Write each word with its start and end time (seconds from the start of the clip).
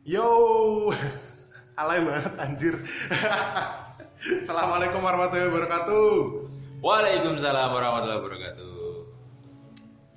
Yo, 0.00 0.24
alay 1.80 2.00
banget 2.00 2.32
anjir. 2.40 2.72
Assalamualaikum 4.40 5.04
warahmatullahi 5.04 5.52
wabarakatuh. 5.52 6.08
Waalaikumsalam 6.80 7.68
warahmatullahi 7.68 8.20
wabarakatuh. 8.24 8.80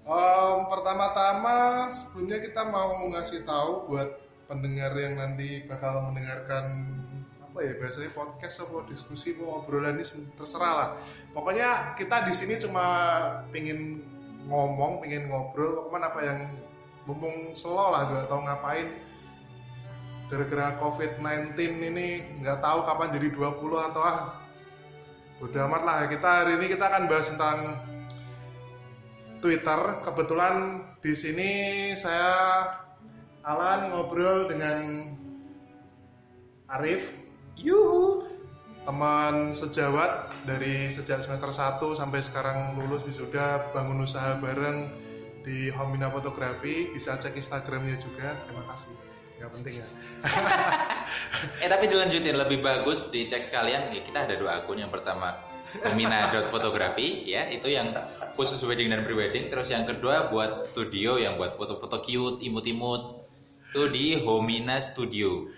Um, 0.08 0.72
pertama-tama 0.72 1.88
sebelumnya 1.92 2.40
kita 2.40 2.64
mau 2.72 3.12
ngasih 3.12 3.44
tahu 3.44 3.92
buat 3.92 4.24
pendengar 4.48 4.96
yang 4.96 5.20
nanti 5.20 5.68
bakal 5.68 6.08
mendengarkan 6.08 6.88
apa 7.44 7.60
ya 7.68 7.76
biasanya 7.76 8.16
podcast 8.16 8.64
atau 8.64 8.88
diskusi 8.88 9.36
mau 9.36 9.60
obrolan 9.60 10.00
ini 10.00 10.32
terserah 10.40 10.74
lah. 10.80 10.90
Pokoknya 11.36 11.92
kita 12.00 12.24
di 12.24 12.32
sini 12.32 12.56
cuma 12.56 12.88
pingin 13.52 14.00
ngomong, 14.48 15.04
pingin 15.04 15.28
ngobrol, 15.28 15.84
ke 15.84 15.90
mana 15.92 16.08
apa 16.08 16.24
yang 16.24 16.40
mumpung 17.04 17.52
slow 17.52 17.92
lah 17.92 18.08
gak 18.08 18.32
tau 18.32 18.40
ngapain 18.48 19.12
gara-gara 20.32 20.80
COVID-19 20.80 21.56
ini 21.60 22.40
nggak 22.40 22.64
tahu 22.64 22.80
kapan 22.88 23.10
jadi 23.12 23.28
20 23.32 23.88
atau 23.92 24.02
ah 24.02 24.44
udah 25.44 25.62
amat 25.68 25.82
lah. 25.84 26.00
Kita 26.08 26.30
hari 26.44 26.56
ini 26.56 26.66
kita 26.72 26.88
akan 26.88 27.04
bahas 27.12 27.28
tentang 27.28 27.60
Twitter. 29.44 29.80
Kebetulan 30.00 30.56
di 31.04 31.14
sini 31.14 31.52
saya 32.00 32.64
Alan 33.44 33.92
ngobrol 33.92 34.48
dengan 34.48 35.12
Arif. 36.72 37.12
Yuhu. 37.60 38.32
teman 38.84 39.56
sejawat 39.56 40.28
dari 40.44 40.92
sejak 40.92 41.24
semester 41.24 41.48
1 41.56 41.80
sampai 41.96 42.20
sekarang 42.20 42.76
lulus 42.76 43.08
wisuda 43.08 43.72
bangun 43.72 44.04
usaha 44.04 44.36
bareng 44.44 44.92
di 45.48 45.72
Homina 45.72 46.12
Fotografi. 46.12 46.92
Bisa 46.92 47.16
cek 47.16 47.40
Instagramnya 47.40 47.96
juga. 47.96 48.36
Terima 48.44 48.68
kasih 48.68 49.13
nggak 49.44 49.52
penting 49.60 49.74
ya 49.84 49.88
Eh 51.64 51.68
tapi 51.68 51.92
dilanjutin 51.92 52.40
lebih 52.40 52.64
bagus 52.64 53.12
dicek 53.12 53.44
sekalian 53.44 53.92
ya 53.92 54.00
kita 54.00 54.24
ada 54.24 54.40
dua 54.40 54.64
akun 54.64 54.80
yang 54.80 54.88
pertama 54.88 55.36
Mina.fotografi 56.00 57.28
ya 57.28 57.52
itu 57.52 57.68
yang 57.68 57.92
khusus 58.40 58.64
wedding 58.64 58.88
dan 58.88 59.04
prewedding 59.04 59.52
terus 59.52 59.68
yang 59.68 59.84
kedua 59.84 60.32
buat 60.32 60.64
studio 60.64 61.20
yang 61.20 61.36
buat 61.36 61.60
foto-foto 61.60 62.00
cute 62.00 62.40
imut-imut 62.40 63.28
itu 63.74 63.84
di 63.92 64.06
Homina 64.24 64.80
Studio 64.80 65.52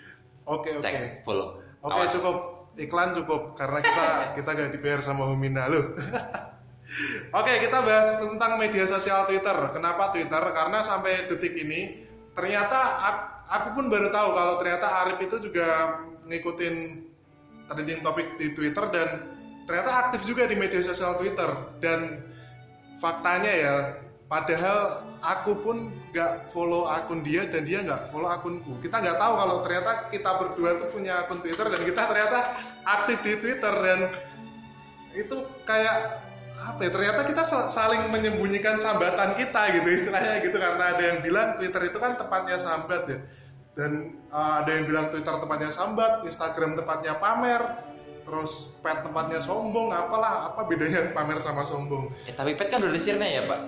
oke 0.50 0.80
oke 0.80 0.82
cek 0.82 1.22
follow 1.22 1.62
Oke 1.86 2.02
Awas. 2.02 2.18
cukup 2.18 2.38
iklan 2.82 3.14
cukup 3.14 3.54
karena 3.54 3.80
kita 3.86 4.06
kita 4.42 4.50
gak 4.58 4.72
dibayar 4.74 5.00
sama 5.06 5.30
Humina 5.30 5.70
loh. 5.70 5.94
Oke 7.30 7.54
kita 7.62 7.78
bahas 7.86 8.18
tentang 8.18 8.58
media 8.58 8.90
sosial 8.90 9.30
Twitter. 9.30 9.54
Kenapa 9.70 10.10
Twitter? 10.10 10.42
Karena 10.50 10.82
sampai 10.82 11.30
detik 11.30 11.54
ini 11.54 12.02
ternyata 12.34 13.06
aku 13.50 13.68
pun 13.78 13.86
baru 13.88 14.10
tahu 14.10 14.30
kalau 14.34 14.54
ternyata 14.62 14.88
Arif 15.06 15.20
itu 15.22 15.38
juga 15.50 16.02
ngikutin 16.26 16.76
trending 17.70 18.02
topik 18.02 18.38
di 18.38 18.54
Twitter 18.54 18.86
dan 18.94 19.08
ternyata 19.66 19.92
aktif 20.08 20.26
juga 20.26 20.46
di 20.46 20.56
media 20.58 20.82
sosial 20.82 21.18
Twitter. 21.18 21.50
Dan 21.82 22.26
faktanya 22.98 23.52
ya 23.52 23.76
padahal 24.26 25.06
aku 25.22 25.52
pun 25.62 25.78
nggak 26.14 26.50
follow 26.50 26.88
akun 26.90 27.22
dia 27.22 27.46
dan 27.50 27.66
dia 27.66 27.82
nggak 27.86 28.10
follow 28.14 28.30
akunku. 28.30 28.78
Kita 28.82 29.02
nggak 29.02 29.18
tahu 29.18 29.34
kalau 29.38 29.56
ternyata 29.66 29.92
kita 30.10 30.32
berdua 30.42 30.72
tuh 30.82 30.90
punya 30.94 31.26
akun 31.26 31.42
Twitter 31.42 31.66
dan 31.70 31.82
kita 31.82 32.02
ternyata 32.10 32.40
aktif 32.86 33.18
di 33.22 33.34
Twitter 33.38 33.74
dan 33.74 34.00
itu 35.16 35.48
kayak 35.64 36.25
apa 36.56 36.80
ya 36.88 36.90
ternyata 36.90 37.22
kita 37.28 37.44
sal- 37.44 37.68
saling 37.68 38.08
menyembunyikan 38.08 38.80
sambatan 38.80 39.36
kita 39.36 39.76
gitu 39.82 39.90
istilahnya 39.92 40.40
gitu. 40.40 40.56
Karena 40.56 40.96
ada 40.96 41.04
yang 41.04 41.20
bilang 41.20 41.60
Twitter 41.60 41.92
itu 41.92 41.98
kan 42.00 42.16
tempatnya 42.16 42.56
sambat 42.56 43.04
ya. 43.12 43.20
Dan 43.76 44.24
uh, 44.32 44.64
ada 44.64 44.72
yang 44.72 44.88
bilang 44.88 45.12
Twitter 45.12 45.36
tempatnya 45.36 45.68
sambat 45.68 46.24
Instagram 46.24 46.80
tempatnya 46.80 47.20
pamer 47.20 47.62
terus 48.26 48.74
pet 48.82 49.06
tempatnya 49.06 49.38
sombong 49.38 49.94
apalah 49.94 50.50
apa 50.50 50.66
bedanya 50.66 51.14
pamer 51.14 51.38
sama 51.38 51.62
sombong? 51.68 52.10
Eh 52.26 52.34
tapi 52.34 52.58
pet 52.58 52.74
kan 52.74 52.82
udah 52.82 52.96
di 52.96 53.02
Sirna 53.04 53.28
ya 53.28 53.46
pak? 53.46 53.62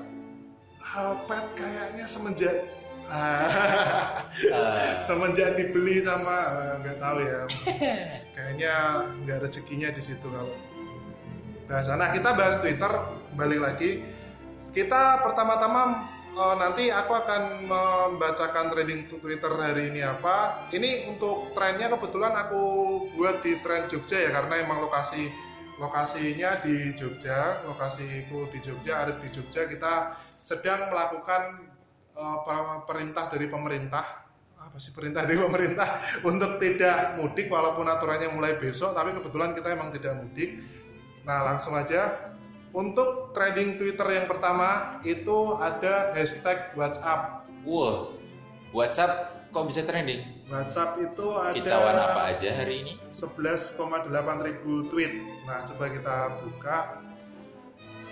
Ah, 0.81 1.13
pet 1.29 1.45
kayaknya 1.53 2.05
semenjak 2.09 2.55
ah, 3.05 3.45
Eh, 4.57 4.97
semenjak 4.97 5.59
dibeli 5.59 6.01
sama 6.01 6.57
nggak 6.81 6.97
tahu 6.97 7.17
ya. 7.21 7.41
Kayaknya 8.33 8.73
nggak 9.27 9.37
rezekinya 9.45 9.89
di 9.93 10.01
situ 10.01 10.25
kalau 10.25 10.55
bahasa 11.67 11.99
nah 11.99 12.09
kita 12.15 12.31
bahas 12.33 12.57
Twitter 12.63 12.89
balik 13.35 13.59
lagi. 13.59 14.01
Kita 14.71 15.19
pertama-tama 15.21 16.07
eh, 16.31 16.55
nanti 16.55 16.83
aku 16.87 17.11
akan 17.11 17.67
membacakan 17.67 18.71
trending 18.71 19.11
tu- 19.11 19.19
Twitter 19.19 19.51
hari 19.51 19.91
ini 19.91 20.01
apa. 20.01 20.69
Ini 20.71 21.11
untuk 21.11 21.51
trennya 21.51 21.91
kebetulan 21.91 22.33
aku 22.39 22.61
buat 23.13 23.43
di 23.43 23.59
tren 23.59 23.85
Jogja 23.91 24.17
ya 24.17 24.31
karena 24.31 24.63
emang 24.63 24.79
lokasi 24.79 25.27
lokasinya 25.77 26.57
di 26.65 26.89
Jogja 26.97 27.61
lokasiku 27.69 28.49
di 28.49 28.57
Jogja 28.63 29.03
Arif 29.03 29.19
di 29.21 29.29
Jogja. 29.29 29.67
Kita 29.67 30.15
sedang 30.39 30.89
melakukan 30.89 31.67
per- 32.17 32.83
perintah 32.87 33.27
dari 33.27 33.45
pemerintah. 33.51 34.25
Apa 34.57 34.81
sih 34.81 34.89
perintah 34.89 35.21
dari 35.21 35.37
pemerintah? 35.37 36.01
Untuk 36.29 36.57
tidak 36.57 37.19
mudik 37.19 37.45
walaupun 37.51 37.85
aturannya 37.85 38.31
mulai 38.33 38.57
besok 38.57 38.95
tapi 38.95 39.13
kebetulan 39.13 39.53
kita 39.53 39.73
emang 39.73 39.93
tidak 39.93 40.17
mudik 40.17 40.57
nah 41.27 41.43
langsung 41.43 41.75
aja 41.75 42.31
untuk 42.71 43.29
trending 43.31 43.75
Twitter 43.75 44.07
yang 44.07 44.25
pertama 44.25 44.99
itu 45.03 45.53
ada 45.53 46.15
hashtag 46.15 46.71
WhatsApp 46.73 47.43
Wah 47.61 48.15
WhatsApp 48.71 49.11
kok 49.51 49.67
bisa 49.67 49.83
trending 49.83 50.23
WhatsApp 50.47 50.95
itu 50.97 51.25
ada 51.35 51.51
Kicauan 51.51 51.95
apa 51.95 52.31
aja 52.31 52.49
hari 52.55 52.79
ini 52.79 52.93
11,8 53.11 54.07
ribu 54.39 54.87
tweet. 54.87 55.19
Nah, 55.43 55.59
coba 55.67 55.91
kita 55.91 56.15
buka. 56.39 57.03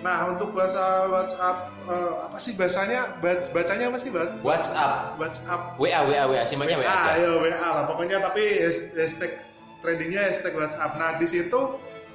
Nah, 0.03 0.35
untuk 0.35 0.51
bahasa 0.51 1.07
WhatsApp 1.07 1.71
eh, 1.87 2.13
apa 2.27 2.35
sih 2.35 2.59
bahasanya? 2.59 3.23
Bac- 3.23 3.47
Bacanya 3.55 3.87
apa 3.87 3.95
sih, 3.95 4.11
Bat? 4.11 4.43
WhatsApp 4.43 5.15
WhatsApp. 5.15 5.79
WA 5.79 6.03
WA 6.03 6.27
WA 6.27 6.43
simbolnya 6.43 6.75
WA 6.75 6.83
aja 6.83 7.15
ayo 7.15 7.39
WA 7.39 7.55
lah. 7.55 7.87
Pokoknya 7.87 8.19
tapi 8.19 8.59
has- 8.59 8.91
hashtag 8.91 9.39
trendingnya 9.79 10.27
hashtag 10.27 10.59
WhatsApp. 10.59 10.91
Nah, 10.99 11.15
di 11.15 11.27
situ 11.31 11.59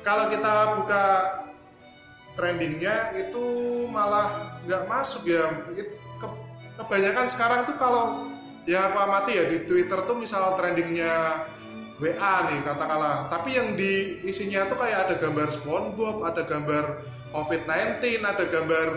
kalau 0.00 0.28
kita 0.28 0.52
buka 0.78 1.04
trendingnya 2.34 2.96
itu 3.18 3.44
malah 3.90 4.56
nggak 4.64 4.86
masuk 4.86 5.26
ya. 5.26 5.50
Ke- 6.20 6.38
kebanyakan 6.78 7.26
sekarang 7.28 7.60
tuh 7.64 7.76
kalau 7.76 8.28
ya 8.64 8.88
aku 8.88 8.96
amati 8.98 9.36
ya 9.36 9.44
di 9.44 9.64
Twitter 9.64 9.98
tuh 10.04 10.16
misal 10.16 10.56
trendingnya 10.56 11.44
WA 12.00 12.48
nih 12.48 12.64
katakanlah 12.64 13.28
tapi 13.28 13.52
yang 13.52 13.76
di 13.76 14.20
isinya 14.24 14.64
tuh 14.64 14.80
kayak 14.80 15.08
ada 15.10 15.14
gambar 15.20 15.52
SpongeBob 15.52 16.24
ada 16.24 16.48
gambar 16.48 16.84
COVID-19 17.28 18.00
ada 18.24 18.44
gambar 18.48 18.88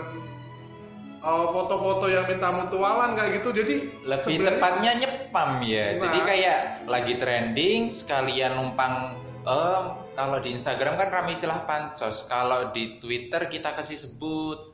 uh, 1.20 1.46
foto-foto 1.52 2.08
yang 2.08 2.24
minta 2.24 2.48
mutualan 2.48 3.12
kayak 3.12 3.40
gitu 3.40 3.52
jadi 3.52 3.74
lebih 4.04 4.36
tepatnya 4.48 4.92
nyepam 4.96 5.50
ya 5.60 6.00
jadi 6.00 6.18
Nah. 6.18 6.24
kayak 6.24 6.58
lagi 6.88 7.14
trending 7.20 7.92
sekalian 7.92 8.56
numpang 8.56 9.20
em, 9.44 9.84
kalau 10.14 10.38
di 10.38 10.54
Instagram 10.54 10.94
kan 10.96 11.10
ramai 11.10 11.34
istilah 11.34 11.66
pansos. 11.66 12.24
Kalau 12.30 12.70
di 12.70 12.98
Twitter 13.02 13.50
kita 13.50 13.74
kasih 13.74 13.98
sebut 13.98 14.72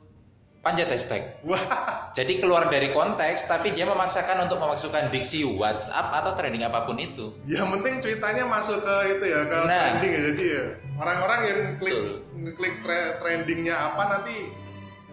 panjat 0.61 0.93
hashtag. 0.93 1.41
Wah. 1.41 2.13
Jadi 2.13 2.37
keluar 2.37 2.69
dari 2.69 2.93
konteks 2.93 3.49
tapi 3.49 3.73
dia 3.73 3.89
memaksakan 3.89 4.45
untuk 4.45 4.61
memasukkan 4.61 5.09
diksi 5.09 5.41
WhatsApp 5.49 6.13
atau 6.21 6.37
trending 6.37 6.69
apa 6.69 6.85
pun 6.85 7.01
itu. 7.01 7.33
Yang 7.49 7.69
penting 7.81 7.95
ceritanya 8.05 8.45
masuk 8.45 8.85
ke 8.85 8.95
itu 9.17 9.25
ya 9.25 9.41
ke 9.49 9.57
Nah. 9.65 9.81
trending 9.81 10.13
ya 10.13 10.21
jadi 10.33 10.45
ya. 10.45 10.65
Orang-orang 11.01 11.41
yang 11.49 11.61
klik 11.81 11.97
ngeklik 12.37 12.75
tre- 12.85 13.17
trendingnya 13.17 13.73
apa 13.73 14.03
nanti 14.21 14.53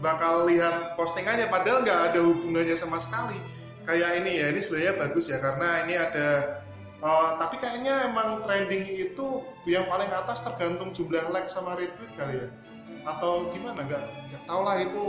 bakal 0.04 0.44
lihat 0.44 1.00
postingannya. 1.00 1.48
Padahal 1.48 1.88
nggak 1.88 2.00
ada 2.12 2.20
hubungannya 2.20 2.76
sama 2.76 3.00
sekali. 3.00 3.40
Kayak 3.88 4.20
ini 4.20 4.32
ya 4.44 4.52
ini 4.52 4.60
sebenarnya 4.60 5.00
bagus 5.00 5.32
ya 5.32 5.40
karena 5.40 5.88
ini 5.88 5.96
ada 5.96 6.60
oh, 7.04 7.38
tapi 7.38 7.56
kayaknya 7.62 8.10
emang 8.10 8.42
trending 8.42 8.86
itu 8.98 9.44
yang 9.70 9.86
paling 9.90 10.10
atas 10.10 10.42
tergantung 10.46 10.94
jumlah 10.94 11.30
like 11.34 11.50
sama 11.50 11.78
retweet 11.78 12.12
kali 12.18 12.42
ya. 12.42 12.48
Atau 13.08 13.52
gimana? 13.54 13.80
Nggak 13.82 14.04
nggak 14.04 14.44
tahu 14.46 14.62
lah 14.66 14.76
itu 14.82 15.04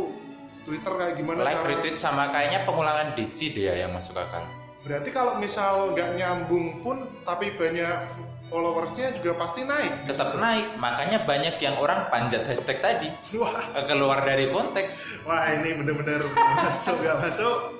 Twitter 0.68 0.92
kayak 0.92 1.14
gimana 1.16 1.40
like 1.44 1.58
cara- 1.58 1.68
retweet 1.72 1.96
sama 1.96 2.28
kayaknya 2.28 2.68
pengulangan 2.68 3.16
diksi 3.16 3.56
dia 3.56 3.74
yang 3.74 3.92
masuk 3.96 4.18
akal. 4.18 4.44
Berarti 4.84 5.10
kalau 5.10 5.36
misal 5.40 5.92
nggak 5.92 6.16
nyambung 6.16 6.80
pun 6.80 7.08
tapi 7.26 7.52
banyak 7.56 8.08
followersnya 8.48 9.12
juga 9.20 9.36
pasti 9.36 9.64
naik. 9.64 10.08
Tetap 10.08 10.36
naik. 10.40 10.80
Makanya 10.80 11.24
banyak 11.28 11.60
yang 11.60 11.76
orang 11.76 12.08
panjat 12.08 12.48
hashtag 12.48 12.80
tadi. 12.80 13.08
Wah. 13.36 13.84
Keluar 13.84 14.24
dari 14.24 14.48
konteks. 14.48 15.24
Wah 15.28 15.52
ini 15.52 15.76
bener-bener 15.76 16.24
masuk 16.56 17.04
gak 17.04 17.20
masuk 17.20 17.77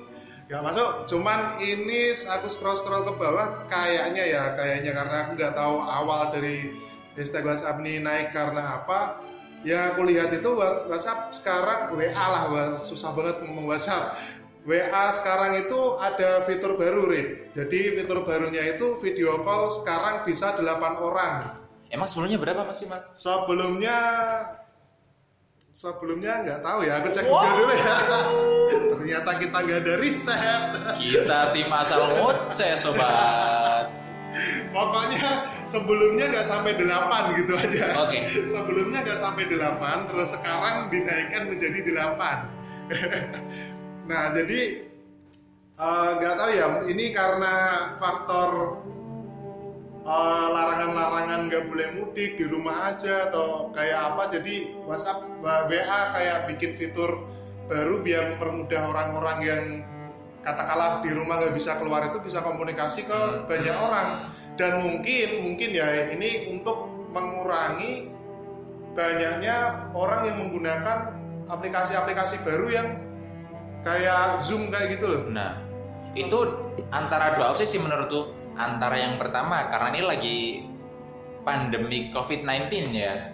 Gak 0.49 0.65
masuk 0.65 1.05
Cuman 1.05 1.61
ini 1.61 2.09
aku 2.13 2.49
scroll-scroll 2.49 3.05
ke 3.05 3.13
bawah 3.21 3.69
Kayaknya 3.69 4.25
ya 4.25 4.43
Kayaknya 4.57 4.93
karena 4.97 5.17
aku 5.25 5.31
nggak 5.37 5.55
tahu 5.55 5.77
awal 5.85 6.33
dari 6.33 6.73
Hashtag 7.15 7.45
WhatsApp 7.45 7.85
ini 7.85 8.01
naik 8.01 8.33
karena 8.33 8.81
apa 8.81 9.21
Ya 9.61 9.93
aku 9.93 10.09
lihat 10.09 10.33
itu 10.33 10.49
WhatsApp 10.89 11.37
sekarang 11.37 11.93
WA 11.93 12.15
lah 12.15 12.81
Susah 12.81 13.13
banget 13.13 13.45
ngomong 13.45 13.69
WhatsApp 13.69 14.17
WA 14.69 15.09
sekarang 15.17 15.65
itu 15.65 15.97
ada 15.97 16.45
fitur 16.45 16.77
baru, 16.77 17.09
Rin. 17.09 17.49
Jadi 17.57 17.97
fitur 17.97 18.21
barunya 18.29 18.77
itu 18.77 19.01
video 19.01 19.41
call 19.41 19.73
sekarang 19.81 20.29
bisa 20.29 20.53
8 20.61 20.61
orang. 21.01 21.57
Emang 21.89 22.05
sebelumnya 22.05 22.37
berapa 22.37 22.69
maksimal? 22.69 23.01
Sebelumnya 23.17 23.97
sebelumnya 25.79 26.43
nggak 26.43 26.61
tahu 26.67 26.79
ya, 26.83 26.99
aku 26.99 27.09
cek 27.15 27.23
Wow. 27.23 27.39
Google 27.39 27.55
dulu 27.55 27.73
ya. 27.79 27.97
Ternyata 28.99 29.31
kita 29.39 29.57
nggak 29.63 29.79
ada 29.87 29.95
riset. 30.03 30.63
Kita 30.99 31.39
tim 31.55 31.71
asal 31.71 32.03
ngoceh 32.19 32.75
sobat. 32.75 33.87
Pokoknya 34.75 35.47
sebelumnya 35.63 36.35
nggak 36.35 36.43
sampai 36.43 36.75
8 36.75 37.39
gitu 37.39 37.55
aja. 37.55 37.95
Oke. 38.05 38.27
Sebelumnya 38.53 39.07
nggak 39.07 39.17
sampai 39.17 39.49
8, 39.49 40.11
terus 40.11 40.35
sekarang 40.37 40.91
dinaikkan 40.91 41.47
menjadi 41.47 41.81
8. 41.81 42.11
nah, 44.11 44.35
jadi 44.35 44.61
eh, 45.79 46.11
nggak 46.19 46.35
tahu 46.37 46.51
ya, 46.59 46.67
ini 46.91 47.15
karena 47.15 47.55
faktor 47.97 48.83
eh, 50.09 50.47
larangan-larangan 50.49 51.41
nggak 51.53 51.65
boleh 51.69 51.89
mudik 52.01 52.41
di 52.41 52.45
rumah 52.49 52.89
aja 52.89 53.29
atau 53.29 53.69
kayak 53.77 54.17
apa, 54.17 54.23
jadi 54.33 54.55
WhatsApp 54.89 55.29
WA 55.45 56.01
kayak 56.17 56.49
bikin 56.49 56.73
fitur 56.73 57.29
baru 57.69 58.01
biar 58.01 58.35
mempermudah 58.35 58.83
orang-orang 58.89 59.39
yang 59.45 59.65
katakanlah 60.41 61.05
di 61.05 61.13
rumah 61.13 61.45
nggak 61.45 61.53
bisa 61.53 61.77
keluar 61.77 62.09
itu 62.09 62.17
bisa 62.25 62.41
komunikasi 62.41 63.05
ke 63.05 63.45
banyak 63.45 63.77
orang 63.77 64.33
dan 64.57 64.81
mungkin 64.81 65.45
mungkin 65.45 65.77
ya 65.77 66.09
ini 66.09 66.49
untuk 66.57 66.89
mengurangi 67.13 68.09
banyaknya 68.97 69.89
orang 69.93 70.21
yang 70.27 70.37
menggunakan 70.43 70.99
aplikasi-aplikasi 71.49 72.43
baru 72.43 72.67
yang 72.73 72.89
kayak 73.87 74.43
Zoom 74.43 74.69
kayak 74.69 74.99
gitu 74.99 75.07
loh. 75.07 75.23
Nah, 75.31 75.55
itu 76.19 76.39
antara 76.91 77.39
dua 77.39 77.55
opsi 77.55 77.65
sih 77.65 77.81
menurutku. 77.81 78.35
Antara 78.59 78.99
yang 78.99 79.23
pertama 79.23 79.71
karena 79.71 79.89
ini 79.95 80.03
lagi 80.03 80.39
pandemi 81.47 82.11
COVID-19 82.11 82.91
ya. 82.91 83.33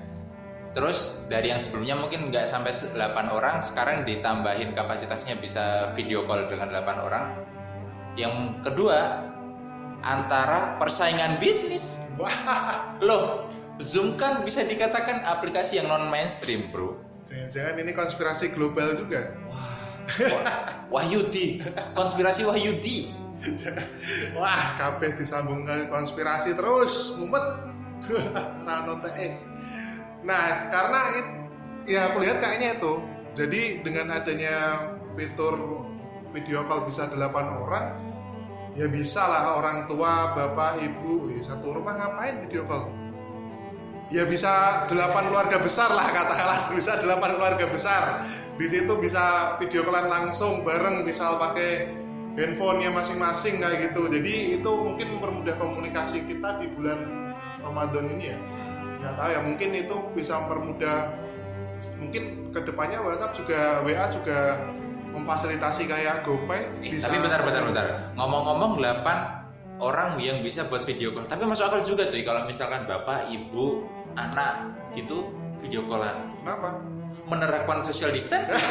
Terus 0.75 1.25
dari 1.31 1.55
yang 1.55 1.63
sebelumnya 1.63 1.97
mungkin 1.97 2.29
nggak 2.29 2.51
sampai 2.51 2.75
8 2.75 3.31
orang, 3.31 3.63
sekarang 3.63 4.03
ditambahin 4.03 4.75
kapasitasnya 4.75 5.39
bisa 5.39 5.95
video 5.95 6.27
call 6.27 6.51
dengan 6.51 6.69
8 6.71 7.07
orang. 7.07 7.25
Yang 8.19 8.59
kedua, 8.67 9.23
antara 10.03 10.77
persaingan 10.77 11.39
bisnis. 11.39 12.05
Wah, 12.21 12.31
Loh, 13.01 13.47
Zoom 13.81 14.19
kan 14.19 14.43
bisa 14.45 14.63
dikatakan 14.67 15.25
aplikasi 15.25 15.79
yang 15.83 15.91
non 15.91 16.11
mainstream, 16.13 16.71
Bro. 16.71 17.01
jangan-jangan 17.25 17.81
ini 17.81 17.93
konspirasi 17.97 18.53
global 18.53 18.93
juga. 18.93 19.33
Wah, 19.49 20.85
Wahyudi, 20.93 21.65
konspirasi 21.97 22.45
Wahyudi. 22.45 23.24
Wah, 24.39 24.79
kabeh 24.79 25.19
disambung 25.19 25.67
ke 25.67 25.91
konspirasi 25.91 26.55
terus, 26.55 27.15
mumet. 27.19 27.45
Ranon. 28.67 29.01
Nah, 30.25 30.69
karena 30.69 31.01
it- 31.17 31.35
ya 31.89 32.13
aku 32.13 32.25
lihat 32.25 32.41
kayaknya 32.41 32.77
itu. 32.81 32.93
Jadi 33.35 33.83
dengan 33.83 34.15
adanya 34.15 34.89
fitur 35.19 35.85
video 36.31 36.63
call 36.67 36.87
bisa 36.87 37.11
8 37.11 37.19
orang, 37.67 37.87
ya 38.79 38.87
bisa 38.87 39.27
lah 39.27 39.59
orang 39.59 39.91
tua, 39.91 40.35
bapak, 40.35 40.83
ibu, 40.83 41.31
eh, 41.35 41.43
satu 41.43 41.75
rumah 41.81 41.99
ngapain 41.99 42.47
video 42.47 42.63
call? 42.67 42.91
Ya 44.13 44.23
bisa 44.29 44.85
8 44.87 44.95
keluarga 45.33 45.59
besar 45.59 45.91
lah 45.91 46.07
katakanlah 46.13 46.59
bisa 46.77 47.01
8 47.01 47.35
keluarga 47.35 47.67
besar. 47.67 48.23
Di 48.55 48.67
situ 48.71 48.93
bisa 49.01 49.57
video 49.59 49.83
callan 49.83 50.07
langsung 50.07 50.63
bareng 50.63 51.03
misal 51.03 51.41
pakai 51.41 52.04
handphonenya 52.35 52.91
masing-masing 52.91 53.63
kayak 53.63 53.91
gitu. 53.91 54.11
Jadi 54.11 54.59
itu 54.59 54.71
mungkin 54.71 55.19
mempermudah 55.19 55.55
komunikasi 55.59 56.27
kita 56.27 56.59
di 56.59 56.67
bulan 56.75 57.33
Ramadan 57.63 58.11
ini 58.19 58.35
ya. 58.35 58.39
Nggak 59.03 59.15
tahu 59.19 59.29
ya 59.31 59.41
mungkin 59.43 59.69
itu 59.75 59.97
bisa 60.13 60.33
mempermudah 60.45 60.99
mungkin 62.01 62.51
ke 62.51 62.61
depannya 62.65 62.99
WhatsApp 63.03 63.37
juga 63.37 63.61
WA 63.85 64.07
juga 64.09 64.39
memfasilitasi 65.15 65.87
kayak 65.87 66.27
GoPay 66.27 66.63
Eh, 66.83 66.99
tapi 66.99 67.23
bentar, 67.23 67.41
bentar, 67.47 67.63
bentar. 67.63 67.87
Ngomong-ngomong 68.19 68.83
8 68.83 69.79
orang 69.79 70.19
yang 70.19 70.43
bisa 70.43 70.67
buat 70.67 70.83
video 70.83 71.15
call. 71.15 71.27
Tapi 71.31 71.47
masuk 71.47 71.71
akal 71.71 71.87
juga 71.87 72.11
cuy 72.11 72.23
kalau 72.27 72.43
misalkan 72.47 72.83
bapak, 72.87 73.31
ibu, 73.31 73.87
anak 74.19 74.75
gitu 74.95 75.31
video 75.63 75.87
callan. 75.87 76.35
Kenapa? 76.43 76.83
Menerapkan 77.25 77.81
social 77.85 78.13
distance? 78.13 78.53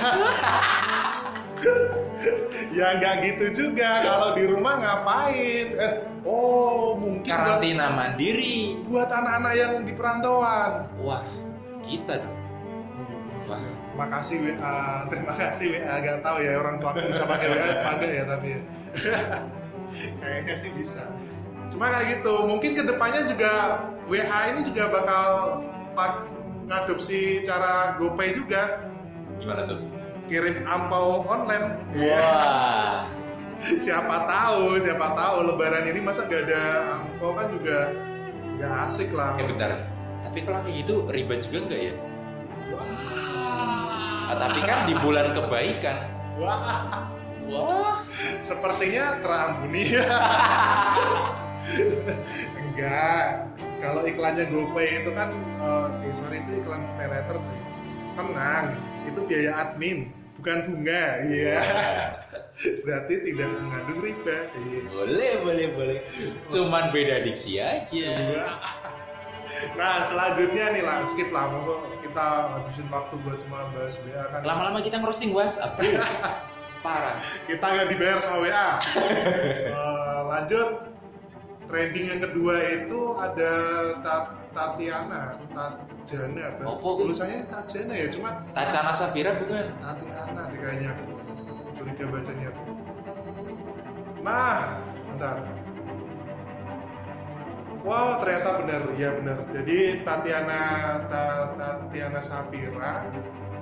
Ya 2.74 2.98
nggak 2.98 3.16
gitu 3.26 3.46
juga. 3.54 4.02
Kalau 4.02 4.30
di 4.38 4.46
rumah 4.50 4.78
ngapain? 4.82 5.68
Eh, 5.78 5.94
oh 6.26 6.98
mungkin 6.98 7.30
buat, 7.30 7.38
karantina 7.38 7.94
mandiri. 7.94 8.82
buat 8.86 9.10
anak-anak 9.10 9.54
yang 9.58 9.74
di 9.86 9.94
perantauan. 9.94 10.90
Wah, 11.02 11.26
kita 11.86 12.22
dong. 12.22 12.38
Wah, 13.50 13.64
Makasih 13.94 14.38
WA, 14.42 15.06
terima 15.10 15.34
kasih 15.38 15.78
WA. 15.78 15.94
Gak 16.02 16.26
tahu 16.26 16.38
ya 16.42 16.58
orang 16.58 16.82
tua 16.82 16.98
aku 16.98 17.14
bisa 17.14 17.24
pakai 17.30 17.48
WA 17.54 17.62
apa 17.62 17.90
enggak 18.02 18.12
ya 18.14 18.24
tapi 18.26 18.52
kayaknya 20.22 20.56
sih 20.58 20.72
bisa. 20.74 21.04
Cuma 21.70 21.94
kayak 21.94 22.22
gitu. 22.22 22.34
Mungkin 22.50 22.72
ke 22.74 22.84
depannya 22.86 23.22
juga 23.30 23.54
WA 24.10 24.40
ini 24.50 24.62
juga 24.66 24.90
bakal 24.90 25.26
pak 25.94 26.26
ngadopsi 26.68 27.44
cara 27.44 27.98
GoPay 28.00 28.30
juga 28.36 28.88
gimana 29.40 29.68
tuh? 29.68 29.80
kirim 30.32 30.64
ampau 30.64 31.28
online. 31.28 31.84
Wah, 32.00 33.12
siapa 33.84 34.24
tahu, 34.24 34.80
siapa 34.80 35.12
tahu 35.14 35.52
Lebaran 35.52 35.84
ini 35.84 36.00
masa 36.00 36.26
gak 36.32 36.48
ada 36.48 36.64
ampau 37.04 37.36
kan 37.36 37.52
juga 37.52 37.92
nggak 38.56 38.74
asik 38.88 39.12
lah. 39.12 39.36
eh 39.36 39.46
bentar. 39.46 39.84
Tapi 40.24 40.40
kalau 40.48 40.64
kayak 40.64 40.76
gitu 40.88 40.96
ribet 41.12 41.44
juga 41.44 41.60
nggak 41.68 41.82
ya? 41.84 41.94
Ah, 44.32 44.36
tapi 44.40 44.60
kan 44.64 44.88
di 44.88 44.96
bulan 45.04 45.36
kebaikan. 45.36 45.98
Wah, 46.40 47.12
Wah, 47.44 48.00
sepertinya 48.40 49.20
terampuni. 49.20 49.84
Enggak. 52.56 53.53
Kalau 53.84 54.08
iklannya 54.08 54.48
GoPay 54.48 55.04
itu 55.04 55.12
kan, 55.12 55.36
eh 55.60 56.08
eh, 56.08 56.16
sorry 56.16 56.40
itu 56.40 56.64
iklan 56.64 56.88
pay 56.96 57.12
letter 57.12 57.36
sih. 57.44 57.58
Tenang, 58.16 58.80
itu 59.04 59.20
biaya 59.28 59.52
admin, 59.68 60.08
bukan 60.40 60.58
bunga. 60.72 61.04
Iya. 61.28 61.60
Berarti 62.88 63.14
tidak 63.28 63.50
mengandung 63.60 64.00
riba. 64.00 64.38
Iya. 64.56 64.80
boleh, 64.88 65.32
boleh, 65.44 65.68
boleh. 65.76 66.00
Cuman 66.48 66.96
beda 66.96 67.28
diksi 67.28 67.60
aja. 67.60 68.16
Nah 69.76 70.00
selanjutnya 70.00 70.72
nih 70.72 70.84
lah, 70.88 71.04
skip 71.04 71.28
lah. 71.36 71.52
Maksud 71.52 71.80
kita 72.08 72.28
habisin 72.56 72.88
waktu 72.88 73.16
buat 73.20 73.38
cuma 73.44 73.68
bahas 73.76 74.00
WA 74.08 74.24
kan. 74.32 74.42
Lama-lama 74.48 74.80
kita 74.80 74.98
ngerosting 75.04 75.36
WhatsApp. 75.36 75.76
Parah. 76.84 77.16
kita 77.48 77.64
nggak 77.64 77.88
dibayar 77.96 78.20
sama 78.20 78.44
WA. 78.44 78.70
Eh, 79.74 80.22
lanjut, 80.30 80.93
trending 81.66 82.06
yang 82.08 82.22
kedua 82.22 82.56
itu 82.70 83.00
ada 83.16 83.54
Ta- 84.02 84.32
Tatiana, 84.54 85.34
Tajana, 85.50 86.42
apa? 86.54 86.62
Apa, 86.62 86.88
Gu? 86.94 87.02
Tulisannya 87.10 87.40
Tajana 87.50 87.94
ya, 87.98 88.08
cuma 88.14 88.30
Tacana 88.54 88.92
Safira 88.94 89.32
bukan? 89.42 89.66
Tatiana 89.82 90.42
deh 90.54 90.60
kayaknya 90.62 90.90
aku 90.94 91.04
curiga 91.74 92.06
bacanya 92.14 92.50
tuh. 92.54 92.66
Nah, 94.22 94.78
bentar. 95.10 95.36
Wow, 97.84 98.16
ternyata 98.24 98.64
benar, 98.64 98.82
ya 98.96 99.10
benar. 99.20 99.38
Jadi 99.52 99.78
Tatiana 100.08 100.62
Ta- 101.12 101.52
Tatiana 101.58 102.22
Sapira 102.24 103.04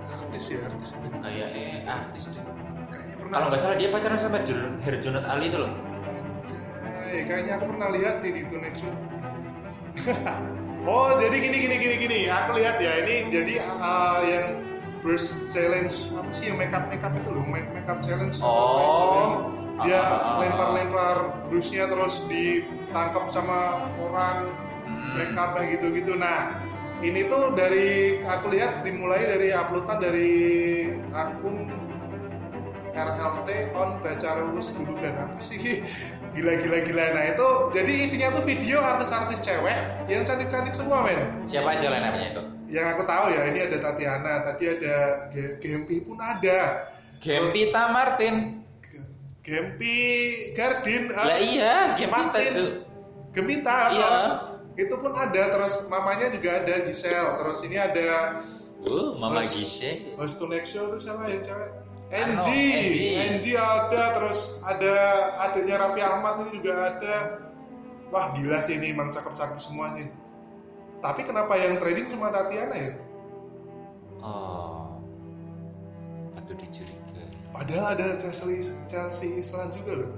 artis 0.02 0.44
ya, 0.52 0.60
artis 0.68 0.94
ini. 0.94 1.10
Kayak 1.24 1.50
eh 1.58 1.76
artis 1.88 2.24
deh. 2.30 2.44
Kayaknya 2.92 3.16
pernah. 3.18 3.34
Kalau 3.34 3.46
nggak 3.50 3.62
salah 3.64 3.78
dia 3.80 3.90
pacaran 3.90 4.20
sama 4.20 4.38
Herjunot 4.84 5.26
Ali 5.26 5.48
itu 5.50 5.58
loh. 5.58 5.72
Anjay, 7.22 7.38
kayaknya 7.38 7.54
aku 7.62 7.66
pernah 7.78 7.90
lihat 7.94 8.16
sih 8.18 8.34
di 8.34 8.42
Tonight 8.50 8.82
Show. 8.82 8.94
oh, 10.90 11.14
jadi 11.22 11.38
gini 11.38 11.58
gini 11.70 11.76
gini 11.78 11.96
gini. 12.02 12.20
Aku 12.34 12.58
lihat 12.58 12.82
ya 12.82 13.06
ini 13.06 13.30
jadi 13.30 13.62
uh, 13.62 14.26
yang 14.26 14.46
burst 15.06 15.54
challenge 15.54 16.10
apa 16.18 16.34
sih 16.34 16.50
yang 16.50 16.58
makeup 16.58 16.90
makeup 16.90 17.14
itu 17.14 17.30
loh, 17.30 17.46
make 17.46 17.70
makeup 17.78 18.02
challenge. 18.02 18.42
Oh. 18.42 19.14
Yang 19.14 19.34
dia 19.86 20.02
Ah. 20.02 20.42
lempar-lempar 20.42 21.18
brushnya 21.46 21.86
terus 21.86 22.26
ditangkap 22.26 23.30
sama 23.30 23.86
orang 24.02 24.50
Hmm. 24.90 25.14
makeup 25.22 25.50
kayak 25.54 25.78
gitu-gitu. 25.78 26.18
Nah, 26.18 26.58
ini 27.06 27.30
tuh 27.30 27.54
dari 27.54 28.18
aku 28.26 28.50
lihat 28.50 28.82
dimulai 28.82 29.30
dari 29.30 29.54
uploadan 29.54 30.02
dari 30.02 30.34
akun 31.14 31.70
RLT 32.98 33.50
on 33.78 34.02
baca 34.02 34.30
lulus 34.42 34.74
dulu 34.74 34.98
dan 35.00 35.30
apa 35.30 35.38
sih 35.38 35.86
gila-gila 36.32 36.80
gila 36.82 37.06
nah 37.12 37.24
itu 37.28 37.48
jadi 37.72 37.94
isinya 38.02 38.28
tuh 38.32 38.42
video 38.42 38.80
artis-artis 38.80 39.40
cewek 39.40 39.76
yang 40.08 40.24
cantik-cantik 40.24 40.72
semua 40.72 41.02
men 41.02 41.44
Siapa 41.44 41.72
aja 41.72 41.88
lah 41.88 42.00
namanya 42.02 42.28
itu? 42.32 42.44
yang 42.72 42.88
aku 42.90 43.04
tahu 43.04 43.26
ya 43.30 43.42
ini 43.48 43.60
ada 43.62 43.78
Tatiana 43.78 44.34
tadi 44.46 44.64
ada 44.70 44.96
Ge- 45.28 45.56
Gempi 45.58 46.00
pun 46.00 46.16
ada 46.18 46.88
Gempita 47.20 47.92
Martin. 47.92 48.64
Gempi 49.42 49.98
Gardin 50.52 51.10
ah, 51.12 51.26
Lah 51.28 51.38
iya, 51.38 51.76
kita 51.94 52.10
Martin. 52.10 52.50
tuh. 52.50 52.72
Gempita 53.32 53.76
Iya. 53.92 54.08
toh. 54.08 54.30
itu 54.74 54.96
pun 54.96 55.12
ada 55.12 55.44
terus 55.52 55.86
mamanya 55.86 56.32
juga 56.32 56.64
ada 56.64 56.76
Giselle 56.82 57.38
terus 57.38 57.60
ini 57.62 57.76
ada 57.76 58.40
Uh, 58.82 59.14
Mama 59.14 59.44
Gishe. 59.44 60.18
host 60.18 60.40
to 60.40 60.48
next 60.48 60.72
show 60.72 60.90
itu 60.90 61.06
siapa 61.06 61.28
ya 61.28 61.38
cewek 61.38 61.70
NZ 62.12 62.46
NZ. 63.32 63.46
Ada 63.56 64.04
terus 64.12 64.60
ada 64.68 64.96
adiknya 65.48 65.80
Raffi 65.80 66.04
Ahmad 66.04 66.44
ini 66.44 66.60
juga 66.60 66.92
ada 66.92 67.16
wah 68.12 68.36
gila 68.36 68.60
sih 68.60 68.76
ini 68.76 68.92
emang 68.92 69.08
cakep-cakep 69.10 69.56
semuanya 69.64 70.12
tapi 71.00 71.24
kenapa 71.24 71.56
yang 71.56 71.80
trading 71.80 72.12
cuma 72.12 72.28
Tatiana 72.30 72.76
ya 72.76 72.94
Oh. 74.22 75.02
Patut 76.38 76.54
dicurigai. 76.62 77.26
Padahal 77.50 77.98
ada 77.98 78.22
Chelsea 78.22 78.62
Chelsea 78.86 79.34
Islan 79.42 79.74
juga 79.74 80.06
loh. 80.06 80.14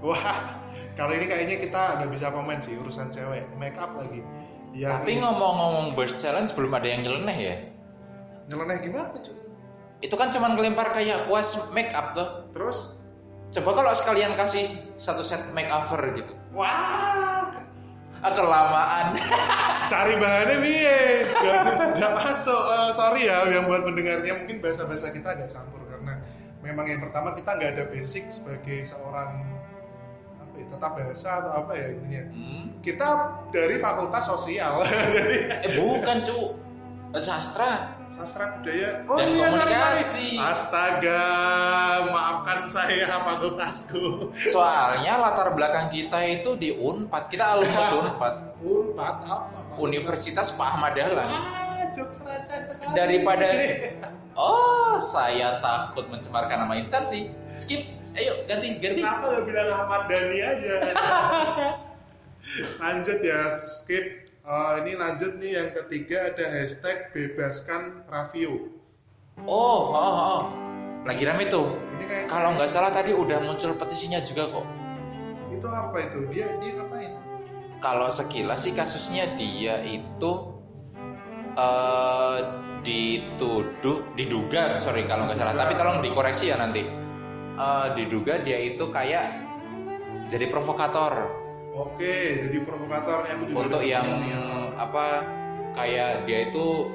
Wah, 0.00 0.60
kalau 0.96 1.12
ini 1.16 1.24
kayaknya 1.24 1.56
kita 1.56 2.00
nggak 2.00 2.10
bisa 2.12 2.32
komen 2.32 2.60
sih 2.60 2.76
urusan 2.76 3.08
cewek, 3.12 3.44
make 3.56 3.76
up 3.80 3.96
lagi. 3.96 4.20
Yang 4.76 4.92
Tapi 4.92 5.12
ngomong-ngomong 5.24 5.96
burst 5.96 6.20
challenge 6.20 6.52
belum 6.52 6.72
ada 6.76 6.88
yang 6.88 7.00
nyeleneh 7.04 7.38
ya? 7.40 7.56
nyeleneh 8.50 8.76
gimana 8.82 9.14
cuy? 9.18 9.36
Itu 10.00 10.16
kan 10.16 10.32
cuman 10.32 10.56
kelempar 10.56 10.92
kayak 10.92 11.28
kuas 11.28 11.56
make 11.72 11.92
up 11.92 12.16
tuh. 12.16 12.28
Terus, 12.56 13.00
Coba 13.50 13.82
kalau 13.82 13.90
sekalian 13.98 14.38
kasih 14.38 14.70
satu 14.94 15.26
set 15.26 15.42
make 15.50 15.66
over 15.74 15.98
gitu. 16.14 16.32
wah, 16.54 17.50
Ah, 18.20 18.36
kelamaan. 18.36 19.16
cari 19.90 20.14
bahannya 20.20 20.60
biye, 20.60 21.24
nggak 21.96 22.12
masuk. 22.20 22.52
Eh, 22.52 22.90
sorry 22.92 23.26
ya, 23.26 23.48
yang 23.48 23.64
buat 23.64 23.80
pendengarnya 23.80 24.44
mungkin 24.44 24.60
bahasa-bahasa 24.60 25.08
kita 25.10 25.34
agak 25.34 25.48
campur 25.48 25.80
karena 25.88 26.20
memang 26.60 26.84
yang 26.84 27.00
pertama 27.00 27.32
kita 27.32 27.56
nggak 27.56 27.70
ada 27.80 27.84
basic 27.88 28.28
sebagai 28.28 28.84
seorang 28.84 29.40
apa 30.36 30.52
ya, 30.52 30.64
tata 30.68 30.88
bahasa 31.00 31.28
atau 31.40 31.52
apa 31.64 31.72
ya 31.74 31.86
intinya. 31.96 32.22
Hmm. 32.28 32.64
Kita 32.84 33.08
dari 33.50 33.80
fakultas 33.80 34.28
sosial, 34.28 34.84
jadi 35.16 35.38
Eh 35.64 35.72
bukan 35.80 36.16
cu, 36.20 36.38
sastra. 37.12 37.98
sastra 38.06 38.54
budaya 38.54 39.02
oh 39.04 39.18
Dan 39.18 39.26
iya 39.28 39.46
sorry, 39.48 39.66
komunikasi. 39.66 40.28
sorry. 40.34 40.46
astaga 40.46 41.22
maafkan 42.06 42.58
saya 42.66 43.06
fakultasku 43.18 44.30
Soalnya 44.30 45.14
latar 45.16 45.50
belakang 45.50 45.88
kita 45.88 46.18
itu 46.22 46.54
di 46.54 46.70
Unpad. 46.70 47.26
Kita 47.26 47.54
alumnus 47.54 47.90
Unpad, 47.92 48.34
unpad 48.60 49.16
apa 49.20 49.46
Pak? 49.50 49.78
Universitas 49.78 50.54
Pak 50.54 50.68
Ahmad 50.70 50.94
Dahlan. 50.94 51.26
ah 51.26 51.90
jokes 51.90 52.22
receh 52.22 52.58
sekali 52.68 52.94
Daripada 52.94 53.46
Oh, 54.32 54.94
saya 54.96 55.58
takut 55.58 56.06
mencemarkan 56.06 56.64
nama 56.64 56.72
instansi. 56.74 57.28
Skip. 57.50 57.82
Ayo 58.10 58.42
ganti 58.44 58.78
ganti. 58.78 59.02
kenapa 59.02 59.26
nggak 59.28 59.44
bilang 59.44 59.68
Ahmad 59.70 60.02
Dhani 60.06 60.38
aja 60.40 60.72
lanjut 62.80 63.18
ya 63.20 63.46
skip 63.52 64.19
Eh, 64.50 64.72
ini 64.82 64.98
lanjut 64.98 65.38
nih 65.38 65.52
yang 65.54 65.70
ketiga 65.78 66.34
ada 66.34 66.42
hashtag 66.58 67.14
bebaskan 67.14 68.02
Raffio 68.10 68.66
Oh, 69.46 69.94
oh, 69.94 69.94
oh. 69.94 70.40
lagi 71.06 71.22
rame 71.22 71.46
tuh. 71.46 71.78
ini 71.94 72.04
kayak 72.10 72.26
Kalau 72.26 72.58
nggak 72.58 72.66
salah 72.66 72.90
tadi 72.90 73.14
udah 73.14 73.38
muncul 73.40 73.78
petisinya 73.78 74.18
juga 74.20 74.50
kok. 74.50 74.66
itu 75.50 75.66
apa 75.66 75.96
itu 76.02 76.18
dia 76.34 76.46
dia 76.58 76.78
ngapain 76.78 77.14
Kalau 77.78 78.10
sekilas 78.10 78.66
sih 78.66 78.74
kasusnya 78.74 79.38
dia 79.38 79.86
itu 79.86 80.32
eh 81.54 82.38
dituduh, 82.80 84.02
diduga, 84.18 84.74
sorry 84.82 85.04
kalau 85.06 85.30
nggak 85.30 85.38
salah. 85.38 85.54
Tapi 85.54 85.78
tolong 85.78 86.02
dikoreksi 86.02 86.50
ya 86.50 86.58
nanti. 86.58 86.90
Eh, 87.54 87.86
diduga 87.94 88.42
dia 88.42 88.58
itu 88.58 88.82
kayak 88.90 89.46
jadi 90.26 90.50
provokator 90.50 91.39
oke 91.80 92.14
jadi 92.48 92.58
provokatornya 92.64 93.32
aku 93.40 93.44
juga 93.48 93.60
untuk 93.66 93.82
yang 93.84 94.06
apa 94.76 95.24
kayak 95.72 96.28
dia 96.28 96.52
itu 96.52 96.92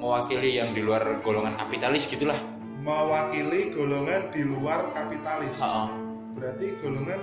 mewakili 0.00 0.56
yang 0.58 0.72
di 0.72 0.80
luar 0.82 1.20
golongan 1.20 1.54
kapitalis 1.60 2.08
gitulah. 2.08 2.36
mewakili 2.84 3.72
golongan 3.72 4.28
di 4.28 4.44
luar 4.44 4.92
kapitalis. 4.92 5.56
Heeh. 5.56 5.88
Berarti 6.36 6.66
golongan 6.84 7.20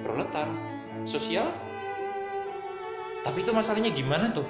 proletar 0.00 0.48
sosial 1.04 1.52
tapi 3.20 3.44
itu 3.44 3.52
masalahnya 3.52 3.92
gimana 3.92 4.32
tuh 4.32 4.48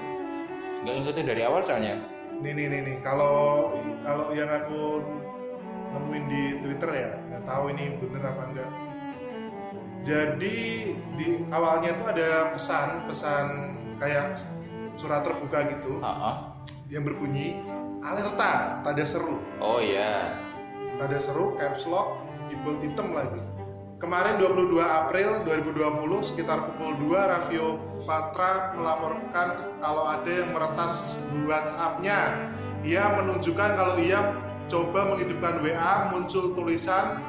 nggak 0.87 0.95
ngikutin 1.03 1.27
dari 1.27 1.43
awal 1.43 1.59
soalnya 1.61 1.99
nih 2.39 2.55
nih 2.55 2.67
nih 2.71 2.81
nih 2.87 2.97
kalau 3.03 3.69
kalau 4.07 4.31
yang 4.33 4.49
aku 4.49 5.03
nemuin 5.91 6.25
di 6.31 6.43
Twitter 6.63 6.91
ya 6.95 7.11
nggak 7.29 7.45
tahu 7.45 7.75
ini 7.75 7.99
bener 7.99 8.23
apa 8.23 8.43
enggak. 8.47 8.71
Jadi 10.01 10.59
di 11.21 11.27
awalnya 11.53 11.93
tuh 12.01 12.07
ada 12.09 12.57
pesan 12.57 13.05
pesan 13.05 13.47
kayak 14.01 14.41
surat 14.97 15.21
terbuka 15.21 15.69
gitu. 15.77 16.01
Heeh. 16.01 16.37
yang 16.91 17.07
berbunyi 17.07 17.55
alerta 18.03 18.83
tanda 18.83 19.07
seru. 19.07 19.39
Oh 19.63 19.79
ya 19.79 20.35
tanda 20.99 21.23
seru 21.23 21.55
caps 21.55 21.87
lock 21.87 22.19
di 22.51 22.59
bold 22.67 22.83
hitam 22.83 23.15
lagi. 23.15 23.39
Kemarin 24.01 24.41
22 24.41 24.81
April 24.81 25.45
2020 25.45 26.29
sekitar 26.33 26.73
pukul 26.73 26.97
2 27.05 27.31
Raffio 27.31 27.77
Patra 28.09 28.73
melaporkan 28.73 29.77
kalau 29.77 30.09
ada 30.09 30.27
yang 30.27 30.57
meretas 30.57 31.21
WhatsApp-nya. 31.45 32.51
Ia 32.81 33.05
menunjukkan 33.21 33.71
kalau 33.77 34.01
ia 34.01 34.35
coba 34.73 35.15
menghidupkan 35.15 35.61
WA 35.61 36.09
muncul 36.17 36.57
tulisan 36.57 37.21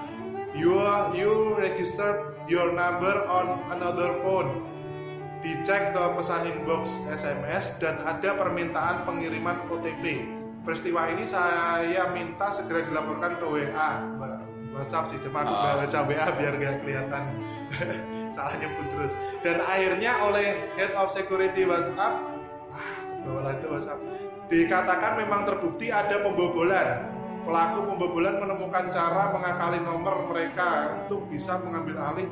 you 0.56 0.80
you 1.12 1.60
registered 1.60 2.31
your 2.50 2.74
number 2.74 3.26
on 3.30 3.62
another 3.74 4.18
phone 4.26 4.66
dicek 5.42 5.90
ke 5.90 6.04
pesan 6.14 6.46
inbox 6.54 7.02
SMS 7.10 7.82
dan 7.82 7.98
ada 8.06 8.38
permintaan 8.38 9.10
pengiriman 9.10 9.66
OTP. 9.74 10.30
Peristiwa 10.62 11.10
ini 11.10 11.26
saya 11.26 12.14
minta 12.14 12.54
segera 12.54 12.86
dilaporkan 12.86 13.42
ke 13.42 13.46
WA. 13.50 13.92
WhatsApp 14.72 15.12
sih, 15.12 15.20
cuma 15.20 15.44
aku 15.44 15.52
Ah. 15.52 15.84
baca 15.84 16.00
WA 16.08 16.28
biar 16.32 16.54
gak 16.56 16.76
kelihatan 16.80 17.24
salah 18.36 18.56
nyebut 18.56 18.88
terus. 18.88 19.18
Dan 19.44 19.60
akhirnya 19.60 20.16
oleh 20.24 20.72
Head 20.80 20.96
of 20.96 21.12
Security 21.12 21.68
WhatsApp, 21.68 22.14
ah, 22.72 22.92
kebawalah 23.20 23.58
itu 23.60 23.68
WhatsApp, 23.68 24.00
dikatakan 24.48 25.20
memang 25.20 25.44
terbukti 25.44 25.92
ada 25.92 26.24
pembobolan. 26.24 27.04
Pelaku 27.42 27.90
pembobolan 27.90 28.38
menemukan 28.38 28.94
cara 28.94 29.34
mengakali 29.34 29.82
nomor 29.82 30.30
mereka 30.30 30.94
untuk 31.02 31.26
bisa 31.26 31.58
mengambil 31.66 31.98
alih 31.98 32.30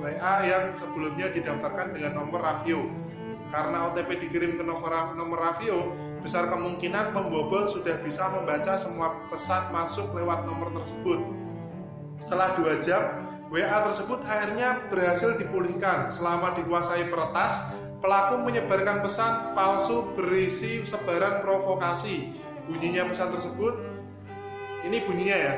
WA 0.00 0.34
yang 0.42 0.74
sebelumnya 0.74 1.30
didaftarkan 1.30 1.94
dengan 1.94 2.18
nomor 2.18 2.42
Raffio. 2.42 2.82
Karena 3.50 3.90
OTP 3.90 4.26
dikirim 4.26 4.58
ke 4.58 4.64
nomor, 4.66 5.14
nomor 5.14 5.38
besar 6.20 6.50
kemungkinan 6.50 7.16
pembobol 7.16 7.66
sudah 7.66 7.98
bisa 8.02 8.28
membaca 8.30 8.74
semua 8.76 9.22
pesan 9.32 9.70
masuk 9.72 10.12
lewat 10.18 10.44
nomor 10.46 10.68
tersebut. 10.74 11.20
Setelah 12.20 12.58
dua 12.58 12.76
jam, 12.82 13.02
WA 13.50 13.78
tersebut 13.86 14.22
akhirnya 14.26 14.82
berhasil 14.92 15.34
dipulihkan. 15.40 16.12
Selama 16.12 16.54
dikuasai 16.54 17.08
peretas, 17.08 17.70
pelaku 17.98 18.44
menyebarkan 18.44 19.02
pesan 19.02 19.56
palsu 19.56 20.10
berisi 20.14 20.84
sebaran 20.84 21.42
provokasi. 21.42 22.30
Bunyinya 22.68 23.08
pesan 23.10 23.34
tersebut, 23.34 23.74
ini 24.86 25.04
bunyinya 25.04 25.36
ya, 25.36 25.54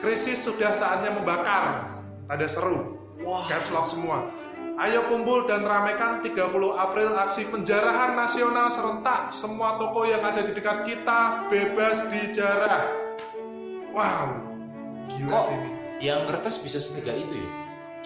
krisis 0.00 0.40
sudah 0.40 0.72
saatnya 0.72 1.12
membakar. 1.12 1.96
Tanda 2.30 2.46
seru. 2.46 2.96
Wah. 3.26 3.44
Caps 3.50 3.68
lock 3.74 3.86
semua. 3.90 4.30
Ayo 4.80 5.04
kumpul 5.12 5.44
dan 5.44 5.60
ramaikan 5.60 6.24
30 6.24 6.40
April 6.72 7.12
aksi 7.12 7.52
penjarahan 7.52 8.16
nasional 8.16 8.72
serentak. 8.72 9.28
Semua 9.28 9.76
toko 9.76 10.08
yang 10.08 10.24
ada 10.24 10.40
di 10.40 10.56
dekat 10.56 10.88
kita 10.88 11.52
bebas 11.52 12.08
dijarah. 12.08 12.88
Wow, 13.92 14.40
gila 15.10 15.28
kok 15.28 15.42
sih 15.50 15.56
ini. 15.58 15.70
yang 15.98 16.22
kertas 16.30 16.62
bisa 16.62 16.78
setega 16.78 17.10
itu 17.10 17.42
ya 17.42 17.50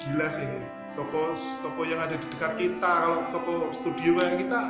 Gila 0.00 0.26
sih 0.32 0.42
ini. 0.42 0.66
Toko 0.98 1.36
toko 1.62 1.82
yang 1.86 2.02
ada 2.02 2.18
di 2.18 2.26
dekat 2.26 2.58
kita, 2.58 2.92
kalau 3.06 3.20
toko 3.30 3.70
studio 3.70 4.18
kayak 4.18 4.42
kita, 4.42 4.62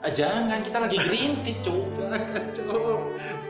ah, 0.00 0.10
jangan 0.10 0.58
kita 0.60 0.78
lagi 0.78 0.96
gerintis 0.96 1.58
cu 1.60 1.86
jangan 1.96 2.22
cowok. 2.52 3.00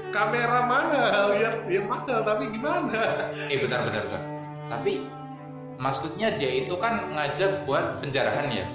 Kamera 0.09 0.65
mahal, 0.65 1.37
ya, 1.37 1.53
ya 1.69 1.85
mahal, 1.85 2.25
tapi 2.25 2.49
gimana? 2.49 3.29
eh 3.47 3.57
bentar 3.57 3.85
bentar 3.85 4.03
bentar 4.03 4.23
tapi 4.69 5.05
maksudnya 5.77 6.33
dia 6.35 6.49
itu 6.59 6.75
kan 6.77 7.13
ngajak 7.13 7.65
buat 7.65 8.01
penjarahan 8.01 8.49
ya 8.49 8.67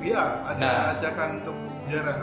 Iya, 0.00 0.22
ada 0.46 0.56
Nah. 0.58 0.90
ajakan 0.90 1.44
untuk 1.44 1.52
penjara. 1.84 2.16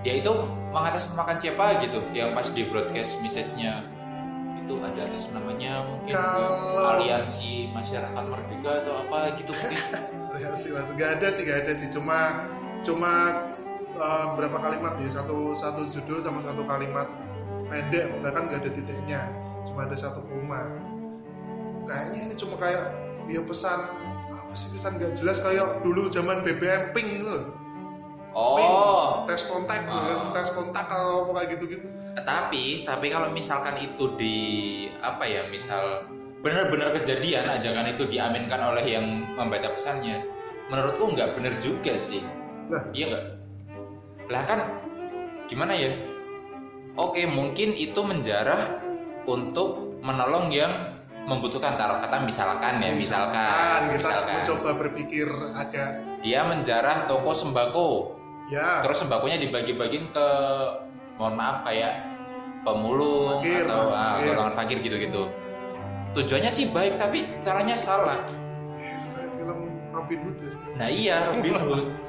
Dia 0.00 0.22
itu 0.22 0.30
mengatasnamakan 0.70 1.36
siapa 1.36 1.82
gitu 1.82 1.98
yang 2.12 2.30
pas 2.30 2.46
di 2.46 2.62
broadcast 2.62 3.18
message-nya 3.18 3.82
itu 4.56 4.78
ada 4.78 5.02
atas 5.02 5.26
namanya 5.28 5.82
mungkin 5.82 6.14
Kalau- 6.14 6.94
aliansi 6.94 7.74
masyarakat 7.74 8.22
merdeka 8.22 8.86
atau 8.86 9.02
apa 9.02 9.34
gitu 9.34 9.50
mungkin 9.50 9.82
Ya 10.44 10.54
sih 10.54 10.70
mas, 10.70 10.86
gak 10.94 11.18
ada 11.18 11.26
sih, 11.28 11.42
gak 11.42 11.66
ada 11.66 11.72
sih. 11.74 11.90
Cuma 11.90 12.46
cuma 12.78 13.42
uh, 13.98 14.38
berapa 14.38 14.56
kalimat 14.56 14.94
ya 14.96 15.10
satu 15.10 15.52
satu 15.52 15.84
judul 15.84 16.22
sama 16.22 16.40
satu 16.46 16.62
kalimat 16.64 17.10
pendek, 17.68 18.08
bahkan 18.24 18.48
gak 18.48 18.64
ada 18.64 18.70
titiknya. 18.72 19.20
Cuma 19.66 19.84
ada 19.84 19.96
satu 19.98 20.22
koma. 20.24 20.64
kayaknya 21.88 22.20
ini 22.28 22.34
cuma 22.36 22.60
kayak 22.60 22.84
dia 23.24 23.40
pesan 23.40 23.80
apa 24.28 24.52
sih 24.52 24.68
pesan 24.76 25.00
nggak 25.00 25.16
jelas 25.16 25.40
kayak 25.40 25.80
dulu 25.80 26.12
zaman 26.12 26.44
BBM 26.44 26.92
ping 26.92 27.08
gitu 27.16 27.24
loh. 27.24 27.44
Ping, 28.28 28.68
Oh, 28.68 29.24
tes 29.24 29.40
kontak 29.48 29.88
Oh. 29.88 30.30
tes 30.36 30.52
kontak 30.52 30.84
apa 30.84 31.30
kayak 31.32 31.48
gitu-gitu 31.56 31.88
tapi 32.22 32.84
tapi 32.84 33.08
kalau 33.08 33.32
misalkan 33.32 33.80
itu 33.80 34.14
di 34.20 34.36
apa 35.00 35.24
ya 35.24 35.48
misal 35.48 36.04
benar-benar 36.44 36.92
kejadian 37.00 37.48
ajakan 37.48 37.88
itu 37.96 38.04
diaminkan 38.06 38.60
oleh 38.62 38.84
yang 38.84 39.06
membaca 39.34 39.72
pesannya 39.72 40.22
menurutku 40.68 41.08
nggak 41.16 41.34
benar 41.40 41.56
juga 41.58 41.96
sih 41.96 42.20
Lah. 42.68 42.84
iya 42.92 43.10
nggak 43.10 43.24
lah 44.28 44.42
kan 44.44 44.60
gimana 45.48 45.72
ya? 45.72 45.92
Oke 47.00 47.24
mungkin 47.24 47.72
itu 47.72 48.00
menjarah 48.04 48.84
untuk 49.24 49.96
menolong 50.04 50.52
yang 50.52 50.72
membutuhkan 51.28 51.76
taruh 51.76 52.00
kata 52.00 52.24
misalkan 52.24 52.80
ya 52.80 52.92
misalkan 52.96 53.92
kita 53.92 54.00
misalkan. 54.00 54.34
mencoba 54.40 54.70
berpikir 54.80 55.28
agak 55.52 56.00
dia 56.24 56.40
menjarah 56.44 57.04
toko 57.04 57.32
sembako. 57.36 57.88
Ya. 58.48 58.80
Terus 58.80 59.04
sembakonya 59.04 59.36
dibagi-bagiin 59.36 60.08
ke 60.08 60.28
mohon 61.20 61.36
maaf 61.36 61.68
kayak 61.68 62.00
pemulung 62.64 63.44
Fakir, 63.44 63.68
atau 63.68 63.92
ah, 63.92 64.16
fakir. 64.16 64.24
golongan 64.32 64.54
fakir 64.56 64.76
gitu-gitu. 64.80 65.22
Tujuannya 66.16 66.48
sih 66.48 66.72
baik 66.72 66.96
tapi 66.96 67.28
caranya 67.44 67.76
salah. 67.76 68.24
Kayak 68.72 69.28
film 69.36 69.58
Robin 69.92 70.18
Hood 70.24 70.36
ya. 70.40 70.50
Nah 70.80 70.88
iya 70.88 71.16
Robin 71.28 71.54
Hood 71.60 72.07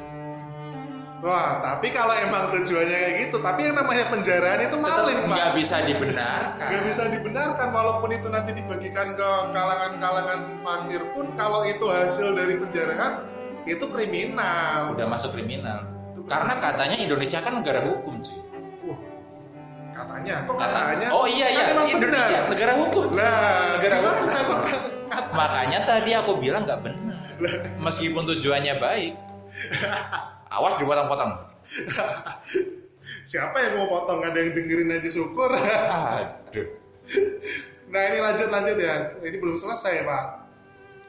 Wah, 1.20 1.60
tapi 1.60 1.92
kalau 1.92 2.16
emang 2.16 2.48
tujuannya 2.48 2.96
kayak 2.96 3.16
gitu, 3.22 3.38
tapi 3.38 3.68
yang 3.68 3.76
namanya 3.76 4.08
penjaraan 4.08 4.60
itu 4.62 4.76
maling, 4.78 5.20
Pak. 5.22 5.28
nggak 5.28 5.52
bisa 5.52 5.76
dibenarkan 5.84 6.64
Nggak 6.66 6.84
bisa 6.86 7.02
dibenarkan 7.06 7.68
walaupun 7.70 8.10
itu 8.10 8.28
nanti 8.28 8.52
dibagikan 8.54 9.14
ke 9.14 9.30
kalangan-kalangan 9.52 10.40
fakir 10.58 11.04
pun 11.12 11.36
kalau 11.36 11.68
itu 11.68 11.84
hasil 11.86 12.32
dari 12.34 12.56
penjaraan 12.56 13.28
itu 13.64 13.84
kriminal. 13.86 14.96
udah 14.96 15.06
masuk 15.06 15.36
kriminal 15.36 15.84
Itu 16.10 16.24
karena 16.24 16.56
katanya 16.56 16.96
Indonesia 16.96 17.40
kan 17.40 17.54
negara 17.54 17.84
hukum 17.84 18.14
cuy 18.18 18.40
Wah, 18.86 19.00
katanya, 19.92 20.36
kok 20.44 20.56
Kata- 20.56 20.72
katanya? 20.88 21.08
oh 21.12 21.28
iya 21.28 21.46
Kan 21.46 21.54
iya 21.54 21.64
emang 21.70 21.88
Indonesia 21.90 22.38
benar. 22.38 22.50
negara 22.50 22.74
hukum. 22.80 23.06
Lah, 23.12 23.64
negara 23.76 23.98
hukum 24.00 24.26
makanya 25.32 25.80
tadi 25.84 26.12
aku 26.14 26.32
bilang 26.38 26.64
nggak 26.64 26.80
benar 26.80 27.18
meskipun 27.78 28.24
tujuannya 28.26 28.80
baik 28.80 29.14
awas 30.50 30.74
dipotong-potong 30.77 31.32
Siapa 33.25 33.58
yang 33.62 33.74
mau 33.77 33.88
potong? 33.89 34.22
Ada 34.22 34.38
yang 34.38 34.51
dengerin 34.53 34.94
aja 34.94 35.10
syukur. 35.10 35.50
aduh 35.53 36.68
Nah 37.89 38.01
ini 38.06 38.18
lanjut 38.22 38.53
lanjut 38.53 38.77
ya. 38.77 39.01
Ini 39.01 39.38
belum 39.41 39.58
selesai 39.58 40.06
pak. 40.06 40.24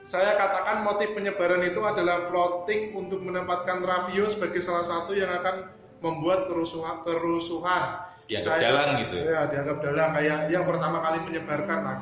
Saya 0.09 0.33
katakan 0.33 0.81
motif 0.81 1.13
penyebaran 1.13 1.61
itu 1.61 1.77
adalah 1.85 2.33
plotting 2.33 2.97
untuk 2.97 3.21
menempatkan 3.21 3.85
Raffio 3.85 4.27
sebagai 4.33 4.65
salah 4.65 4.81
satu 4.83 5.13
yang 5.13 5.29
akan 5.29 5.69
membuat 6.01 6.49
kerusuhan. 6.49 7.05
kerusuhan. 7.05 8.01
Dianggap 8.25 8.49
Saya- 8.49 8.65
dalang 8.65 8.91
gitu. 9.05 9.17
Ya 9.21 9.41
dianggap 9.45 9.77
dalang 9.85 10.11
kayak 10.17 10.39
yang 10.49 10.65
pertama 10.65 10.99
kali 11.05 11.19
menyebarkan 11.21 11.79
lah. 11.85 11.99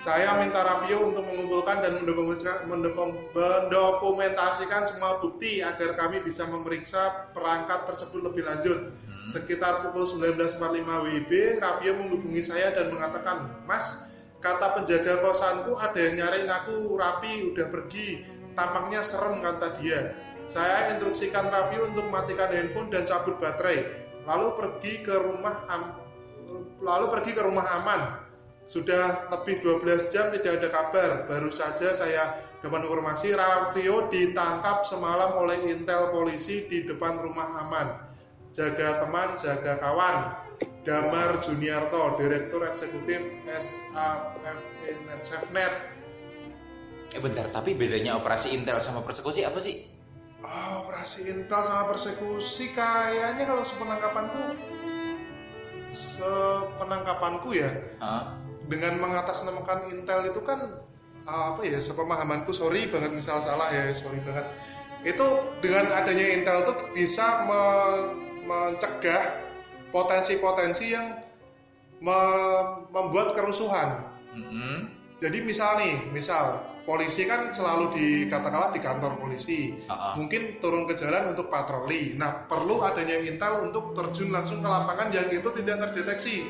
Saya 0.00 0.34
minta 0.40 0.64
Raffio 0.64 1.12
untuk 1.12 1.22
mengumpulkan 1.22 1.84
dan 1.84 2.02
mendokumentasikan, 2.02 2.64
mendokum- 2.66 3.28
mendokumentasikan 3.36 4.82
semua 4.88 5.20
bukti 5.20 5.60
agar 5.60 5.94
kami 5.94 6.24
bisa 6.24 6.48
memeriksa 6.48 7.30
perangkat 7.36 7.84
tersebut 7.86 8.32
lebih 8.32 8.42
lanjut. 8.48 8.90
Hmm. 8.90 9.24
Sekitar 9.28 9.84
pukul 9.86 10.08
19.45 10.08 11.04
WIB, 11.06 11.60
Raffio 11.60 11.92
menghubungi 11.94 12.42
saya 12.42 12.72
dan 12.74 12.90
mengatakan, 12.90 13.62
Mas, 13.68 14.08
kata 14.42 14.74
penjaga 14.74 15.22
kosanku 15.22 15.78
ada 15.78 15.96
yang 15.96 16.18
nyariin 16.18 16.50
aku 16.50 16.98
rapi, 16.98 17.54
udah 17.54 17.66
pergi. 17.70 18.26
Tampaknya 18.52 19.00
serem 19.06 19.40
kata 19.40 19.80
dia. 19.80 20.12
Saya 20.50 20.92
instruksikan 20.92 21.48
Raffio 21.48 21.88
untuk 21.88 22.10
matikan 22.10 22.50
handphone 22.50 22.90
dan 22.90 23.06
cabut 23.06 23.38
baterai. 23.38 23.86
Lalu 24.26 24.48
pergi 24.58 25.02
ke 25.02 25.14
rumah 25.14 25.64
am- 25.70 25.98
lalu 26.82 27.06
pergi 27.14 27.30
ke 27.32 27.42
rumah 27.42 27.66
aman. 27.80 28.21
Sudah 28.66 29.28
lebih 29.28 29.60
12 29.60 30.12
jam 30.14 30.30
tidak 30.30 30.62
ada 30.62 30.68
kabar. 30.70 31.10
Baru 31.26 31.50
saja 31.50 31.92
saya 31.92 32.40
dapat 32.62 32.86
informasi 32.86 33.34
Raffio 33.34 34.06
ditangkap 34.06 34.86
semalam 34.86 35.34
oleh 35.34 35.58
intel 35.66 36.14
polisi 36.14 36.64
di 36.70 36.86
depan 36.86 37.18
rumah 37.18 37.58
aman. 37.66 37.88
Jaga 38.54 39.02
teman, 39.02 39.34
jaga 39.40 39.80
kawan. 39.82 40.16
Damar 40.82 41.38
Juniarto, 41.42 42.18
Direktur 42.18 42.66
Eksekutif 42.66 43.22
SAFE 43.50 44.90
Net 45.06 45.22
Safenet. 45.22 45.74
Eh 47.12 47.20
bentar, 47.22 47.46
tapi 47.50 47.74
bedanya 47.74 48.18
operasi 48.18 48.54
intel 48.54 48.78
sama 48.78 49.02
persekusi 49.02 49.46
apa 49.46 49.58
sih? 49.62 49.86
Oh, 50.42 50.82
operasi 50.86 51.30
intel 51.30 51.62
sama 51.62 51.86
persekusi 51.86 52.74
kayaknya 52.74 53.46
kalau 53.46 53.62
sepenangkapanku 53.62 54.42
sepenangkapanku 55.92 57.48
ya 57.52 57.70
Hah? 58.00 58.34
Dengan 58.68 58.98
mengatasnamakan 59.02 59.90
intel 59.90 60.30
itu 60.30 60.40
kan 60.42 60.58
uh, 61.26 61.54
apa 61.56 61.62
ya 61.66 61.78
sepemahamanku 61.78 62.50
sorry 62.54 62.86
banget 62.90 63.12
misal 63.14 63.42
salah 63.42 63.70
ya 63.70 63.90
sorry 63.94 64.18
banget 64.22 64.46
itu 65.02 65.26
dengan 65.58 65.90
adanya 65.90 66.26
intel 66.30 66.62
tuh 66.62 66.76
bisa 66.94 67.42
me- 67.46 68.06
mencegah 68.46 69.22
potensi-potensi 69.90 70.94
yang 70.94 71.18
me- 72.02 72.86
membuat 72.90 73.34
kerusuhan 73.34 74.02
Mm-mm. 74.34 74.88
jadi 75.18 75.38
misal 75.42 75.78
nih 75.82 76.10
misal 76.10 76.72
polisi 76.82 77.22
kan 77.30 77.54
selalu 77.54 77.94
dikatakanlah 77.94 78.74
di 78.74 78.80
kantor 78.82 79.14
polisi 79.22 79.78
Ah, 79.86 79.94
ah. 79.94 80.12
mungkin 80.18 80.58
turun 80.58 80.82
ke 80.82 80.98
jalan 80.98 81.30
untuk 81.30 81.46
patroli. 81.46 82.18
Nah, 82.18 82.42
perlu 82.50 82.82
adanya 82.82 83.22
intel 83.22 83.70
untuk 83.70 83.94
terjun 83.94 84.34
langsung 84.34 84.58
ke 84.58 84.66
lapangan 84.66 85.14
yang 85.14 85.30
itu 85.30 85.46
tidak 85.62 85.78
terdeteksi. 85.78 86.42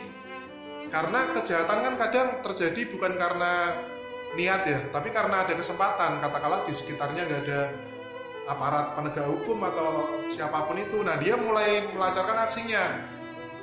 Karena 0.92 1.32
kejahatan 1.32 1.78
kan 1.80 1.94
kadang 1.96 2.28
terjadi 2.44 2.92
bukan 2.92 3.16
karena 3.16 3.80
niat 4.36 4.62
ya, 4.68 4.80
tapi 4.92 5.08
karena 5.08 5.48
ada 5.48 5.56
kesempatan. 5.56 6.20
Katakanlah 6.20 6.68
di 6.68 6.72
sekitarnya 6.76 7.24
nggak 7.24 7.42
ada 7.48 7.60
aparat 8.44 8.92
penegak 8.92 9.24
hukum 9.24 9.56
atau 9.64 10.20
siapa 10.28 10.68
pun 10.68 10.76
itu. 10.76 11.00
Nah, 11.00 11.16
dia 11.16 11.40
mulai 11.40 11.88
melancarkan 11.96 12.44
aksinya. 12.44 13.08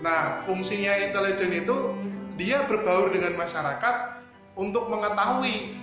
Nah, 0.01 0.41
fungsinya 0.41 0.97
intelijen 1.05 1.53
itu 1.53 1.93
dia 2.33 2.65
berbaur 2.65 3.13
dengan 3.13 3.37
masyarakat 3.37 3.95
untuk 4.57 4.89
mengetahui 4.89 5.79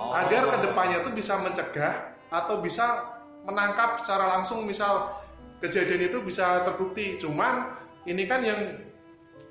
Oh. 0.00 0.16
agar 0.16 0.48
ke 0.48 0.56
depannya 0.64 1.04
tuh 1.04 1.12
bisa 1.12 1.36
mencegah 1.44 2.16
atau 2.32 2.64
bisa 2.64 3.04
menangkap 3.44 4.00
secara 4.00 4.32
langsung 4.32 4.64
misal 4.64 5.12
kejadian 5.60 6.08
itu 6.08 6.24
bisa 6.24 6.64
terbukti 6.64 7.20
cuman 7.20 7.76
ini 8.08 8.24
kan 8.24 8.40
yang 8.40 8.80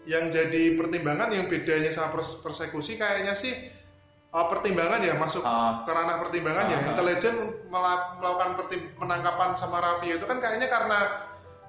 yang 0.05 0.31
jadi 0.31 0.75
pertimbangan 0.75 1.27
yang 1.29 1.47
bedanya 1.47 1.91
sama 1.91 2.13
pers- 2.13 2.39
persekusi 2.39 2.95
kayaknya 2.95 3.35
sih 3.35 3.51
uh, 4.31 4.45
pertimbangan 4.47 5.03
ya 5.03 5.13
masuk 5.13 5.43
Ah. 5.43 5.83
ke 5.83 5.91
ranah 5.91 6.17
pertimbangan 6.17 6.65
ya 6.69 6.77
Ah. 6.79 6.89
intelijen 6.93 7.35
mela- 7.67 8.15
melakukan 8.17 8.63
penangkapan 8.95 9.49
sama 9.53 9.83
Raffi 9.83 10.15
itu 10.15 10.23
kan 10.23 10.39
kayaknya 10.39 10.71
karena 10.71 10.99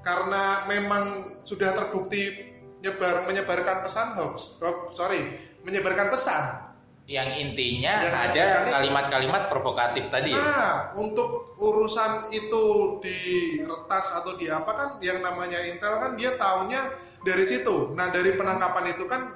karena 0.01 0.65
memang 0.65 1.05
sudah 1.43 1.75
terbukti 1.75 2.49
nyebar 2.81 3.29
menyebarkan 3.29 3.85
pesan 3.85 4.17
hoax 4.17 4.57
oh, 4.63 4.89
sorry 4.89 5.21
menyebarkan 5.67 6.09
pesan 6.09 6.70
yang 7.11 7.27
intinya 7.35 8.07
Yang 8.07 8.15
ada 8.31 8.45
kalimat-kalimat 8.71 9.43
provokatif 9.51 10.07
tadi 10.15 10.31
ya. 10.31 10.39
Nah, 10.39 10.75
untuk 10.95 11.59
urusan 11.59 12.31
itu 12.31 12.65
diretas 13.03 14.15
atau 14.15 14.39
di 14.39 14.47
apa 14.47 14.71
kan 14.71 14.89
yang 15.03 15.19
namanya 15.19 15.59
Intel 15.67 15.99
kan 15.99 16.15
dia 16.15 16.39
taunya 16.39 16.95
dari 17.27 17.43
situ. 17.43 17.91
Nah, 17.99 18.15
dari 18.15 18.39
penangkapan 18.39 18.95
itu 18.95 19.11
kan 19.11 19.35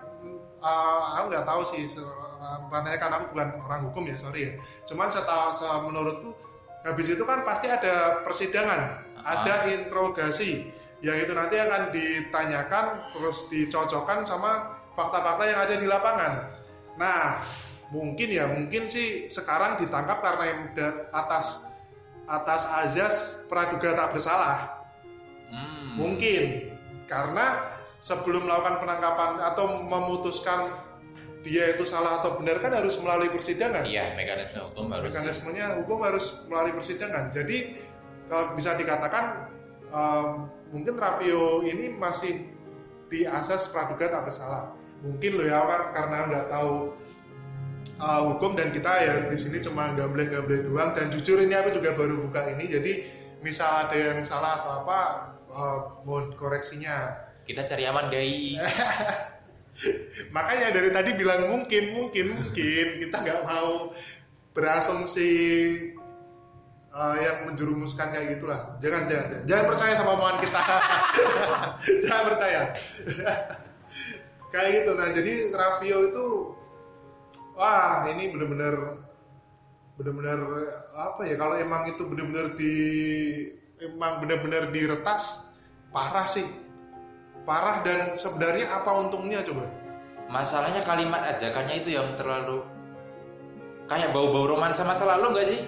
uh, 0.62 1.18
aku 1.18 1.34
nggak 1.34 1.42
tahu 1.42 1.62
sih 1.66 1.82
se- 1.82 2.06
ranahnya 2.70 2.98
kan 3.02 3.10
aku 3.10 3.34
bukan 3.34 3.48
orang 3.66 3.80
hukum 3.90 4.06
ya, 4.06 4.14
sorry 4.14 4.40
ya. 4.46 4.52
Cuman 4.86 5.10
setahu 5.10 5.50
se- 5.50 5.82
menurutku 5.82 6.30
habis 6.86 7.10
itu 7.10 7.26
kan 7.26 7.42
pasti 7.42 7.66
ada 7.66 8.22
persidangan, 8.22 9.02
ada 9.18 9.66
interogasi 9.66 10.70
yang 11.02 11.18
itu 11.18 11.34
nanti 11.34 11.58
akan 11.58 11.90
ditanyakan 11.90 13.10
terus 13.10 13.50
dicocokkan 13.50 14.22
sama 14.22 14.78
fakta-fakta 14.94 15.42
yang 15.42 15.58
ada 15.58 15.74
di 15.74 15.90
lapangan. 15.90 16.53
Nah, 16.94 17.42
mungkin 17.90 18.28
ya 18.30 18.50
mungkin 18.50 18.90
sih 18.90 19.26
sekarang 19.30 19.78
ditangkap 19.78 20.22
karena 20.22 20.44
atas 21.10 21.70
atas 22.24 22.62
azas 22.66 23.16
praduga 23.50 23.94
tak 23.94 24.16
bersalah. 24.16 24.58
Hmm. 25.54 26.00
mungkin. 26.00 26.74
Karena 27.04 27.60
sebelum 28.00 28.48
melakukan 28.48 28.80
penangkapan 28.80 29.30
atau 29.44 29.84
memutuskan 29.84 30.72
dia 31.44 31.76
itu 31.76 31.84
salah 31.84 32.24
atau 32.24 32.40
benar 32.40 32.56
kan 32.58 32.72
harus 32.72 32.96
melalui 32.96 33.28
persidangan. 33.28 33.84
Iya, 33.84 34.16
mekanisme 34.16 34.60
hukum 34.72 34.88
harus. 34.88 35.12
mekanismenya 35.12 35.66
hukum 35.84 35.98
harus 36.00 36.24
melalui 36.48 36.72
persidangan. 36.72 37.28
Jadi 37.28 37.76
kalau 38.32 38.56
bisa 38.56 38.72
dikatakan 38.80 39.52
em, 39.92 40.28
mungkin 40.72 40.96
Raffio 40.96 41.60
ini 41.68 41.92
masih 41.92 42.48
di 43.12 43.28
asas 43.28 43.68
praduga 43.68 44.08
tak 44.08 44.24
bersalah 44.24 44.72
mungkin 45.04 45.30
loh 45.36 45.46
ya 45.46 45.60
kar- 45.68 45.90
karena 45.92 46.18
nggak 46.32 46.46
tahu 46.48 46.96
uh, 48.00 48.20
hukum 48.32 48.56
dan 48.56 48.72
kita 48.72 48.90
ya 49.04 49.14
di 49.28 49.36
sini 49.36 49.60
cuma 49.60 49.92
gambleng-gambleng 49.92 50.64
doang. 50.66 50.90
Dan 50.96 51.12
jujur 51.12 51.38
ini 51.44 51.52
aku 51.52 51.76
juga 51.76 51.92
baru 51.92 52.24
buka 52.24 52.48
ini. 52.56 52.64
Jadi 52.66 52.92
misal 53.44 53.88
ada 53.88 53.96
yang 53.96 54.24
salah 54.24 54.64
atau 54.64 54.72
apa 54.82 54.98
uh, 55.52 55.78
mohon 56.08 56.32
koreksinya. 56.34 57.28
Kita 57.44 57.68
cari 57.68 57.84
aman 57.84 58.08
guys. 58.08 58.64
makanya 60.36 60.70
dari 60.70 60.94
tadi 60.94 61.18
bilang 61.18 61.50
mungkin 61.50 61.98
mungkin 61.98 62.38
mungkin 62.38 62.86
kita 63.02 63.16
nggak 63.26 63.42
mau 63.42 63.90
berasumsi 64.54 65.32
uh, 66.94 67.16
yang 67.18 67.50
menjerumuskan 67.50 68.14
kayak 68.14 68.38
gitulah. 68.38 68.78
Jangan 68.78 69.10
jangan 69.10 69.26
jangan, 69.28 69.44
jangan 69.50 69.64
percaya 69.66 69.92
sama 69.98 70.10
omongan 70.14 70.38
kita. 70.40 70.62
Jangan 72.06 72.22
percaya 72.32 72.60
kayak 74.54 74.86
gitu 74.86 74.90
nah 74.94 75.08
jadi 75.10 75.32
Raffio 75.50 75.98
itu 76.14 76.26
wah 77.58 78.06
ini 78.06 78.30
bener-bener 78.30 79.02
bener-bener 79.98 80.38
apa 80.94 81.26
ya 81.26 81.34
kalau 81.34 81.58
emang 81.58 81.90
itu 81.90 82.06
bener-bener 82.06 82.54
di 82.54 82.74
emang 83.82 84.22
bener-bener 84.22 84.70
diretas 84.70 85.50
parah 85.90 86.26
sih 86.26 86.46
parah 87.42 87.82
dan 87.82 88.14
sebenarnya 88.14 88.70
apa 88.70 88.90
untungnya 88.94 89.42
coba 89.42 89.66
Masalahnya 90.24 90.80
kalimat 90.88 91.20
ajakannya 91.36 91.84
itu 91.84 91.94
yang 91.94 92.16
terlalu 92.16 92.64
kayak 93.86 94.10
bau-bau 94.16 94.48
romansa 94.48 94.82
masa 94.82 95.04
lalu 95.04 95.36
nggak 95.36 95.48
sih? 95.52 95.62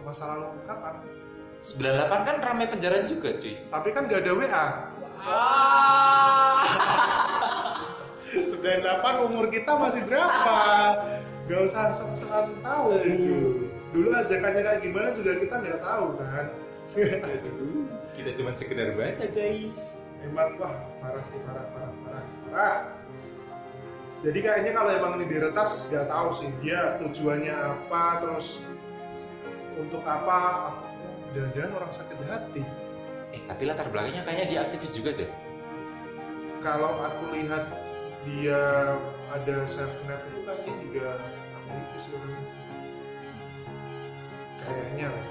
masa 0.00 0.32
lalu 0.32 0.48
kapan 0.64 0.96
98 1.60 2.26
kan 2.26 2.36
ramai 2.40 2.66
penjara 2.66 3.04
juga 3.04 3.36
cuy. 3.36 3.52
tapi 3.68 3.88
kan 3.92 4.08
gak 4.08 4.24
ada 4.24 4.32
WA 4.32 4.66
Ah. 5.20 7.19
98 8.30 9.26
umur 9.26 9.50
kita 9.50 9.74
masih 9.74 10.06
berapa? 10.06 10.54
Gak 11.50 11.60
usah 11.66 11.90
sok-sokan 11.90 12.54
tahu. 12.62 12.94
Dulu 13.90 14.08
ajakannya 14.14 14.62
kayak 14.62 14.80
gimana 14.86 15.10
juga 15.10 15.34
kita 15.42 15.54
nggak 15.58 15.80
tahu 15.82 16.14
kan? 16.14 16.46
Kita 18.10 18.30
cuma 18.34 18.50
sekedar 18.58 18.98
baca 18.98 19.24
guys. 19.30 20.02
emang 20.20 20.58
wah 20.60 20.74
parah 21.00 21.24
sih 21.24 21.38
parah 21.46 21.64
parah 21.72 21.92
parah 22.04 22.24
parah. 22.44 22.78
Jadi 24.20 24.38
kayaknya 24.44 24.76
kalau 24.76 24.90
emang 24.92 25.12
ini 25.16 25.26
diretas 25.30 25.88
nggak 25.88 26.10
tahu 26.10 26.28
sih 26.34 26.50
dia 26.60 26.98
tujuannya 27.00 27.54
apa 27.54 28.20
terus 28.20 28.60
untuk 29.78 30.02
apa? 30.04 30.74
Jangan-jangan 31.32 31.72
orang 31.72 31.92
sakit 31.94 32.18
hati. 32.26 32.62
Eh 33.32 33.40
tapi 33.46 33.62
latar 33.64 33.86
belakangnya 33.88 34.26
kayaknya 34.26 34.46
dia 34.50 34.60
aktivis 34.68 34.92
juga 34.92 35.10
deh. 35.14 35.30
kalau 36.60 37.00
aku 37.00 37.32
lihat 37.32 37.72
dia 38.28 38.60
ada 39.32 39.56
SafeNet 39.64 40.20
itu 40.28 40.40
kayaknya 40.44 40.74
juga 40.84 41.08
aktivis 41.56 42.04
sih. 42.04 42.60
kayaknya 44.60 45.06
lah. 45.08 45.26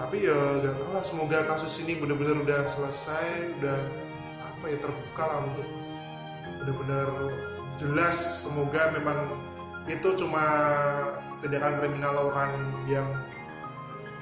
tapi 0.00 0.16
ya 0.26 0.38
gak 0.64 0.74
tau 0.80 0.90
lah 0.96 1.04
semoga 1.04 1.38
kasus 1.46 1.78
ini 1.84 2.00
benar-benar 2.00 2.40
udah 2.42 2.60
selesai 2.72 3.52
udah 3.60 3.78
apa 4.40 4.64
ya 4.72 4.78
terbuka 4.80 5.22
lah 5.22 5.38
untuk 5.46 5.68
benar-benar 6.64 7.08
jelas 7.78 8.16
semoga 8.44 8.90
memang 8.96 9.38
itu 9.86 10.08
cuma 10.18 10.44
tindakan 11.40 11.78
kriminal 11.80 12.32
orang 12.32 12.52
yang 12.88 13.06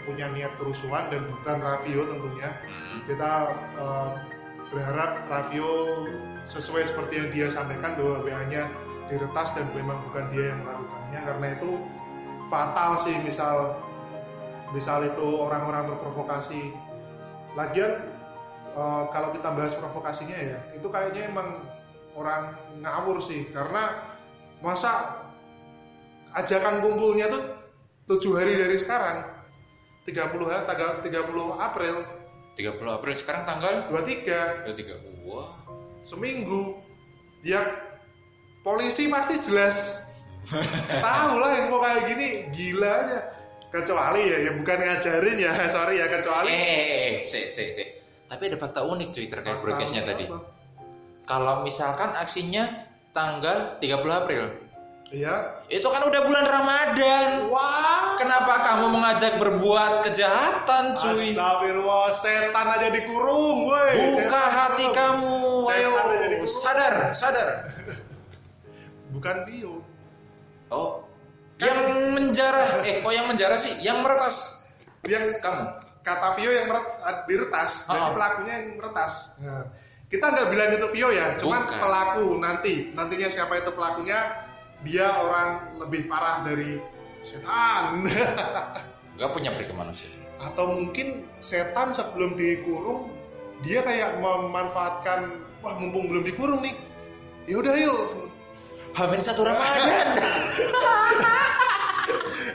punya 0.07 0.31
niat 0.33 0.53
kerusuhan 0.57 1.11
dan 1.13 1.25
bukan 1.29 1.57
Raffio 1.61 2.03
tentunya 2.09 2.51
Hmm. 2.89 3.05
kita 3.05 3.31
eh, 3.77 4.11
berharap 4.69 5.25
Raffio 5.29 6.05
sesuai 6.49 6.85
seperti 6.85 7.15
yang 7.21 7.29
dia 7.33 7.47
sampaikan 7.49 7.97
bahwa 7.97 8.25
WA-nya 8.25 8.69
diretas 9.09 9.57
dan 9.57 9.69
memang 9.73 10.01
bukan 10.09 10.29
dia 10.33 10.53
yang 10.53 10.61
melakukannya. 10.65 11.21
Karena 11.25 11.47
itu 11.57 11.71
fatal 12.49 12.91
sih 13.01 13.17
misal 13.25 13.77
misal 14.73 15.05
itu 15.05 15.27
orang-orang 15.41 15.93
terprovokasi. 15.93 16.73
Lagian 17.57 17.93
eh, 18.77 19.03
kalau 19.13 19.33
kita 19.33 19.49
bahas 19.57 19.73
provokasinya 19.77 20.37
ya 20.37 20.59
itu 20.77 20.87
kayaknya 20.89 21.33
emang 21.33 21.65
orang 22.17 22.57
ngawur 22.81 23.21
sih. 23.25 23.49
Karena 23.53 24.05
masa 24.61 25.25
ajakan 26.37 26.85
kumpulnya 26.85 27.33
tuh 27.33 27.43
tujuh 28.09 28.37
hari 28.37 28.57
dari 28.57 28.77
sekarang 28.77 29.25
30 30.05 30.49
ha- 30.49 30.65
tanggal 30.65 31.05
30 31.05 31.13
April 31.61 32.18
30 32.59 32.75
April 32.75 33.15
sekarang 33.15 33.47
tanggal 33.47 33.87
23 33.87 34.67
23. 34.67 35.23
Wah. 35.31 35.55
seminggu 36.03 36.83
ya 37.47 37.63
polisi 38.67 39.07
pasti 39.07 39.39
jelas 39.39 40.03
tahu 41.05 41.33
lah 41.39 41.63
info 41.63 41.79
kayak 41.79 42.03
gini 42.11 42.29
gila 42.51 42.91
aja 43.07 43.19
kecuali 43.69 44.25
ya 44.25 44.39
ya 44.49 44.53
bukan 44.57 44.79
ngajarin 44.81 45.37
ya 45.37 45.53
sorry 45.75 46.01
ya 46.01 46.09
Eh, 46.09 46.11
kecuali 46.19 46.51
eh, 46.51 46.65
eh, 46.65 46.81
eh, 46.81 47.15
se, 47.23 47.53
se, 47.53 47.65
se. 47.77 47.85
Tapi 48.29 48.43
ada 48.49 48.57
fakta 48.61 48.85
unik 48.85 49.09
cuy 49.13 49.27
terkait 49.29 49.59
broadcastnya 49.61 50.05
tadi. 50.05 50.25
Kalau 51.29 51.65
misalkan 51.65 52.17
aksinya 52.17 52.89
tanggal 53.13 53.77
30 53.81 54.05
April, 54.09 54.68
iya 55.09 55.65
itu 55.67 55.85
kan 55.85 56.03
udah 56.03 56.21
bulan 56.23 56.45
Ramadan. 56.45 57.29
wah 57.49 57.97
Kenapa 58.19 58.61
kamu 58.61 58.87
mengajak 58.91 59.39
berbuat 59.39 60.03
kejahatan, 60.03 60.91
cuy? 60.93 61.33
Astagfirullah 61.33 62.11
setan 62.11 62.67
aja 62.69 62.91
dikurung 62.91 63.63
woi 63.63 63.95
Buka 63.95 64.11
Setan 64.19 64.49
hati 64.51 64.85
dikurung. 64.85 64.93
kamu, 64.93 65.37
Setan 65.61 65.79
ayo. 65.79 65.91
aja 65.95 66.27
dikurung. 66.29 66.51
Sadar, 66.53 66.95
sadar. 67.13 67.49
bukan 69.15 69.37
Vio 69.45 69.75
Oh, 70.69 71.07
yang 71.57 71.81
menjarah, 72.13 72.83
eh 72.83 73.01
kok 73.01 73.09
yang 73.09 73.25
menjarah 73.27 73.57
sih? 73.57 73.73
Yang 73.79 73.99
meretas 74.01 74.37
yang 75.05 75.39
kamu. 75.39 75.65
kata 76.01 76.29
Vio 76.35 76.51
yang 76.51 76.67
meret, 76.67 76.87
diretas 77.25 77.85
jadi 77.85 78.01
Ah. 78.01 78.13
pelakunya 78.13 78.55
yang 78.59 78.75
meretas 78.75 79.37
Nah, 79.39 79.63
kita 80.07 80.27
nggak 80.27 80.49
bilang 80.49 80.71
itu 80.73 80.87
Vio 80.91 81.09
ya 81.11 81.33
cuman 81.35 81.63
Bukan. 81.63 81.79
pelaku 81.79 82.27
nanti 82.37 82.75
nantinya 82.93 83.29
siapa 83.29 83.55
itu 83.57 83.71
pelakunya 83.71 84.48
dia 84.87 85.11
orang 85.11 85.75
lebih 85.83 86.07
parah 86.07 86.47
dari 86.47 86.79
setan 87.25 88.07
Gak 89.19 89.31
punya 89.35 89.51
peri 89.51 89.67
manusia. 89.75 90.15
atau 90.39 90.71
mungkin 90.71 91.27
setan 91.43 91.91
sebelum 91.91 92.39
dikurung 92.39 93.11
dia 93.67 93.83
kayak 93.83 94.23
memanfaatkan 94.23 95.43
wah 95.59 95.75
mumpung 95.83 96.07
belum 96.07 96.23
dikurung 96.23 96.63
nih 96.63 96.79
ya 97.51 97.59
udah 97.59 97.75
yuk 97.75 98.31
Hamin 98.95 99.19
satu 99.21 99.43
Ramadan. 99.47 100.09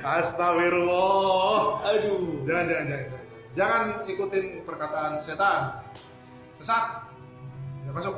Astagfirullah 0.04 1.60
Aduh. 1.88 2.44
jangan 2.44 2.66
jangan 2.68 2.86
jangan 2.88 3.04
jangan 3.08 3.24
jangan 3.54 3.84
ikutin 4.04 4.46
perkataan 4.68 5.14
setan 5.20 5.80
sesat 6.60 7.08
ya 7.88 7.92
masuk 7.96 8.16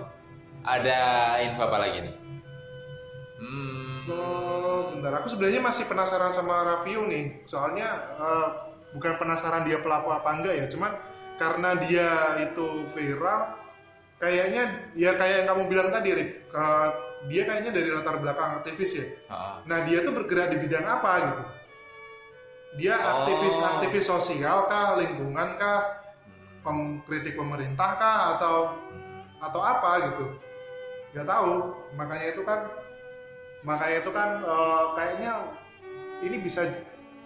Ada 0.66 1.02
info 1.46 1.62
apa 1.62 1.78
lagi 1.78 2.10
nih? 2.10 2.16
Hmm, 3.46 4.10
Oh, 4.10 4.90
bentar. 4.92 5.14
Aku 5.16 5.28
sebenarnya 5.28 5.62
masih 5.62 5.86
penasaran 5.86 6.30
sama 6.30 6.62
Raffio 6.64 7.06
nih. 7.06 7.46
Soalnya 7.46 7.88
eh, 8.16 8.50
bukan 8.92 9.18
penasaran 9.18 9.62
dia 9.62 9.78
pelaku 9.78 10.10
apa 10.10 10.30
enggak 10.32 10.56
ya. 10.56 10.66
Cuman 10.66 10.94
karena 11.36 11.76
dia 11.78 12.10
itu 12.42 12.86
viral 12.90 13.60
kayaknya 14.16 14.64
ya 14.96 15.14
kayak 15.14 15.44
yang 15.44 15.48
kamu 15.48 15.62
bilang 15.68 15.90
tadi 15.90 16.10
Rip. 16.12 16.32
Ke- 16.48 16.94
dia 17.26 17.42
kayaknya 17.42 17.74
dari 17.74 17.90
latar 17.90 18.22
belakang 18.22 18.62
aktivis 18.62 18.92
ya. 18.94 19.06
Ah, 19.28 19.58
nah 19.66 19.82
dia 19.82 20.06
tuh 20.06 20.14
bergerak 20.14 20.54
di 20.54 20.62
bidang 20.62 20.86
apa 20.86 21.12
gitu? 21.26 21.44
Dia 22.78 22.94
aktivis 22.94 23.58
Oh. 23.58 23.66
aktivis 23.68 24.06
sosial 24.06 24.70
kah 24.70 24.94
lingkungan 24.96 25.58
kah 25.58 26.06
pem- 26.62 27.02
kritik 27.02 27.34
pemerintah 27.34 27.98
kah 27.98 28.38
atau 28.38 28.78
atau 29.42 29.58
apa 29.60 30.14
gitu? 30.14 30.26
Nggak 31.12 31.26
tahu. 31.26 31.54
Makanya 31.98 32.26
itu 32.30 32.42
kan 32.44 32.70
makanya 33.66 33.98
itu 34.06 34.12
kan 34.14 34.30
eh, 34.46 34.84
kayaknya 34.96 35.34
ini 36.24 36.38
bisa 36.40 36.64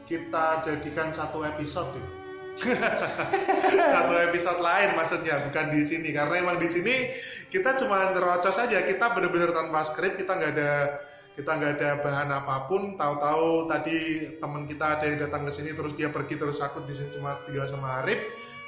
kita 0.09 0.63
jadikan 0.65 1.13
satu 1.13 1.45
episode 1.45 1.93
deh. 1.93 2.07
satu 3.93 4.13
episode 4.19 4.59
lain 4.59 4.97
maksudnya 4.97 5.45
bukan 5.45 5.69
di 5.69 5.85
sini. 5.85 6.09
Karena 6.09 6.41
emang 6.41 6.57
di 6.57 6.65
sini 6.65 7.13
kita 7.53 7.77
cuma 7.77 8.09
nerocos 8.11 8.57
saja 8.57 8.81
kita 8.81 9.13
benar-benar 9.13 9.53
tanpa 9.53 9.85
skrip 9.85 10.17
kita 10.17 10.33
nggak 10.33 10.51
ada 10.57 10.71
kita 11.37 11.51
nggak 11.55 11.71
ada 11.77 11.89
bahan 12.01 12.29
apa 12.33 12.65
pun. 12.65 12.97
Tahu-tahu 12.97 13.69
tadi 13.69 13.97
teman 14.41 14.65
kita 14.65 14.97
ada 14.97 15.05
yang 15.05 15.21
datang 15.29 15.45
ke 15.45 15.51
sini 15.53 15.77
terus 15.77 15.93
dia 15.93 16.09
pergi 16.09 16.35
terus 16.35 16.57
aku 16.59 16.81
di 16.83 16.97
sini 16.97 17.13
cuma 17.13 17.37
tinggal 17.45 17.69
sama 17.69 18.01
Arif 18.01 18.17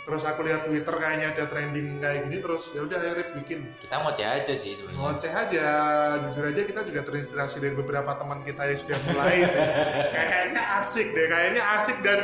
terus 0.01 0.25
aku 0.25 0.41
lihat 0.41 0.65
Twitter 0.65 0.95
kayaknya 0.97 1.37
ada 1.37 1.45
trending 1.45 2.01
kayak 2.01 2.25
gini 2.25 2.37
terus 2.41 2.73
ya 2.73 2.81
udah 2.81 2.97
Arif 2.97 3.37
bikin 3.37 3.69
kita 3.77 4.01
ngoceh 4.01 4.25
aja 4.25 4.53
sih 4.57 4.73
sebenarnya. 4.73 4.97
ngoceh 4.97 5.31
aja 5.31 5.65
jujur 6.25 6.43
aja 6.49 6.61
kita 6.65 6.81
juga 6.89 7.01
terinspirasi 7.05 7.55
dari 7.61 7.75
beberapa 7.77 8.11
teman 8.17 8.41
kita 8.41 8.65
yang 8.65 8.79
sudah 8.81 8.99
mulai 9.05 9.45
sih. 9.45 9.61
kayaknya 10.17 10.63
asik 10.81 11.07
deh 11.13 11.27
kayaknya 11.29 11.63
asik 11.77 11.97
dan 12.01 12.19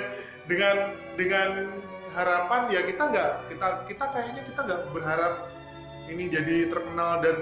dengan 0.50 0.76
dengan 1.14 1.50
harapan 2.18 2.62
ya 2.74 2.82
kita 2.82 3.04
nggak 3.14 3.32
kita 3.54 3.68
kita 3.86 4.06
kayaknya 4.10 4.42
kita 4.42 4.60
nggak 4.66 4.82
berharap 4.90 5.34
ini 6.08 6.24
jadi 6.34 6.56
terkenal 6.72 7.22
dan 7.22 7.38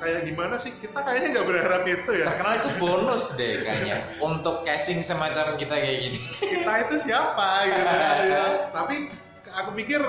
kayak 0.00 0.22
gimana 0.28 0.54
sih 0.54 0.72
kita 0.78 1.02
kayaknya 1.02 1.28
nggak 1.34 1.46
berharap 1.50 1.82
itu 1.84 2.10
ya 2.14 2.26
Terkenal 2.30 2.52
itu 2.62 2.70
bonus 2.78 3.24
deh 3.34 3.54
kayaknya 3.64 3.96
untuk 4.22 4.62
casing 4.62 5.02
semacam 5.04 5.58
kita 5.58 5.74
kayak 5.76 5.98
gini. 6.08 6.18
kita 6.40 6.72
itu 6.88 6.94
siapa 7.10 7.48
gitu 7.68 7.84
kan 7.84 8.16
ya. 8.22 8.44
tapi 8.72 8.96
aku 9.52 9.70
pikir 9.74 10.00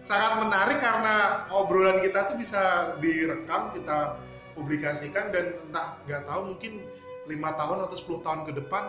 sangat 0.00 0.40
menarik 0.40 0.78
karena 0.78 1.14
obrolan 1.50 1.98
kita 1.98 2.26
tuh 2.26 2.36
bisa 2.36 2.62
direkam 2.98 3.70
kita 3.70 4.16
publikasikan 4.54 5.30
dan 5.30 5.54
entah 5.60 5.98
nggak 6.02 6.22
tahu 6.24 6.54
mungkin 6.54 6.82
lima 7.26 7.52
tahun 7.54 7.84
atau 7.84 7.94
10 7.94 8.24
tahun 8.24 8.40
ke 8.44 8.52
depan 8.56 8.84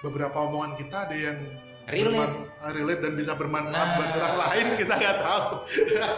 beberapa 0.00 0.36
omongan 0.42 0.76
kita 0.76 1.08
ada 1.08 1.16
yang 1.16 1.38
Relate. 1.84 2.06
berman- 2.06 2.48
relate 2.72 3.00
dan 3.02 3.12
bisa 3.12 3.32
bermanfaat 3.34 3.76
Nah. 3.84 3.96
buat 3.98 4.10
orang 4.14 4.36
lain 4.40 4.66
kita 4.74 4.94
nggak 4.94 5.18
tahu 5.20 5.46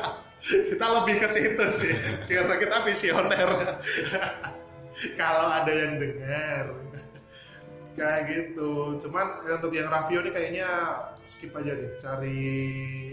kita 0.71 0.87
lebih 0.93 1.15
ke 1.19 1.27
situ 1.27 1.65
sih 1.67 1.93
karena 2.29 2.55
kita 2.55 2.77
visioner 2.85 3.51
kalau 5.21 5.47
ada 5.53 5.73
yang 5.73 5.99
dengar 5.99 6.65
kayak 7.97 8.21
gitu 8.29 9.01
cuman 9.01 9.27
untuk 9.43 9.73
yang 9.73 9.89
Raffio 9.89 10.21
ini 10.21 10.31
kayaknya 10.31 10.69
skip 11.25 11.51
aja 11.51 11.73
deh 11.73 11.91
cari 11.97 12.45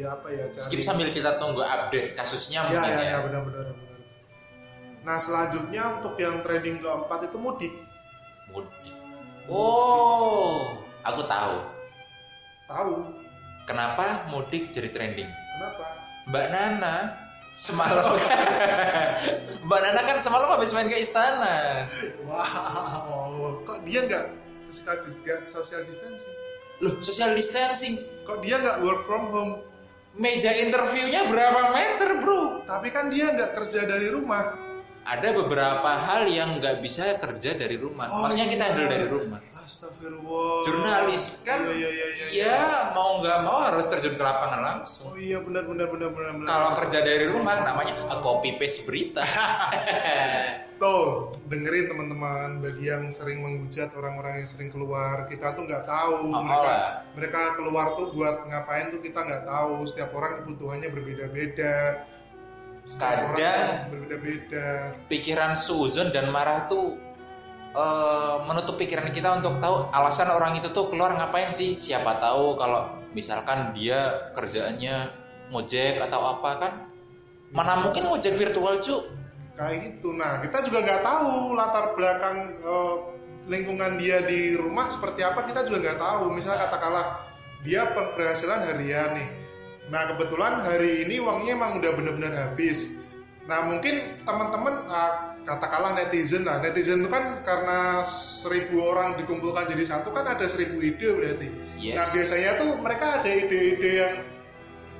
apa 0.04 0.28
ya 0.28 0.46
cari 0.52 0.64
Skip 0.68 0.82
sambil 0.84 1.08
kita 1.10 1.40
tunggu 1.40 1.64
update 1.64 2.14
kasusnya 2.14 2.68
ya 2.68 2.70
mungkin 2.70 2.92
ya 2.92 3.00
ya. 3.00 3.08
ya 3.08 3.18
benar-benar 3.24 3.66
benar. 3.72 4.00
nah 5.02 5.18
selanjutnya 5.18 5.84
untuk 5.98 6.14
yang 6.20 6.44
trending 6.44 6.78
keempat 6.80 7.32
itu 7.32 7.38
mudik 7.40 7.74
Mudik. 8.52 8.94
Oh, 9.50 10.78
aku 11.02 11.26
tahu. 11.26 11.56
tahu 12.64 12.94
Kenapa 13.64 14.28
mudik 14.30 14.70
jadi 14.70 14.92
trending? 14.92 15.26
kenapa 15.26 15.86
Mbak 16.28 16.46
Nana 16.52 16.96
semalam 17.52 18.14
Mbak 19.66 19.80
Nana 19.80 20.02
kan 20.04 20.18
semalam 20.20 20.48
habis 20.50 20.72
main 20.72 20.88
ke 20.88 21.00
istana. 21.00 21.88
wow 22.28 23.58
kok 23.64 23.80
dia 23.84 24.04
nggak 24.04 24.26
dis- 24.74 25.20
nggak 25.22 25.40
social 25.46 25.82
distancing 25.86 26.34
Loh, 26.82 26.98
social 27.00 27.32
distancing. 27.32 28.02
kok 28.26 28.42
dia 28.42 28.58
nggak 28.58 28.82
work 28.82 29.06
from 29.06 29.30
home 29.30 29.54
Meja 30.14 30.54
interviewnya 30.54 31.26
berapa 31.26 31.74
meter, 31.74 32.18
Bro? 32.18 32.66
tapi 32.66 32.90
kan 32.90 33.10
dia 33.10 33.34
nggak 33.34 33.54
kerja 33.54 33.86
dari 33.86 34.10
rumah 34.10 34.62
Ada 35.04 35.36
beberapa 35.36 36.00
hal 36.00 36.24
yang 36.26 36.64
nggak 36.64 36.80
bisa 36.80 37.20
kerja 37.20 37.60
dari 37.60 37.76
rumah. 37.76 38.08
Oh, 38.08 38.24
Maksudnya 38.24 38.48
kita 38.48 38.64
iya. 38.64 38.72
handle 38.72 38.88
dari 38.88 39.08
rumah. 39.12 39.40
Astagfirullah 39.52 40.64
Jurnalis 40.64 41.44
kan 41.44 41.60
iya 41.68 41.90
iya 41.92 42.08
iya 42.08 42.26
iya 42.32 42.56
ya 42.56 42.60
mau 42.96 43.20
nggak 43.20 43.40
mau 43.44 43.68
harus 43.68 43.84
terjun 43.92 44.16
ke 44.16 44.24
lapangan 44.24 44.64
langsung. 44.64 45.12
oh 45.12 45.20
iya 45.20 45.44
benar 45.44 45.68
benar 45.68 45.92
benar 45.92 46.08
benar 46.08 46.32
benar. 46.40 46.48
Kalau 46.48 46.70
kerja 46.80 47.00
dari 47.04 47.26
rumah 47.28 47.56
namanya 47.68 47.94
copy 48.24 48.56
paste 48.56 48.88
berita. 48.88 49.24
Tuh, 50.84 51.32
dengerin 51.48 51.88
teman-teman 51.88 52.60
bagi 52.60 52.92
yang 52.92 53.08
sering 53.08 53.40
menghujat 53.40 53.96
orang-orang 53.96 54.44
yang 54.44 54.48
sering 54.52 54.68
keluar, 54.68 55.32
kita 55.32 55.56
tuh 55.56 55.64
nggak 55.64 55.88
tahu 55.88 56.28
Oh, 56.28 56.44
mereka 56.44 56.68
lah. 56.68 56.92
mereka 57.16 57.42
keluar 57.56 57.86
tuh 57.96 58.12
buat 58.12 58.44
ngapain 58.52 58.92
tuh 58.92 59.00
kita 59.00 59.24
nggak 59.24 59.48
tahu. 59.48 59.88
Setiap 59.88 60.12
orang 60.12 60.44
kebutuhannya 60.44 60.92
berbeda-beda. 60.92 62.04
Kadang 62.84 63.96
berbeda-beda. 63.96 64.92
pikiran 65.08 65.56
suzon 65.56 66.12
dan 66.12 66.28
marah 66.36 66.68
tuh 66.68 67.00
eh, 67.72 68.36
menutup 68.44 68.76
pikiran 68.76 69.08
kita 69.16 69.40
untuk 69.40 69.64
tahu 69.64 69.88
alasan 69.96 70.36
orang 70.36 70.60
itu 70.60 70.68
tuh 70.76 70.92
keluar 70.92 71.16
ngapain 71.16 71.56
sih. 71.56 71.80
Siapa 71.80 72.20
tahu 72.20 72.60
kalau 72.60 72.92
misalkan 73.16 73.72
dia 73.72 74.28
kerjaannya 74.36 75.16
ngojek 75.48 76.04
atau 76.04 76.36
apa 76.36 76.50
kan. 76.60 76.74
Mana 77.56 77.80
mungkin 77.80 78.04
ngojek 78.12 78.36
virtual 78.36 78.84
cu? 78.84 79.23
Kayak 79.54 79.78
gitu. 79.86 80.10
Nah, 80.18 80.42
kita 80.42 80.66
juga 80.66 80.82
nggak 80.82 81.02
tahu 81.06 81.54
latar 81.54 81.86
belakang 81.94 82.38
eh, 82.58 82.96
lingkungan 83.46 84.02
dia 84.02 84.26
di 84.26 84.58
rumah 84.58 84.90
seperti 84.90 85.22
apa. 85.22 85.46
Kita 85.46 85.70
juga 85.70 85.78
nggak 85.90 86.00
tahu. 86.02 86.24
Misalnya 86.34 86.60
katakanlah 86.70 87.06
dia 87.62 87.82
penghasilan 87.94 88.60
harian 88.66 89.10
nih. 89.14 89.30
Nah, 89.94 90.10
kebetulan 90.16 90.64
hari 90.64 91.06
ini 91.06 91.22
uangnya 91.22 91.54
emang 91.54 91.78
udah 91.78 91.92
bener-bener 91.94 92.34
habis. 92.34 92.98
Nah, 93.44 93.68
mungkin 93.68 94.24
teman-teman 94.24 94.88
ah, 94.88 95.36
katakanlah 95.44 96.00
netizen 96.00 96.48
lah. 96.48 96.64
Netizen 96.64 97.04
itu 97.04 97.12
kan 97.12 97.44
karena 97.44 98.02
seribu 98.08 98.80
orang 98.90 99.20
dikumpulkan 99.20 99.68
jadi 99.68 99.84
satu 99.84 100.16
kan 100.16 100.26
ada 100.26 100.48
seribu 100.48 100.80
ide 100.80 101.12
berarti. 101.14 101.48
Yes. 101.78 101.96
Nah, 102.00 102.06
biasanya 102.10 102.52
tuh 102.58 102.72
mereka 102.80 103.22
ada 103.22 103.30
ide-ide 103.30 103.92
yang 104.02 104.14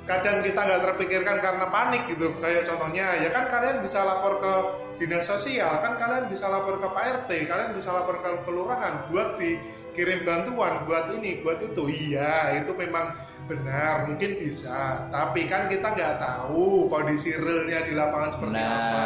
kadang 0.04 0.44
kita 0.44 0.60
nggak 0.60 0.82
terpikirkan 0.84 1.36
karena 1.40 1.66
panik 1.72 2.04
gitu. 2.08 2.28
Kayak 2.36 2.68
contohnya 2.68 3.16
ya 3.20 3.28
kan 3.32 3.48
kalian 3.48 3.80
bisa 3.80 4.04
lapor 4.04 4.36
ke 4.40 4.54
dinas 4.94 5.26
sosial 5.26 5.82
kan 5.82 5.98
kalian 5.98 6.30
bisa 6.30 6.46
lapor 6.46 6.78
ke 6.78 6.86
Pak 6.86 7.26
RT 7.26 7.30
kalian 7.50 7.74
bisa 7.74 7.90
lapor 7.90 8.22
ke 8.22 8.30
kelurahan 8.46 9.10
buat 9.10 9.34
dikirim 9.34 10.22
bantuan 10.22 10.86
buat 10.86 11.10
ini 11.18 11.40
buat 11.40 11.58
itu. 11.58 11.88
Iya 11.88 12.62
itu 12.62 12.72
memang 12.76 13.16
benar 13.48 14.06
mungkin 14.06 14.36
bisa. 14.36 15.08
Tapi 15.08 15.48
kan 15.48 15.66
kita 15.72 15.96
nggak 15.96 16.20
tahu 16.20 16.86
kondisi 16.92 17.32
realnya 17.34 17.82
di 17.88 17.92
lapangan 17.96 18.30
seperti 18.30 18.54
Nah. 18.60 18.70
apa. 18.70 19.04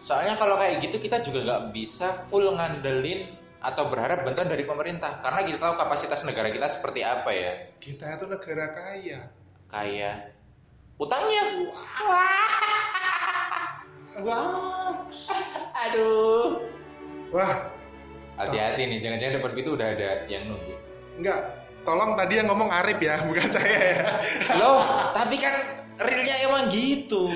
Soalnya 0.00 0.34
kalau 0.40 0.56
kayak 0.56 0.80
gitu 0.84 0.96
kita 0.98 1.20
juga 1.22 1.44
nggak 1.46 1.62
bisa 1.76 2.24
full 2.28 2.50
ngandelin 2.56 3.36
atau 3.60 3.92
berharap 3.92 4.24
bantuan 4.24 4.48
dari 4.48 4.64
pemerintah. 4.64 5.20
Karena 5.20 5.44
kita 5.44 5.60
tahu 5.60 5.74
kapasitas 5.76 6.24
negara 6.24 6.48
kita 6.48 6.66
seperti 6.66 7.04
apa 7.04 7.30
ya. 7.30 7.52
kita 7.80 8.20
itu 8.20 8.28
negara 8.28 8.68
kaya 8.72 9.39
Kayak 9.70 10.34
utangnya. 10.98 11.42
wah 14.20 14.92
Aduh. 15.88 16.60
wah 17.30 17.70
Hati-hati 18.40 18.88
nih, 18.88 18.98
jangan-jangan 19.04 19.36
depan 19.36 19.52
pintu 19.52 19.70
udah 19.76 19.88
ada 19.92 20.24
yang 20.24 20.48
nunggu. 20.48 20.72
enggak 21.20 21.38
tolong 21.84 22.16
tadi 22.16 22.40
yang 22.40 22.48
ngomong 22.48 22.72
Arif 22.72 22.96
ya 22.96 23.20
bukan 23.28 23.48
saya 23.52 24.00
ya 24.00 24.04
Loh, 24.56 24.80
tapi 25.12 25.36
kan 25.36 25.52
realnya 26.00 26.36
emang 26.48 26.72
gitu. 26.72 27.28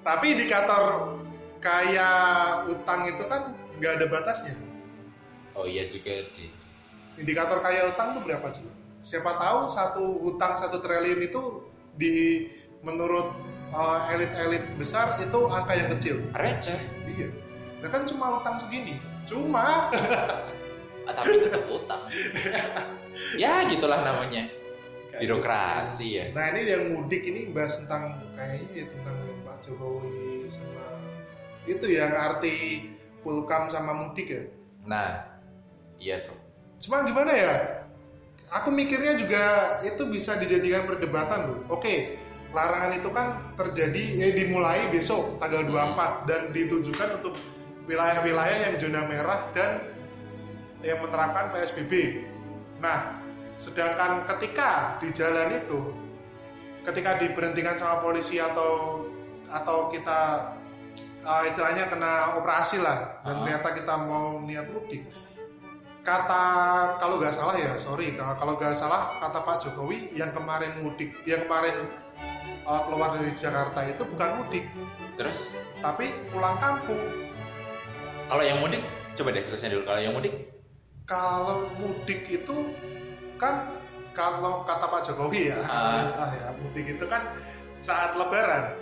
Tapi 0.00 0.32
indikator 0.32 1.12
kayak 1.60 2.64
utang 2.72 3.04
itu 3.04 3.20
kan 3.28 3.52
nggak 3.76 4.00
ada 4.00 4.06
batasnya. 4.08 4.56
Oh 5.52 5.68
iya 5.68 5.84
juga 5.84 6.24
sih. 6.32 6.48
Indikator 7.20 7.60
kaya 7.60 7.92
utang 7.92 8.16
tuh 8.16 8.24
berapa 8.24 8.48
coba? 8.48 8.69
Siapa 9.00 9.36
tahu 9.40 9.58
satu 9.68 10.04
utang 10.28 10.52
satu 10.52 10.80
triliun 10.84 11.20
itu 11.24 11.42
di 11.96 12.46
menurut 12.84 13.32
uh, 13.72 14.08
elit-elit 14.12 14.64
besar 14.76 15.16
itu 15.20 15.38
angka 15.48 15.72
yang 15.76 15.88
kecil. 15.96 16.16
Receh. 16.36 16.80
Iya. 17.08 17.28
Nah 17.80 17.88
kan 17.88 18.04
cuma 18.04 18.40
utang 18.40 18.60
segini. 18.60 19.00
Cuma 19.24 19.64
Ah, 21.08 21.26
tapi 21.26 21.42
tetap 21.42 21.64
utang. 21.66 22.02
ya 23.42 23.66
gitulah 23.66 24.04
namanya. 24.04 24.46
Birokrasi 25.18 26.08
ya. 26.16 26.24
Nah 26.30 26.54
ini 26.54 26.60
yang 26.70 26.84
mudik 26.94 27.26
ini 27.26 27.50
bahas 27.50 27.82
tentang 27.82 28.20
kayaknya 28.38 28.68
ya 28.72 28.84
tentang 28.88 29.16
yang 29.26 29.40
Pak 29.42 29.56
Jokowi 29.64 30.46
sama 30.46 30.86
itu 31.66 31.86
yang 31.92 32.14
arti 32.14 32.88
pulkam 33.20 33.66
sama 33.68 33.92
mudik 33.92 34.28
ya. 34.30 34.42
Nah, 34.86 35.10
iya 36.00 36.24
tuh. 36.24 36.36
Cuma 36.80 37.04
gimana 37.04 37.32
ya? 37.36 37.52
Aku 38.50 38.74
mikirnya 38.74 39.14
juga 39.14 39.78
itu 39.86 40.02
bisa 40.10 40.34
dijadikan 40.34 40.82
perdebatan 40.82 41.46
loh. 41.46 41.58
Oke, 41.70 42.18
larangan 42.50 42.90
itu 42.98 43.08
kan 43.14 43.54
terjadi 43.54 44.26
eh 44.26 44.32
dimulai 44.34 44.90
besok 44.90 45.38
tanggal 45.38 45.62
24 45.70 46.26
dan 46.26 46.50
ditujukan 46.50 47.22
untuk 47.22 47.38
wilayah-wilayah 47.86 48.58
yang 48.70 48.74
zona 48.74 49.06
merah 49.06 49.40
dan 49.54 49.86
yang 50.82 50.98
menerapkan 50.98 51.54
PSBB. 51.54 52.26
Nah, 52.82 53.22
sedangkan 53.54 54.26
ketika 54.26 54.98
di 54.98 55.14
jalan 55.14 55.54
itu 55.54 55.80
ketika 56.82 57.22
diberhentikan 57.22 57.78
sama 57.78 58.02
polisi 58.02 58.42
atau 58.42 59.04
atau 59.46 59.90
kita 59.92 60.50
uh, 61.22 61.42
istilahnya 61.46 61.86
kena 61.86 62.38
operasi 62.40 62.80
lah 62.80 63.20
dan 63.20 63.36
Ah. 63.36 63.38
ternyata 63.44 63.68
kita 63.76 63.94
mau 64.00 64.40
niat 64.42 64.70
mudik 64.72 65.06
kata 66.00 66.44
kalau 66.96 67.20
nggak 67.20 67.34
salah 67.34 67.52
ya 67.52 67.76
sorry 67.76 68.16
kalau 68.16 68.56
nggak 68.56 68.72
salah 68.72 69.20
kata 69.20 69.44
Pak 69.44 69.56
Jokowi 69.68 70.16
yang 70.16 70.32
kemarin 70.32 70.80
mudik 70.80 71.12
yang 71.28 71.44
kemarin 71.44 71.88
uh, 72.64 72.82
keluar 72.86 73.14
dari 73.16 73.32
Jakarta 73.32 73.80
itu 73.86 74.02
bukan 74.06 74.28
mudik. 74.40 74.64
Terus? 75.18 75.52
Tapi 75.82 76.12
pulang 76.32 76.56
kampung. 76.56 77.00
Kalau 78.30 78.42
yang 78.46 78.62
mudik 78.62 78.80
coba 79.18 79.34
deh 79.34 79.42
selesai 79.42 79.68
dulu. 79.74 79.82
Kalau 79.84 80.00
yang 80.00 80.14
mudik? 80.14 80.34
Kalau 81.04 81.66
mudik 81.74 82.22
itu 82.30 82.56
kan 83.34 83.74
kalau 84.14 84.62
kata 84.62 84.86
Pak 84.86 85.02
Jokowi 85.10 85.50
ya 85.50 85.58
salah 86.12 86.32
ya 86.34 86.48
mudik 86.58 86.98
itu 86.98 87.04
kan 87.10 87.34
saat 87.74 88.14
Lebaran. 88.14 88.76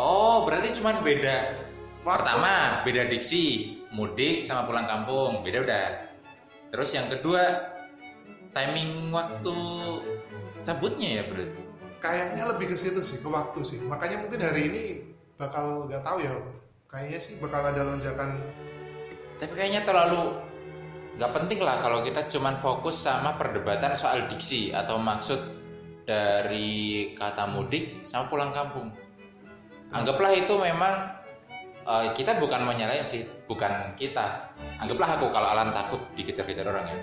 Oh, 0.00 0.48
berarti 0.48 0.80
cuman 0.80 1.04
beda. 1.04 1.68
Pertama, 2.00 2.80
beda 2.82 3.06
diksi, 3.06 3.76
mudik 3.92 4.40
sama 4.40 4.64
pulang 4.64 4.88
kampung, 4.88 5.44
beda 5.44 5.58
udah. 5.62 5.88
Terus 6.72 6.96
yang 6.96 7.12
kedua, 7.12 7.70
timing 8.50 9.14
waktu 9.14 9.56
cabutnya 10.60 11.08
ya 11.20 11.24
berarti. 11.30 11.62
kayaknya 12.00 12.44
lebih 12.48 12.72
ke 12.72 12.76
situ 12.80 13.00
sih 13.04 13.20
ke 13.20 13.28
waktu 13.28 13.60
sih 13.60 13.78
makanya 13.84 14.24
mungkin 14.24 14.40
hari 14.40 14.72
ini 14.72 14.84
bakal 15.36 15.84
nggak 15.84 16.00
tahu 16.00 16.24
ya 16.24 16.32
kayaknya 16.88 17.20
sih 17.20 17.36
bakal 17.36 17.60
ada 17.60 17.84
lonjakan 17.84 18.40
Tapi 19.40 19.52
kayaknya 19.56 19.88
terlalu 19.88 20.36
nggak 21.16 21.32
penting 21.32 21.60
lah 21.64 21.80
kalau 21.80 22.04
kita 22.04 22.28
cuman 22.28 22.56
fokus 22.60 23.04
sama 23.04 23.36
perdebatan 23.40 23.96
soal 23.96 24.28
diksi 24.28 24.68
atau 24.72 25.00
maksud 25.00 25.40
dari 26.04 27.12
kata 27.16 27.48
mudik 27.48 28.04
sama 28.04 28.28
pulang 28.28 28.52
kampung. 28.52 28.92
Anggaplah 29.96 30.36
itu 30.36 30.52
memang 30.60 31.19
eh, 31.86 32.06
kita 32.16 32.36
bukan 32.36 32.64
menyalahin 32.66 33.06
sih, 33.06 33.24
bukan 33.48 33.94
kita. 33.96 34.52
Anggaplah 34.80 35.20
aku 35.20 35.28
kalau 35.28 35.48
Alan 35.48 35.72
takut 35.72 36.00
dikejar-kejar 36.16 36.64
orang 36.68 36.86
ya. 36.88 36.98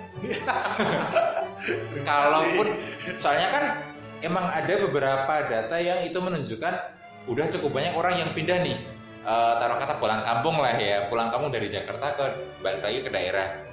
Kalaupun 2.08 2.74
soalnya 3.14 3.48
kan 3.50 3.64
emang 4.22 4.46
ada 4.50 4.74
beberapa 4.82 5.34
data 5.46 5.76
yang 5.78 6.02
itu 6.02 6.18
menunjukkan 6.18 6.74
udah 7.28 7.46
cukup 7.54 7.70
banyak 7.78 7.94
orang 7.94 8.14
yang 8.18 8.30
pindah 8.34 8.58
nih. 8.62 8.78
Eh, 9.28 9.52
taruh 9.60 9.76
kata 9.76 10.00
pulang 10.00 10.22
kampung 10.24 10.58
lah 10.58 10.74
ya, 10.78 11.06
pulang 11.10 11.28
kampung 11.28 11.50
dari 11.50 11.68
Jakarta 11.68 12.16
ke 12.16 12.24
balik 12.62 12.82
lagi 12.82 12.98
ke 13.04 13.10
daerah. 13.10 13.68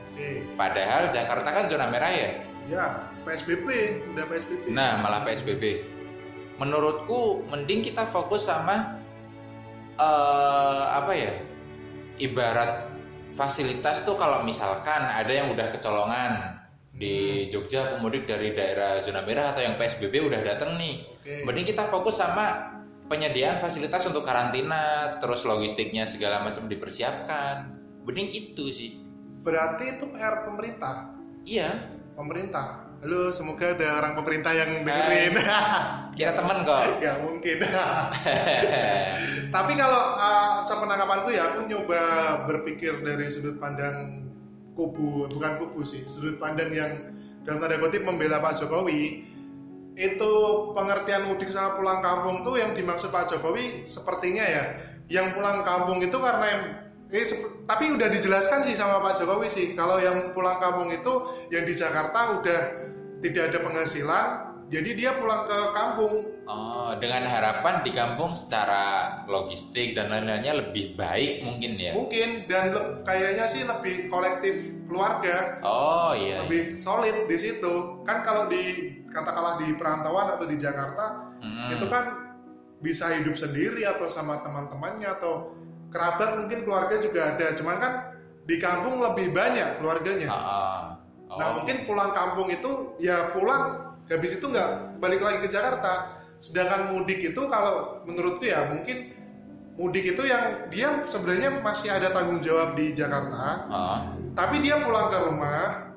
Padahal 0.56 1.12
Jakarta 1.12 1.50
kan 1.52 1.64
zona 1.68 1.92
merah 1.92 2.08
ya. 2.08 2.32
ya 2.66 2.86
PSBB 3.28 3.68
udah 4.16 4.26
PSBB 4.32 4.72
Nah, 4.72 5.04
malah 5.04 5.28
PSBB. 5.28 5.84
Menurutku 6.56 7.44
mending 7.52 7.84
kita 7.84 8.08
fokus 8.08 8.48
sama 8.48 9.04
eh 9.96 10.84
apa 10.92 11.12
ya? 11.16 11.34
Ibarat 12.16 12.92
fasilitas 13.36 14.08
tuh 14.08 14.16
kalau 14.16 14.44
misalkan 14.48 15.04
ada 15.04 15.28
yang 15.32 15.52
udah 15.52 15.68
kecolongan 15.76 16.56
di 16.96 17.46
Jogja 17.52 17.96
pemudik 17.96 18.24
dari 18.24 18.56
daerah 18.56 19.04
zona 19.04 19.20
merah 19.28 19.52
atau 19.52 19.60
yang 19.60 19.76
PSBB 19.76 20.32
udah 20.32 20.40
datang 20.40 20.80
nih. 20.80 21.04
Oke. 21.20 21.44
Mending 21.44 21.68
kita 21.68 21.92
fokus 21.92 22.24
sama 22.24 22.72
penyediaan 23.12 23.60
fasilitas 23.60 24.08
untuk 24.08 24.24
karantina, 24.24 25.16
terus 25.20 25.44
logistiknya 25.44 26.08
segala 26.08 26.40
macam 26.42 26.72
dipersiapkan. 26.72 27.76
Mending 28.08 28.30
itu 28.32 28.72
sih. 28.72 28.92
berarti 29.46 29.94
itu 29.94 30.10
PR 30.10 30.42
pemerintah 30.42 31.14
Iya, 31.46 31.94
pemerintah 32.18 32.85
halo 33.06 33.30
semoga 33.30 33.70
ada 33.70 34.02
orang 34.02 34.18
pemerintah 34.18 34.50
yang 34.50 34.82
dengerin. 34.82 35.38
Kita 36.18 36.42
temen 36.42 36.58
kok. 36.66 36.82
nggak 36.98 37.18
mungkin. 37.30 37.58
Tapi 39.54 39.74
kalau 39.78 40.02
uh, 40.18 40.58
sepenangkapanku 40.66 41.30
ya 41.30 41.54
aku 41.54 41.70
nyoba 41.70 42.02
berpikir 42.50 43.06
dari 43.06 43.30
sudut 43.30 43.62
pandang 43.62 44.26
kubu 44.74 45.30
bukan 45.30 45.62
kubu 45.62 45.86
sih 45.86 46.02
sudut 46.02 46.42
pandang 46.42 46.74
yang 46.74 47.14
dalam 47.46 47.62
tanda 47.62 47.78
kutip 47.78 48.02
membela 48.02 48.42
Pak 48.42 48.66
Jokowi. 48.66 49.22
Itu 49.94 50.34
pengertian 50.74 51.30
mudik 51.30 51.54
sama 51.54 51.78
pulang 51.78 52.02
kampung 52.02 52.42
tuh 52.42 52.58
yang 52.58 52.74
dimaksud 52.74 53.14
Pak 53.14 53.30
Jokowi 53.30 53.86
sepertinya 53.86 54.42
ya 54.42 54.82
yang 55.14 55.38
pulang 55.38 55.62
kampung 55.62 56.02
itu 56.02 56.18
karena 56.18 56.46
yang 56.50 56.62
eh, 57.14 57.22
tapi 57.70 57.94
udah 57.94 58.10
dijelaskan 58.10 58.66
sih 58.66 58.74
sama 58.74 58.98
Pak 58.98 59.22
Jokowi 59.22 59.46
sih 59.46 59.78
kalau 59.78 60.02
yang 60.02 60.34
pulang 60.34 60.58
kampung 60.58 60.90
itu 60.90 61.46
yang 61.54 61.70
di 61.70 61.78
Jakarta 61.78 62.42
udah 62.42 62.62
tidak 63.20 63.52
ada 63.52 63.60
penghasilan 63.62 64.26
jadi 64.66 64.90
dia 64.92 65.12
pulang 65.14 65.46
ke 65.46 65.60
kampung 65.72 66.16
Oh, 66.46 66.94
dengan 67.02 67.26
harapan 67.26 67.82
di 67.82 67.90
kampung 67.90 68.38
secara 68.38 68.86
logistik 69.26 69.98
dan 69.98 70.14
lain-lainnya 70.14 70.54
lebih 70.56 70.94
baik 70.94 71.42
mungkin 71.42 71.74
ya. 71.74 71.90
mungkin 71.92 72.46
dan 72.46 72.70
le- 72.70 73.02
kayaknya 73.02 73.46
sih 73.46 73.66
lebih 73.66 74.06
kolektif 74.08 74.54
keluarga 74.86 75.58
Oh 75.62 76.14
iya. 76.14 76.46
lebih 76.46 76.78
solid 76.78 77.26
di 77.26 77.34
situ 77.36 77.74
kan 78.06 78.22
kalau 78.22 78.46
di 78.46 78.62
katakanlah 79.10 79.58
di 79.58 79.74
perantauan 79.74 80.38
atau 80.38 80.46
di 80.46 80.54
Jakarta 80.56 81.34
Hmm. 81.36 81.70
itu 81.72 81.86
kan 81.86 82.06
bisa 82.78 83.10
hidup 83.12 83.34
sendiri 83.34 83.82
atau 83.84 84.06
sama 84.06 84.38
teman-temannya 84.40 85.10
atau 85.12 85.50
kerabat 85.90 86.38
mungkin 86.38 86.62
keluarga 86.62 86.98
juga 86.98 87.34
ada 87.34 87.54
cuman 87.54 87.78
kan 87.78 87.94
di 88.44 88.58
kampung 88.58 89.02
lebih 89.02 89.30
banyak 89.30 89.78
keluarganya 89.78 90.28
Ah, 90.28 90.38
ah. 90.38 90.85
Oh. 91.36 91.40
nah 91.40 91.48
mungkin 91.60 91.84
pulang 91.84 92.16
kampung 92.16 92.48
itu 92.48 92.96
ya 92.98 93.36
pulang 93.36 93.92
habis 94.08 94.40
itu 94.40 94.46
nggak 94.48 95.00
balik 95.04 95.20
lagi 95.20 95.44
ke 95.44 95.50
Jakarta 95.52 96.08
sedangkan 96.40 96.96
mudik 96.96 97.20
itu 97.20 97.42
kalau 97.52 98.00
menurutku 98.08 98.48
ya 98.48 98.72
mungkin 98.72 99.12
mudik 99.76 100.16
itu 100.16 100.24
yang 100.24 100.72
dia 100.72 101.04
sebenarnya 101.04 101.60
masih 101.60 101.92
ada 101.92 102.12
tanggung 102.12 102.40
jawab 102.40 102.74
di 102.74 102.96
Jakarta 102.96 103.68
Ah. 103.68 104.00
tapi 104.32 104.64
dia 104.64 104.80
pulang 104.80 105.12
ke 105.12 105.20
rumah 105.20 105.92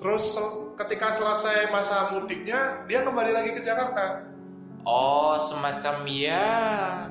terus 0.00 0.32
ketika 0.80 1.12
selesai 1.12 1.68
masa 1.68 2.08
mudiknya 2.10 2.88
dia 2.88 3.04
kembali 3.04 3.36
lagi 3.36 3.52
ke 3.52 3.60
Jakarta 3.60 4.24
Oh, 4.80 5.36
semacam 5.36 6.08
ya. 6.08 6.48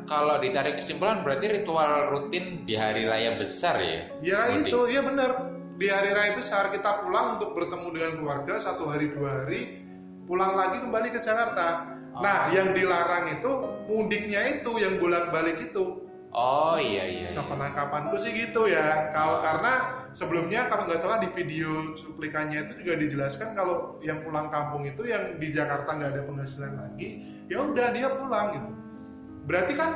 Kalau 0.10 0.42
ditarik 0.42 0.74
kesimpulan 0.74 1.22
berarti 1.22 1.62
ritual 1.62 2.10
rutin 2.10 2.66
di 2.66 2.74
hari 2.74 3.06
raya 3.06 3.38
besar 3.38 3.78
ya. 3.78 4.10
ya 4.26 4.40
Mudik. 4.50 4.74
itu 4.74 4.80
ya 4.90 5.06
benar 5.06 5.49
di 5.80 5.88
hari 5.88 6.12
raya 6.12 6.36
besar 6.36 6.68
kita 6.76 7.08
pulang 7.08 7.40
untuk 7.40 7.56
bertemu 7.56 7.88
dengan 7.96 8.12
keluarga 8.20 8.60
satu 8.60 8.92
hari 8.92 9.16
dua 9.16 9.48
hari 9.48 9.80
pulang 10.28 10.60
lagi 10.60 10.84
kembali 10.84 11.08
ke 11.08 11.24
Jakarta. 11.24 11.96
Nah 12.20 12.52
yang 12.52 12.76
dilarang 12.76 13.40
itu 13.40 13.52
mudiknya 13.88 14.60
itu 14.60 14.76
yang 14.76 15.00
bolak 15.00 15.32
balik 15.32 15.56
itu. 15.64 16.04
Oh 16.30 16.78
iya 16.78 17.10
iya. 17.10 17.24
iya. 17.24 17.26
sepenangkapanku 17.26 18.20
sih 18.20 18.36
gitu 18.36 18.68
ya. 18.68 19.08
Kalau 19.10 19.40
karena 19.40 20.06
sebelumnya 20.12 20.68
kalau 20.68 20.84
nggak 20.84 21.00
salah 21.00 21.18
di 21.18 21.32
video 21.32 21.96
cuplikannya 21.96 22.68
itu 22.68 22.84
juga 22.84 23.00
dijelaskan 23.00 23.56
kalau 23.56 23.98
yang 24.04 24.22
pulang 24.22 24.52
kampung 24.52 24.84
itu 24.84 25.08
yang 25.08 25.40
di 25.40 25.48
Jakarta 25.48 25.96
nggak 25.96 26.12
ada 26.12 26.22
penghasilan 26.28 26.76
lagi 26.76 27.24
ya 27.48 27.56
udah 27.64 27.88
dia 27.96 28.14
pulang 28.20 28.52
gitu. 28.52 28.70
Berarti 29.48 29.74
kan 29.80 29.92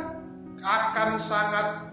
akan 0.63 1.19
sangat 1.19 1.92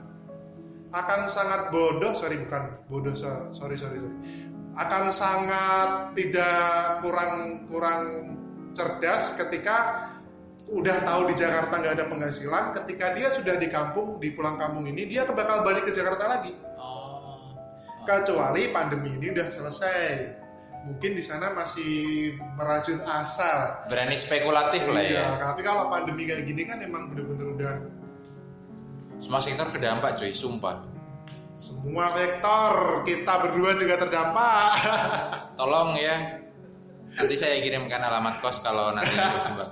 akan 0.90 1.20
sangat 1.26 1.70
bodoh 1.70 2.12
sorry 2.12 2.38
bukan 2.38 2.83
bodoh 2.87 3.14
so- 3.14 3.50
sorry 3.50 3.74
sorry 3.74 3.96
sorry 3.96 4.18
akan 4.74 5.11
sangat 5.11 5.90
tidak 6.14 6.62
kurang 6.98 7.35
kurang 7.66 8.03
cerdas 8.70 9.35
ketika 9.35 10.07
udah 10.66 11.03
tahu 11.03 11.26
di 11.26 11.35
Jakarta 11.35 11.74
nggak 11.74 11.94
ada 11.98 12.07
penghasilan 12.07 12.64
ketika 12.72 13.11
dia 13.11 13.26
sudah 13.26 13.59
di 13.59 13.66
kampung 13.66 14.18
di 14.18 14.31
pulang 14.31 14.55
kampung 14.55 14.87
ini 14.87 15.05
dia 15.05 15.26
bakal 15.26 15.62
balik 15.62 15.85
ke 15.85 15.92
Jakarta 15.92 16.26
lagi 16.29 16.55
Oh. 16.81 17.53
kecuali 18.03 18.70
pandemi 18.70 19.12
ini 19.12 19.31
udah 19.31 19.50
selesai 19.50 20.00
mungkin 20.81 21.12
di 21.12 21.20
sana 21.20 21.53
masih 21.53 21.92
merajut 22.57 23.05
asa 23.05 23.85
Berani 23.85 24.16
spekulatif 24.16 24.88
lah 24.88 25.03
ya. 25.03 25.11
Iya, 25.12 25.26
tapi 25.37 25.61
kalau 25.61 25.92
pandemi 25.92 26.24
kayak 26.24 26.48
gini 26.48 26.64
kan 26.64 26.81
emang 26.81 27.12
bener-bener 27.12 27.46
udah 27.53 27.72
Semua 29.21 29.41
sektor 29.45 29.69
terdampak 29.69 30.17
cuy, 30.17 30.33
sumpah. 30.33 30.81
semua 31.61 32.09
vektor 32.09 33.05
kita 33.05 33.37
berdua 33.37 33.77
juga 33.77 34.01
terdampak 34.01 34.81
Tolong 35.61 35.93
ya. 36.01 36.41
Nanti 37.21 37.37
saya 37.37 37.61
kirimkan 37.61 38.01
alamat 38.01 38.41
kos 38.41 38.65
kalau 38.65 38.97
nanti 38.97 39.13
bersembah. 39.13 39.69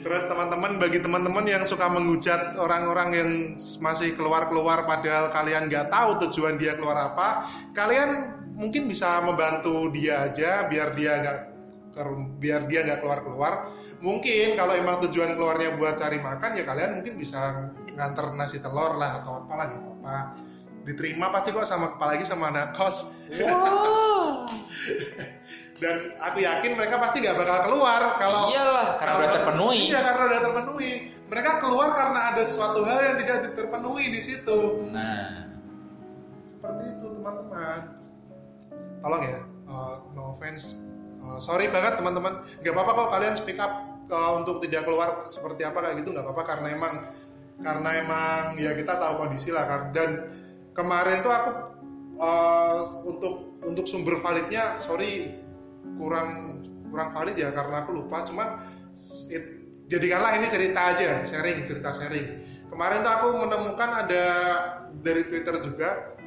Terus 0.00 0.24
teman-teman 0.24 0.80
bagi 0.80 1.04
teman-teman 1.04 1.44
yang 1.44 1.68
suka 1.68 1.92
menghujat 1.92 2.56
orang-orang 2.56 3.08
yang 3.12 3.30
masih 3.84 4.16
keluar-keluar 4.16 4.88
padahal 4.88 5.28
kalian 5.28 5.68
nggak 5.68 5.92
tahu 5.92 6.16
tujuan 6.24 6.56
dia 6.56 6.80
keluar 6.80 7.12
apa, 7.12 7.44
kalian 7.76 8.40
mungkin 8.56 8.88
bisa 8.88 9.20
membantu 9.20 9.92
dia 9.92 10.32
aja 10.32 10.64
biar 10.64 10.96
dia 10.96 11.12
nggak 11.20 11.38
biar 12.40 12.64
dia 12.68 12.88
nggak 12.88 13.04
keluar-keluar. 13.04 13.68
Mungkin 14.00 14.56
kalau 14.56 14.72
emang 14.72 14.96
tujuan 15.08 15.36
keluarnya 15.36 15.76
buat 15.76 16.00
cari 16.00 16.24
makan 16.24 16.56
ya 16.56 16.64
kalian 16.64 17.00
mungkin 17.00 17.20
bisa 17.20 17.72
nganter 17.96 18.26
nasi 18.36 18.60
telur 18.60 19.00
lah 19.00 19.24
atau 19.24 19.42
apalah 19.42 19.72
gitu 19.72 19.88
apa. 20.04 20.36
Diterima 20.86 21.34
pasti 21.34 21.50
kok 21.50 21.66
sama 21.66 21.98
apalagi 21.98 22.22
sama 22.22 22.52
anak 22.52 22.76
kos. 22.76 23.26
Dan 25.76 26.16
aku 26.16 26.40
yakin 26.40 26.72
mereka 26.72 26.96
pasti 26.96 27.20
nggak 27.20 27.36
bakal 27.36 27.68
keluar 27.68 28.16
kalau 28.16 28.48
Iyalah, 28.48 28.96
karena 28.96 29.14
udah 29.20 29.28
terpenuhi. 29.28 29.92
Iya, 29.92 30.00
karena 30.00 30.22
udah 30.24 30.40
terpenuhi. 30.40 30.92
Mereka 31.28 31.50
keluar 31.60 31.88
karena 31.92 32.20
ada 32.32 32.42
suatu 32.48 32.80
hal 32.88 32.98
yang 33.04 33.16
tidak 33.20 33.52
terpenuhi 33.52 34.08
di 34.08 34.20
situ. 34.24 34.88
Nah, 34.88 35.52
Seperti 36.48 36.96
itu, 36.96 37.06
teman-teman. 37.12 37.80
Tolong 39.04 39.22
ya, 39.28 39.40
uh, 39.68 40.00
no 40.16 40.32
offense. 40.32 40.80
Uh, 41.20 41.36
sorry 41.36 41.68
banget 41.68 42.00
teman-teman. 42.00 42.40
Gak 42.64 42.72
apa-apa 42.72 42.92
kok 42.96 43.10
kalian 43.12 43.34
speak 43.36 43.60
up 43.60 43.96
uh, 44.10 44.32
untuk 44.38 44.62
tidak 44.62 44.86
keluar 44.86 45.20
seperti 45.28 45.66
apa 45.66 45.78
kayak 45.82 46.02
gitu 46.02 46.14
nggak 46.14 46.24
apa-apa 46.26 46.42
karena 46.46 46.68
emang 46.74 46.94
karena 47.60 47.90
emang 48.00 48.60
ya 48.60 48.76
kita 48.76 48.96
tahu 49.00 49.26
kondisi 49.26 49.52
lah 49.52 49.64
kan. 49.64 49.82
Dan 49.96 50.10
kemarin 50.76 51.24
tuh 51.24 51.32
aku 51.32 51.50
uh, 52.20 52.80
untuk 53.08 53.56
untuk 53.64 53.84
sumber 53.88 54.20
validnya 54.20 54.76
sorry 54.78 55.40
kurang 55.96 56.60
kurang 56.92 57.10
valid 57.12 57.36
ya 57.36 57.52
karena 57.52 57.84
aku 57.84 57.96
lupa. 57.96 58.24
Cuman 58.24 58.60
it- 59.32 59.84
jadikanlah 59.86 60.36
ini 60.36 60.46
cerita 60.50 60.80
aja 60.92 61.22
sharing 61.22 61.64
cerita 61.64 61.90
sharing. 61.94 62.26
Kemarin 62.66 63.00
tuh 63.00 63.12
aku 63.12 63.26
menemukan 63.46 63.90
ada 64.04 64.24
dari 65.00 65.22
Twitter 65.24 65.62
juga 65.62 66.18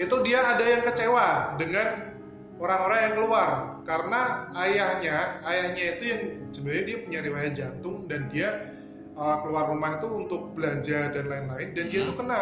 itu 0.00 0.16
dia 0.24 0.56
ada 0.56 0.64
yang 0.64 0.80
kecewa 0.80 1.58
dengan 1.60 2.16
orang-orang 2.56 3.10
yang 3.10 3.14
keluar. 3.18 3.48
Karena 3.84 4.46
ayahnya 4.54 5.42
ayahnya 5.44 5.84
itu 5.98 6.02
yang 6.06 6.22
sebenarnya 6.54 6.84
dia 6.86 6.98
punya 7.02 7.20
riwayat 7.20 7.52
jantung 7.52 8.06
dan 8.06 8.30
dia 8.30 8.69
uh, 9.14 9.36
keluar 9.40 9.66
rumah 9.66 9.96
itu 9.96 10.08
untuk 10.08 10.52
belanja 10.52 11.10
dan 11.10 11.24
lain-lain 11.24 11.68
dan 11.72 11.84
dia 11.86 12.00
Hmm. 12.00 12.08
tuh 12.08 12.16
kena 12.16 12.40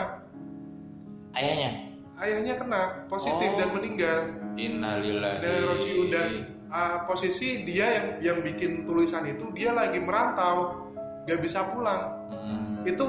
Ayahnya. 1.30 1.70
ayahnya 2.18 2.54
kena 2.56 2.82
positif 3.06 3.50
Oh. 3.52 3.56
dan 3.56 3.68
meninggal 3.70 4.18
Innalillahi. 4.54 5.38
dan 5.38 5.62
dan 6.10 6.28
uh, 6.66 6.96
posisi 7.04 7.62
dia 7.62 7.86
yang 7.86 8.06
yang 8.20 8.38
bikin 8.40 8.82
tulisan 8.82 9.22
itu 9.24 9.52
dia 9.52 9.70
lagi 9.70 9.98
merantau 9.98 10.88
gak 11.24 11.38
bisa 11.38 11.62
pulang 11.68 12.16
Hmm. 12.32 12.82
itu 12.82 13.06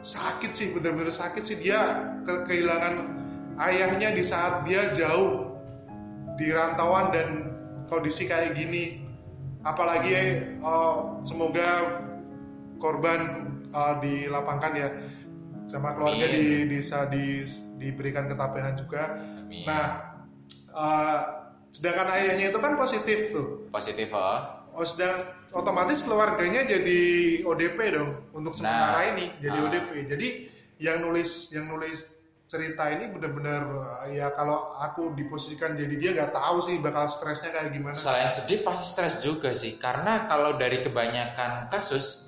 sakit 0.00 0.50
sih 0.50 0.68
bener-bener 0.70 1.10
sakit 1.10 1.42
sih 1.42 1.56
dia 1.56 1.78
ke- 2.20 2.42
kehilangan 2.44 3.06
ayahnya 3.60 4.10
di 4.10 4.22
saat 4.22 4.62
dia 4.62 4.90
jauh 4.90 5.50
di 6.34 6.48
rantauan 6.48 7.10
dan 7.10 7.28
kondisi 7.86 8.24
kayak 8.24 8.52
gini 8.52 9.04
apalagi 9.60 10.10
eh, 10.10 10.94
semoga 11.20 12.00
korban 12.82 13.20
eh, 13.70 13.94
dilapangkan 14.02 14.72
ya 14.74 14.88
sama 15.70 15.94
keluarga 15.94 16.26
di, 16.26 16.66
Amin. 16.66 16.66
bisa 16.66 17.06
di, 17.06 17.46
diberikan 17.78 18.26
ketabahan 18.26 18.74
juga 18.74 19.22
Amin. 19.22 19.62
nah 19.62 20.18
eh, 20.74 21.20
sedangkan 21.70 22.10
ayahnya 22.18 22.50
itu 22.50 22.58
kan 22.58 22.74
positif 22.74 23.30
tuh 23.30 23.70
positif 23.70 24.10
oh. 24.10 24.58
Oh, 24.72 24.88
sedang 24.88 25.20
otomatis 25.52 26.00
keluarganya 26.00 26.64
jadi 26.64 27.00
ODP 27.44 27.78
dong 27.92 28.24
untuk 28.32 28.56
sementara 28.56 29.04
Nah, 29.04 29.08
ini 29.12 29.28
jadi 29.36 29.58
ah. 29.60 29.68
ODP. 29.68 29.88
Jadi 30.08 30.28
yang 30.80 31.04
nulis 31.04 31.52
yang 31.52 31.68
nulis 31.68 32.08
cerita 32.48 32.88
ini 32.92 33.08
benar-benar 33.08 33.62
uh, 33.64 34.08
ya 34.12 34.28
kalau 34.36 34.76
aku 34.76 35.16
diposisikan 35.16 35.72
jadi 35.72 35.94
dia 35.96 36.10
nggak 36.12 36.36
tahu 36.36 36.56
sih 36.64 36.76
bakal 36.84 37.08
stresnya 37.08 37.48
kayak 37.48 37.72
gimana. 37.72 37.96
Selain 37.96 38.28
sedih 38.28 38.60
pasti 38.60 38.84
stres 38.92 39.14
juga 39.24 39.52
sih 39.56 39.80
karena 39.80 40.28
kalau 40.28 40.60
dari 40.60 40.84
kebanyakan 40.84 41.72
kasus 41.72 42.21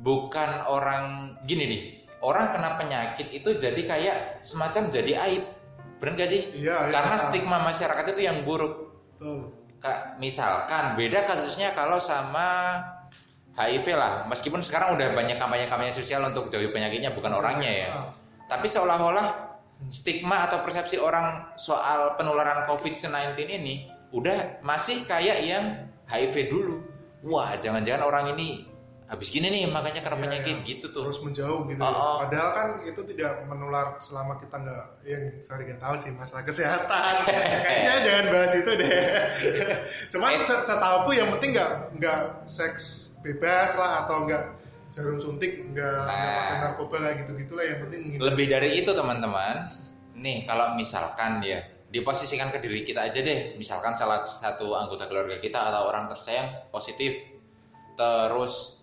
bukan 0.00 0.50
orang 0.66 1.36
gini 1.46 1.64
nih 1.66 1.82
orang 2.24 2.56
kena 2.56 2.70
penyakit 2.80 3.28
itu 3.30 3.54
jadi 3.54 3.80
kayak 3.84 4.16
semacam 4.40 4.88
jadi 4.88 5.12
aib 5.28 5.44
bener 6.00 6.20
gak 6.20 6.30
sih? 6.32 6.42
Iya, 6.52 6.88
iya. 6.88 6.92
karena 6.92 7.16
ah, 7.16 7.20
stigma 7.20 7.58
masyarakat 7.64 8.04
itu 8.16 8.22
yang 8.24 8.42
buruk 8.42 8.74
betul. 9.14 9.60
Misalkan 10.16 10.96
beda 10.96 11.28
kasusnya 11.28 11.76
kalau 11.76 12.00
sama 12.00 12.80
HIV 13.52 13.92
lah 13.92 14.24
meskipun 14.24 14.64
sekarang 14.64 14.96
udah 14.96 15.12
banyak 15.12 15.36
kampanye-kampanye 15.36 15.92
sosial 15.92 16.24
untuk 16.24 16.48
jauhi 16.48 16.72
penyakitnya 16.72 17.12
bukan 17.12 17.36
orangnya 17.36 17.68
ya 17.68 17.88
Ah, 17.92 18.08
tapi 18.48 18.64
seolah-olah 18.64 19.44
stigma 19.92 20.48
atau 20.48 20.64
persepsi 20.64 20.96
orang 20.96 21.52
soal 21.60 22.16
penularan 22.16 22.64
COVID-19 22.64 23.36
ini 23.44 23.84
udah 24.16 24.64
masih 24.64 25.04
kayak 25.04 25.44
yang 25.44 25.84
HIV 26.08 26.48
dulu. 26.48 26.80
Wah, 27.24 27.56
jangan-jangan 27.56 28.04
orang 28.04 28.32
ini 28.36 28.64
habis 29.04 29.28
gini 29.28 29.46
nih 29.46 29.66
makanya 29.66 30.00
kena 30.00 30.14
Iya, 30.14 30.22
penyakit 30.22 30.56
iya. 30.56 30.66
gitu 30.66 30.86
tuh. 30.88 31.04
terus 31.04 31.20
menjauh 31.20 31.66
gitu. 31.66 31.76
Oh, 31.78 31.86
ya. 31.86 31.92
oh. 31.94 32.16
Padahal 32.24 32.50
kan 32.50 32.68
itu 32.82 33.00
tidak 33.04 33.44
menular 33.44 33.86
selama 33.98 34.36
kita 34.36 34.56
nggak 34.56 34.84
yang 35.04 35.22
sorry 35.38 35.62
nggak 35.64 35.76
tahu 35.78 35.92
sih 35.94 36.10
masalah 36.10 36.40
kesehatan. 36.40 37.14
Kayaknya 37.64 37.94
jangan 38.00 38.26
bahas 38.30 38.52
itu 38.54 38.70
deh. 38.74 38.88
Cuman 40.12 40.30
Eh. 40.34 40.42
se- 40.42 40.64
setahuku 40.64 41.10
yang 41.14 41.28
penting 41.30 41.52
nggak 41.52 41.70
nggak 41.94 42.18
seks 42.44 42.82
bebas 43.20 43.76
lah 43.76 44.04
atau 44.04 44.24
nggak 44.24 44.42
jarum 44.88 45.18
suntik 45.18 45.52
nggak 45.68 46.00
Nah. 46.00 46.34
pakai 46.38 46.56
narkoba 46.62 46.96
kayak 46.98 47.16
gitu 47.22 47.30
gitulah 47.36 47.64
yang 47.64 47.78
penting 47.82 48.00
menghindari. 48.02 48.24
Lebih 48.30 48.46
dari 48.48 48.68
itu 48.74 48.90
teman-teman. 48.90 49.56
Nih, 50.14 50.46
kalau 50.46 50.72
misalkan 50.72 51.42
ya 51.42 51.58
diposisikan 51.86 52.48
ke 52.48 52.58
diri 52.58 52.82
kita 52.82 53.04
aja 53.04 53.20
deh. 53.20 53.54
Misalkan 53.54 53.92
salah 53.94 54.24
satu 54.24 54.72
anggota 54.72 55.04
keluarga 55.04 55.36
kita 55.36 55.60
atau 55.60 55.86
orang 55.86 56.08
tersayang 56.08 56.48
positif. 56.68 57.20
Terus 57.94 58.73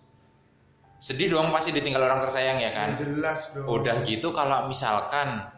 sedih 1.02 1.34
dong 1.34 1.50
pasti 1.50 1.74
ditinggal 1.74 2.06
orang 2.06 2.22
tersayang 2.22 2.62
ya 2.62 2.70
kan? 2.70 2.94
jelas 2.94 3.50
dong. 3.50 3.66
Udah 3.66 4.06
gitu 4.06 4.30
kalau 4.30 4.70
misalkan 4.70 5.50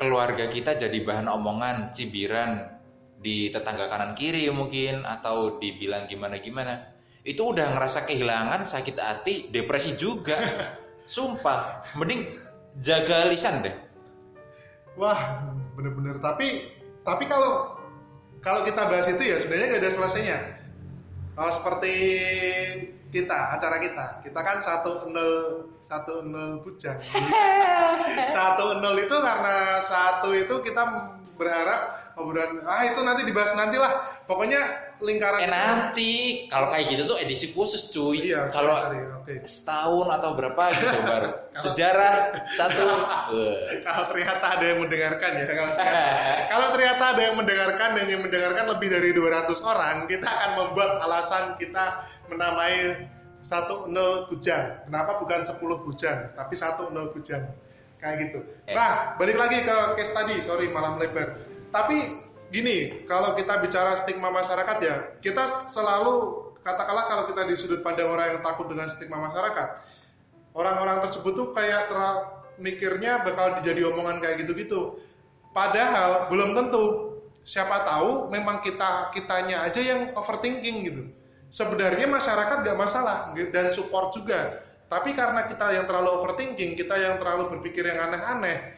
keluarga 0.00 0.48
kita 0.48 0.72
jadi 0.72 1.04
bahan 1.04 1.28
omongan, 1.28 1.92
cibiran 1.92 2.80
di 3.20 3.52
tetangga 3.52 3.92
kanan 3.92 4.16
kiri 4.16 4.48
mungkin 4.48 5.04
atau 5.04 5.60
dibilang 5.60 6.08
gimana-gimana. 6.08 6.96
Itu 7.20 7.52
udah 7.52 7.76
ngerasa 7.76 8.08
kehilangan, 8.08 8.64
sakit 8.64 8.96
hati, 8.96 9.52
depresi 9.52 9.92
juga. 10.00 10.40
Sumpah, 11.04 11.84
mending 12.00 12.32
jaga 12.80 13.28
lisan 13.28 13.60
deh. 13.60 13.76
Wah, 14.96 15.44
bener-bener. 15.76 16.16
Tapi 16.24 16.72
tapi 17.04 17.28
kalau 17.28 17.76
kalau 18.40 18.64
kita 18.64 18.88
bahas 18.88 19.04
itu 19.12 19.28
ya 19.28 19.36
sebenarnya 19.36 19.76
nggak 19.76 19.82
ada 19.84 19.92
selesainya. 19.92 20.38
Oh, 21.40 21.48
seperti 21.48 21.94
kita 23.08 23.56
acara 23.56 23.80
kita, 23.80 24.20
kita 24.20 24.40
kan 24.44 24.60
satu 24.60 25.08
nol 25.08 25.32
satu 25.80 26.20
nol 26.20 26.60
bujang. 26.60 27.00
satu 28.36 28.76
nol 28.76 28.92
itu 29.00 29.16
karena 29.16 29.80
satu 29.80 30.36
itu 30.36 30.60
kita 30.60 30.84
berharap 31.40 31.96
obrolan 32.20 32.60
ah 32.68 32.84
itu 32.84 33.00
nanti 33.00 33.24
dibahas 33.24 33.56
nanti 33.56 33.80
lah. 33.80 34.04
Pokoknya 34.28 34.89
lingkaran 35.00 35.40
Eh 35.40 35.48
kita- 35.48 35.56
nanti 35.56 36.12
kalau 36.46 36.68
kayak 36.68 36.86
gitu 36.92 37.02
tuh 37.08 37.16
edisi 37.18 37.46
khusus 37.50 37.88
cuy. 37.90 38.30
Iya, 38.30 38.48
kalau 38.52 38.76
oke. 39.20 39.34
setahun 39.48 40.06
atau 40.20 40.30
berapa 40.36 40.62
gitu 40.76 40.98
baru 41.10 41.28
sejarah 41.56 42.12
satu. 42.46 42.86
Eh. 43.34 43.82
Kalau 43.82 44.04
ternyata 44.12 44.46
ada 44.60 44.64
yang 44.64 44.78
mendengarkan 44.84 45.30
ya, 45.40 45.44
kalau 45.48 45.72
ternyata, 45.74 46.12
kalau 46.52 46.66
ternyata 46.76 47.04
ada 47.16 47.20
yang 47.24 47.36
mendengarkan 47.36 47.88
dan 47.96 48.06
yang 48.06 48.22
mendengarkan 48.22 48.64
lebih 48.70 48.88
dari 48.92 49.10
200 49.12 49.60
orang, 49.64 49.96
kita 50.06 50.28
akan 50.28 50.50
membuat 50.56 50.90
alasan 51.02 51.44
kita 51.56 52.04
menamai 52.30 53.08
satu 53.40 53.88
nol 53.88 54.28
bujang. 54.28 54.84
Kenapa 54.84 55.16
bukan 55.16 55.40
10 55.42 55.56
bujang, 55.84 56.18
tapi 56.36 56.54
satu 56.54 56.92
nol 56.92 57.10
bujang. 57.12 57.48
Kayak 58.00 58.16
gitu. 58.28 58.38
Eh. 58.64 58.72
Nah, 58.72 59.16
balik 59.20 59.36
lagi 59.36 59.60
ke 59.60 59.76
case 59.96 60.12
tadi, 60.12 60.40
sorry 60.40 60.72
malah 60.72 60.96
melebar. 60.96 61.36
Tapi 61.68 62.29
gini, 62.50 63.06
kalau 63.06 63.32
kita 63.38 63.62
bicara 63.62 63.94
stigma 63.96 64.28
masyarakat 64.28 64.78
ya, 64.82 64.96
kita 65.22 65.46
selalu 65.70 66.46
katakanlah 66.60 67.08
kalau 67.08 67.24
kita 67.30 67.42
di 67.48 67.54
sudut 67.56 67.80
pandang 67.80 68.10
orang 68.12 68.36
yang 68.36 68.40
takut 68.44 68.68
dengan 68.68 68.90
stigma 68.90 69.18
masyarakat, 69.30 69.68
orang-orang 70.52 71.00
tersebut 71.00 71.32
tuh 71.32 71.48
kayak 71.56 71.88
ter- 71.88 72.40
mikirnya 72.60 73.24
bakal 73.24 73.56
dijadi 73.58 73.88
omongan 73.88 74.20
kayak 74.20 74.44
gitu-gitu. 74.44 75.00
Padahal 75.50 76.28
belum 76.28 76.52
tentu. 76.52 77.08
Siapa 77.40 77.82
tahu 77.88 78.28
memang 78.28 78.60
kita 78.60 79.08
kitanya 79.16 79.64
aja 79.64 79.80
yang 79.80 80.12
overthinking 80.12 80.76
gitu. 80.86 81.02
Sebenarnya 81.50 82.06
masyarakat 82.06 82.62
gak 82.62 82.78
masalah 82.78 83.32
dan 83.50 83.72
support 83.72 84.12
juga. 84.14 84.60
Tapi 84.86 85.16
karena 85.16 85.48
kita 85.48 85.72
yang 85.72 85.88
terlalu 85.88 86.20
overthinking, 86.20 86.76
kita 86.78 86.94
yang 87.00 87.16
terlalu 87.16 87.56
berpikir 87.56 87.88
yang 87.88 88.12
aneh-aneh, 88.12 88.76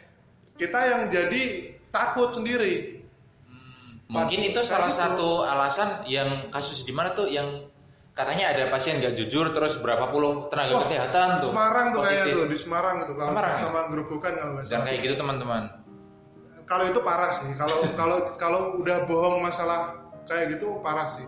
kita 0.56 0.78
yang 0.88 1.02
jadi 1.10 1.74
takut 1.90 2.32
sendiri. 2.32 3.01
Mungkin 4.10 4.40
itu 4.44 4.60
salah 4.64 4.90
gitu. 4.90 4.98
satu 4.98 5.30
alasan 5.46 6.04
yang 6.06 6.50
kasus 6.50 6.82
di 6.84 6.92
mana 6.92 7.14
tuh 7.14 7.30
yang 7.30 7.48
katanya 8.12 8.52
ada 8.52 8.68
pasien 8.68 9.00
nggak 9.00 9.16
jujur 9.16 9.54
terus 9.56 9.80
berapa 9.80 10.12
puluh 10.12 10.46
tenaga 10.52 10.76
Wah, 10.76 10.82
kesehatan 10.84 11.26
Di 11.32 11.40
tuh 11.40 11.48
Semarang 11.48 11.86
tuh 11.96 12.00
kayaknya 12.04 12.34
tuh 12.36 12.44
di 12.44 12.58
Semarang 12.60 12.94
gitu 13.00 13.12
kalau 13.16 13.28
Semarang 13.32 13.54
ya? 13.56 13.60
sama 13.64 13.80
gerobokan 13.88 14.32
kalau 14.36 14.52
nggak 14.52 14.64
Jangan 14.68 14.76
salah. 14.76 14.86
kayak 14.92 15.00
gitu 15.00 15.14
teman-teman. 15.16 15.62
Kalau 16.68 16.84
itu 16.88 17.00
parah 17.00 17.30
sih. 17.32 17.50
Kalau 17.56 17.78
kalau 17.96 18.18
kalau 18.36 18.60
udah 18.78 18.98
bohong 19.08 19.40
masalah 19.40 19.96
kayak 20.28 20.56
gitu 20.56 20.76
parah 20.84 21.08
sih. 21.08 21.24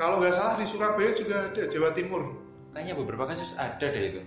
Kalau 0.00 0.16
nggak 0.22 0.32
salah 0.32 0.54
di 0.56 0.64
Surabaya 0.64 1.10
juga 1.12 1.50
ada 1.50 1.62
Jawa 1.68 1.90
Timur. 1.92 2.22
Kayaknya 2.72 2.94
beberapa 2.96 3.24
kasus 3.28 3.52
ada 3.58 3.82
deh 3.84 4.04
itu. 4.14 4.22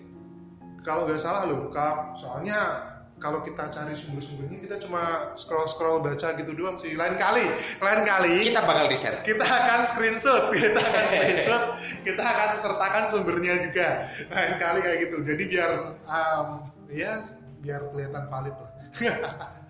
Kalau 0.82 1.06
nggak 1.06 1.22
salah 1.22 1.46
loh, 1.46 1.66
Kak. 1.70 2.14
Soalnya 2.18 2.91
kalau 3.22 3.46
kita 3.46 3.70
cari 3.70 3.94
sumber-sumbernya 3.94 4.58
kita 4.66 4.82
cuma 4.82 5.32
scroll-scroll 5.38 6.02
baca 6.02 6.34
gitu 6.34 6.52
doang 6.58 6.74
sih. 6.74 6.98
Lain 6.98 7.14
kali, 7.14 7.46
lain 7.78 8.02
kali 8.02 8.50
Kita 8.50 8.66
bakal 8.66 8.90
riset. 8.90 9.22
kita 9.22 9.46
akan 9.46 9.86
screenshot, 9.86 10.50
kita 10.50 10.82
akan 10.82 11.04
screenshot, 11.06 11.64
kita 12.02 12.24
akan 12.26 12.50
sertakan 12.58 13.04
sumbernya 13.14 13.62
juga. 13.62 14.10
Lain 14.34 14.58
kali 14.58 14.80
kayak 14.82 14.98
gitu. 15.06 15.18
Jadi 15.22 15.44
biar 15.46 15.72
um, 16.10 16.66
ya 16.90 17.22
biar 17.62 17.94
kelihatan 17.94 18.26
valid 18.26 18.56
lah. 18.58 18.72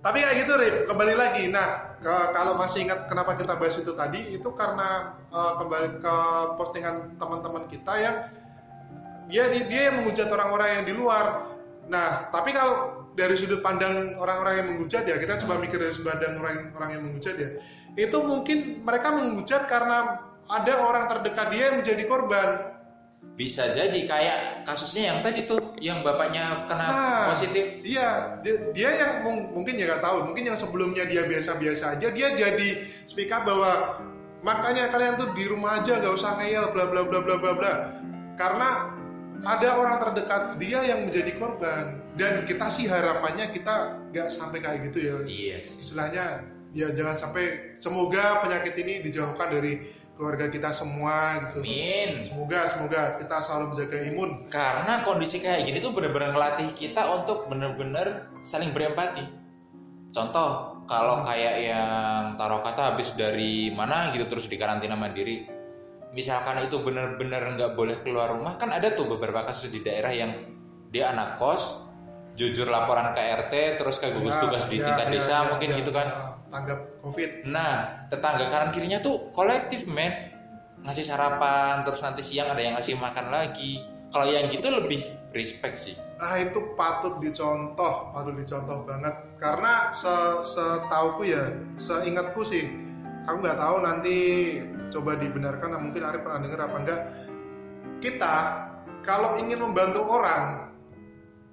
Tapi 0.00 0.16
kayak 0.24 0.36
gitu 0.48 0.52
Rip, 0.56 0.76
kembali 0.88 1.12
lagi. 1.12 1.52
Nah, 1.52 2.00
ke- 2.00 2.28
kalau 2.32 2.56
masih 2.56 2.88
ingat 2.88 3.04
kenapa 3.04 3.36
kita 3.36 3.52
bahas 3.60 3.76
itu 3.76 3.92
tadi, 3.92 4.32
itu 4.32 4.48
karena 4.56 5.12
uh, 5.28 5.60
kembali 5.60 6.00
ke 6.00 6.16
postingan 6.56 7.20
teman-teman 7.20 7.68
kita 7.68 7.92
yang 8.00 8.16
dia 9.28 9.44
dia 9.52 9.92
yang 9.92 10.00
menghujat 10.00 10.32
orang-orang 10.32 10.80
yang 10.80 10.84
di 10.88 10.94
luar. 10.96 11.52
Nah, 11.90 12.14
tapi 12.30 12.54
kalau 12.54 12.74
dari 13.12 13.34
sudut 13.34 13.60
pandang 13.60 14.14
orang-orang 14.14 14.62
yang 14.62 14.66
menghujat 14.72 15.02
ya, 15.04 15.18
kita 15.18 15.34
coba 15.42 15.58
mikir 15.58 15.76
dari 15.76 15.90
sudut 15.90 16.14
pandang 16.14 16.38
orang 16.38 16.70
orang 16.72 16.90
yang 16.94 17.02
menghujat 17.10 17.34
ya. 17.34 17.48
Itu 17.98 18.22
mungkin 18.22 18.86
mereka 18.86 19.10
menghujat 19.10 19.66
karena 19.66 20.22
ada 20.46 20.74
orang 20.80 21.10
terdekat 21.10 21.46
dia 21.50 21.74
yang 21.74 21.82
menjadi 21.82 22.04
korban. 22.06 22.50
bisa 23.36 23.72
jadi 23.72 24.04
kayak 24.04 24.68
kasusnya 24.68 25.12
yang 25.12 25.18
tadi 25.24 25.48
tuh 25.48 25.72
yang 25.80 26.04
bapaknya 26.04 26.68
kena 26.68 26.84
Nah, 26.92 27.20
positif 27.32 27.80
Iya, 27.80 28.36
dia, 28.44 28.68
dia 28.76 28.90
yang 28.92 29.12
mung- 29.24 29.48
mungkin 29.56 29.80
ya 29.80 29.88
nggak 29.88 30.04
tahu, 30.04 30.28
mungkin 30.28 30.52
yang 30.52 30.58
sebelumnya 30.60 31.08
dia 31.08 31.24
biasa-biasa 31.24 31.96
aja, 31.96 32.12
dia 32.12 32.36
jadi 32.36 32.68
speak 33.08 33.32
up 33.32 33.48
bahwa 33.48 33.96
makanya 34.44 34.92
kalian 34.92 35.16
tuh 35.16 35.32
di 35.32 35.48
rumah 35.48 35.80
aja 35.80 36.00
gak 36.00 36.12
usah 36.12 36.36
ngeyel 36.36 36.68
bla 36.72 36.84
bla 36.92 37.00
bla 37.08 37.20
bla 37.24 37.36
bla 37.40 37.52
bla. 37.56 37.72
Karena 38.36 38.92
ada 39.40 39.68
orang 39.80 39.96
terdekat 39.98 40.42
dia 40.60 40.80
yang 40.84 41.08
menjadi 41.08 41.32
korban 41.40 42.00
dan 42.16 42.44
kita 42.44 42.68
sih 42.68 42.84
harapannya 42.84 43.48
kita 43.52 44.00
nggak 44.12 44.28
sampai 44.28 44.58
kayak 44.60 44.78
gitu 44.90 44.98
ya. 45.00 45.16
iya 45.24 45.56
Istilahnya 45.64 46.24
ya 46.70 46.92
jangan 46.94 47.16
sampai 47.16 47.76
semoga 47.80 48.44
penyakit 48.44 48.74
ini 48.78 49.02
dijauhkan 49.02 49.48
dari 49.50 49.80
keluarga 50.20 50.52
kita 50.52 50.68
semua 50.76 51.48
gitu. 51.48 51.64
Amin. 51.64 52.20
Semoga 52.20 52.68
semoga 52.68 53.16
kita 53.16 53.36
selalu 53.40 53.64
menjaga 53.72 53.98
imun. 54.12 54.30
Karena 54.52 55.00
kondisi 55.00 55.40
kayak 55.40 55.64
gini 55.64 55.80
tuh 55.80 55.96
bener-bener 55.96 56.36
ngelatih 56.36 56.76
kita 56.76 57.08
untuk 57.16 57.48
bener-bener 57.48 58.28
saling 58.44 58.76
berempati. 58.76 59.24
Contoh, 60.12 60.84
kalau 60.84 61.24
kayak 61.24 61.54
yang 61.64 62.36
taruh 62.36 62.60
kata 62.60 62.92
habis 62.92 63.16
dari 63.16 63.72
mana 63.72 64.12
gitu 64.12 64.28
terus 64.28 64.44
di 64.50 64.60
karantina 64.60 64.92
mandiri. 64.92 65.59
Misalkan 66.10 66.58
itu 66.66 66.82
bener-bener 66.82 67.54
nggak 67.54 67.78
boleh 67.78 68.02
keluar 68.02 68.34
rumah, 68.34 68.58
kan 68.58 68.74
ada 68.74 68.90
tuh 68.90 69.06
beberapa 69.06 69.46
kasus 69.46 69.70
di 69.70 69.78
daerah 69.78 70.10
yang 70.10 70.34
dia 70.90 71.14
anak 71.14 71.38
kos, 71.38 71.86
jujur 72.34 72.66
laporan 72.66 73.14
ke 73.14 73.22
RT, 73.22 73.78
terus 73.78 74.02
ke 74.02 74.10
gugus 74.10 74.34
Ya, 74.34 74.42
tugas 74.42 74.64
di 74.66 74.82
ya, 74.82 74.90
tingkat 74.90 75.06
ya, 75.06 75.12
desa 75.14 75.30
ya, 75.30 75.40
mungkin 75.54 75.68
ya, 75.70 75.78
gitu 75.78 75.90
kan. 75.94 76.06
Tanggap 76.50 76.80
COVID. 76.98 77.30
Nah, 77.46 77.74
tetangga 78.10 78.46
kanan 78.50 78.70
kirinya 78.74 78.98
tuh 78.98 79.30
kolektif, 79.30 79.86
men. 79.86 80.10
Ngasih 80.82 81.06
sarapan, 81.06 81.86
terus 81.86 82.02
nanti 82.02 82.26
siang 82.26 82.50
ada 82.50 82.58
yang 82.58 82.74
ngasih 82.74 82.98
makan 82.98 83.30
lagi. 83.30 83.84
Kalau 84.10 84.26
yang 84.26 84.50
gitu 84.50 84.66
lebih 84.66 85.06
respect 85.30 85.78
sih. 85.78 85.94
Ah 86.18 86.34
itu 86.42 86.74
patut 86.74 87.22
dicontoh, 87.22 88.10
patut 88.10 88.34
dicontoh 88.34 88.82
banget. 88.82 89.14
Karena 89.38 89.94
se 89.94 90.42
setauku 90.42 91.22
ya, 91.30 91.54
seingatku 91.78 92.42
sih, 92.42 92.66
aku 93.30 93.36
nggak 93.38 93.58
tahu 93.60 93.76
nanti 93.86 94.16
coba 94.90 95.16
dibenarkan. 95.16 95.72
nah, 95.72 95.80
Mungkin 95.80 96.02
Arif 96.02 96.20
pernah 96.26 96.40
dengar 96.42 96.60
apa 96.66 96.76
enggak? 96.82 97.00
Kita 98.02 98.34
kalau 99.00 99.40
ingin 99.40 99.60
membantu 99.60 100.04
orang 100.04 100.72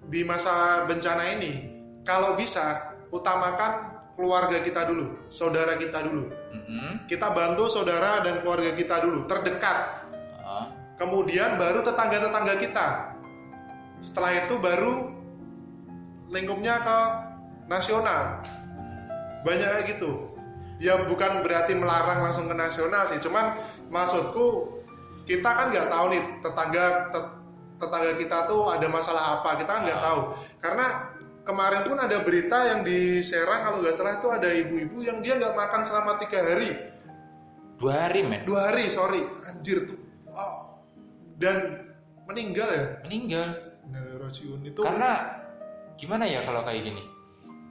di 0.08 0.24
masa 0.24 0.84
bencana 0.88 1.24
ini, 1.38 1.72
kalau 2.04 2.36
bisa 2.36 2.96
utamakan 3.12 3.98
keluarga 4.18 4.60
kita 4.64 4.88
dulu, 4.88 5.30
saudara 5.32 5.78
kita 5.80 6.04
dulu. 6.04 6.28
Mm-mm. 6.28 7.08
Kita 7.08 7.32
bantu 7.32 7.70
saudara 7.72 8.24
dan 8.24 8.44
keluarga 8.44 8.74
kita 8.74 9.00
dulu, 9.00 9.30
terdekat. 9.30 9.78
Ah, 10.44 10.72
kemudian 11.00 11.56
baru 11.56 11.84
tetangga-tetangga 11.84 12.56
kita. 12.60 12.88
Setelah 14.02 14.48
itu 14.48 14.56
baru 14.60 15.12
lingkupnya 16.32 16.84
ke 16.84 16.98
nasional. 17.72 18.42
Banyak 19.44 19.68
kayak 19.72 19.86
gitu. 19.96 20.27
Ya 20.78 20.94
bukan 21.02 21.42
berarti 21.42 21.74
melarang 21.74 22.22
langsung 22.22 22.46
ke 22.46 22.54
nasional 22.54 23.06
sih, 23.06 23.18
cuman 23.18 23.58
maksudku 23.90 24.78
kita 25.26 25.50
kan 25.50 25.70
nggak 25.70 25.88
tahu 25.88 26.06
nih 26.10 26.24
tetangga 26.40 26.86
tet- 27.10 27.36
tetangga 27.78 28.12
kita 28.14 28.38
tuh 28.46 28.70
ada 28.70 28.86
masalah 28.86 29.24
apa, 29.38 29.58
kita 29.58 29.72
kan 29.72 29.82
nggak 29.84 30.00
Ah. 30.00 30.06
tahu. 30.06 30.20
Karena 30.58 30.86
kemarin 31.42 31.82
pun 31.82 31.98
ada 31.98 32.18
berita 32.20 32.58
yang 32.68 32.82
di 32.82 33.20
Serang 33.20 33.62
kalau 33.62 33.80
nggak 33.80 33.96
salah 33.96 34.16
itu 34.16 34.28
ada 34.28 34.50
ibu-ibu 34.52 34.98
yang 35.00 35.18
dia 35.20 35.36
nggak 35.36 35.56
makan 35.56 35.82
selama 35.82 36.14
tiga 36.18 36.44
hari 36.44 36.76
dua 37.78 37.94
hari, 38.04 38.26
men. 38.26 38.42
dua 38.44 38.68
hari 38.68 38.90
sorry 38.90 39.22
anjir 39.46 39.86
tuh 39.86 39.96
Oh. 40.28 40.82
dan 41.38 41.88
meninggal 42.26 42.66
ya 42.68 42.86
Meninggal. 43.02 43.48
Narasiun 43.88 44.60
itu 44.62 44.82
Karena 44.84 45.40
gimana 45.96 46.28
ya 46.28 46.44
kalau 46.44 46.62
kayak 46.62 46.84
gini? 46.84 47.00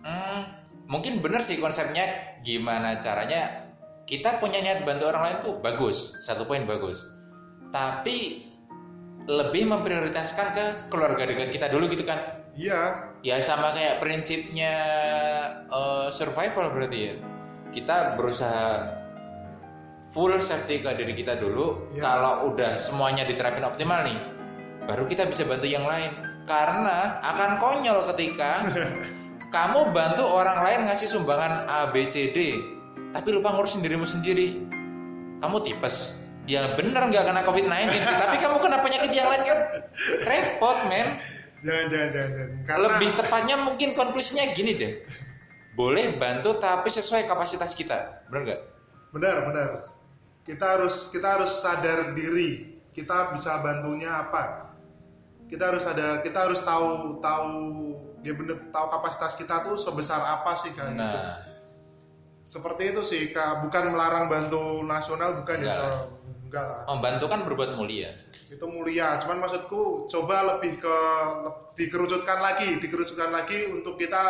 Hmm, 0.01 0.41
mungkin 0.85 1.25
bener 1.25 1.41
sih 1.41 1.57
konsepnya 1.57 2.37
gimana 2.45 3.01
caranya 3.01 3.67
kita 4.07 4.39
punya 4.39 4.63
niat 4.63 4.87
bantu 4.87 5.11
orang 5.11 5.23
lain 5.27 5.39
tuh 5.43 5.55
bagus, 5.59 6.15
satu 6.23 6.47
poin 6.47 6.63
bagus. 6.63 7.03
Tapi 7.75 8.47
lebih 9.27 9.67
memprioritaskan 9.67 10.47
ke 10.55 10.65
keluarga 10.87 11.27
dekat 11.27 11.51
kita 11.51 11.67
dulu 11.67 11.91
gitu 11.91 12.07
kan? 12.07 12.47
iya 12.55 13.11
Ya 13.27 13.43
sama 13.43 13.75
kayak 13.75 13.99
prinsipnya 13.99 14.75
eh, 15.67 16.09
survival 16.15 16.71
berarti 16.71 16.99
ya. 17.11 17.15
Kita 17.75 18.15
berusaha 18.15 18.95
full 20.15 20.39
safety 20.39 20.87
ke 20.87 20.95
diri 20.95 21.19
kita 21.19 21.35
dulu. 21.43 21.91
Ya. 21.91 22.07
Kalau 22.07 22.55
udah 22.55 22.79
semuanya 22.79 23.27
diterapin 23.27 23.67
optimal 23.67 24.07
nih, 24.07 24.19
baru 24.87 25.11
kita 25.11 25.27
bisa 25.27 25.43
bantu 25.43 25.67
yang 25.67 25.83
lain. 25.83 26.15
Karena 26.47 27.19
akan 27.27 27.59
konyol 27.59 28.07
ketika 28.15 28.63
kamu 29.51 29.95
bantu 29.95 30.25
orang 30.27 30.63
lain 30.63 30.81
ngasih 30.91 31.09
sumbangan 31.11 31.67
A, 31.67 31.91
B, 31.91 32.07
C, 32.11 32.31
D, 32.31 32.39
tapi 33.13 33.33
lupa 33.33 33.55
ngurus 33.55 33.79
dirimu 33.79 34.05
sendiri. 34.05 34.61
Kamu 35.43 35.61
tipes. 35.63 36.23
Ya 36.47 36.79
bener 36.79 37.11
nggak 37.11 37.27
kena 37.27 37.43
COVID-19 37.43 37.91
sih, 37.91 38.03
tapi 38.23 38.37
kamu 38.39 38.57
kena 38.63 38.79
penyakit 38.81 39.11
yang 39.11 39.29
lain 39.29 39.43
kan 39.43 39.59
repot, 40.25 40.79
men. 40.87 41.19
jangan 41.67 41.91
jangan 41.91 42.09
jangan, 42.15 42.31
jangan. 42.31 42.49
karena 42.63 42.85
Lebih 42.87 43.11
tepatnya 43.19 43.57
mungkin 43.59 43.89
konklusinya 43.99 44.45
gini 44.55 44.79
deh. 44.79 44.93
Boleh 45.75 46.15
bantu 46.15 46.55
tapi 46.63 46.87
sesuai 46.87 47.27
kapasitas 47.27 47.75
kita. 47.75 48.23
Bener 48.31 48.43
nggak? 48.47 48.61
benar 49.17 49.49
benar 49.49 49.69
kita 50.45 50.77
harus 50.77 51.09
kita 51.09 51.41
harus 51.41 51.53
sadar 51.57 52.13
diri 52.13 52.77
kita 52.93 53.33
bisa 53.33 53.65
bantunya 53.65 54.13
apa 54.13 54.77
kita 55.49 55.73
harus 55.73 55.85
ada 55.89 56.21
kita 56.21 56.45
harus 56.45 56.61
tahu 56.61 57.17
tahu 57.25 57.57
ya 58.27 58.35
bener 58.35 58.59
tahu 58.75 58.87
kapasitas 58.91 59.39
kita 59.39 59.63
tuh 59.63 59.79
sebesar 59.79 60.19
apa 60.19 60.51
sih 60.59 60.75
kayak 60.75 60.99
gitu. 60.99 61.19
Nah, 61.23 61.39
seperti 62.43 62.91
itu 62.91 63.03
sih 63.03 63.23
kak 63.31 63.63
bukan 63.63 63.95
melarang 63.95 64.27
bantu 64.27 64.83
nasional 64.83 65.39
bukan 65.39 65.63
ya 65.63 65.71
Enggak. 65.71 65.91
so- 65.95 66.11
enggak 66.47 66.65
lah. 66.67 66.83
Membantu 66.91 67.25
kan 67.27 67.41
berbuat 67.43 67.71
mulia. 67.75 68.11
itu 68.47 68.63
mulia. 68.71 69.19
Cuman 69.19 69.43
maksudku 69.43 70.07
coba 70.07 70.47
lebih 70.55 70.79
ke 70.79 70.97
dikerucutkan 71.75 72.39
lagi 72.39 72.79
dikerucutkan 72.79 73.35
lagi 73.35 73.67
untuk 73.67 73.99
kita 73.99 74.23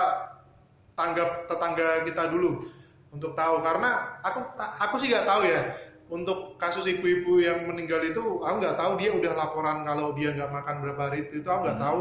tanggap 0.96 1.44
tetangga 1.44 2.00
kita 2.08 2.32
dulu 2.32 2.64
untuk 3.12 3.36
tahu. 3.36 3.60
Karena 3.60 4.16
aku 4.24 4.40
aku 4.56 4.94
sih 4.96 5.12
nggak 5.12 5.28
tahu 5.28 5.44
ya 5.44 5.60
untuk 6.08 6.56
kasus 6.56 6.88
ibu-ibu 6.88 7.44
yang 7.44 7.68
meninggal 7.68 8.00
itu 8.00 8.40
aku 8.40 8.56
nggak 8.56 8.78
tahu 8.78 8.96
dia 8.96 9.10
udah 9.12 9.32
laporan 9.36 9.84
kalau 9.84 10.16
dia 10.16 10.32
nggak 10.32 10.48
makan 10.48 10.74
berapa 10.80 11.00
hari 11.12 11.26
itu 11.28 11.44
aku 11.44 11.68
nggak 11.68 11.82
tahu 11.82 12.00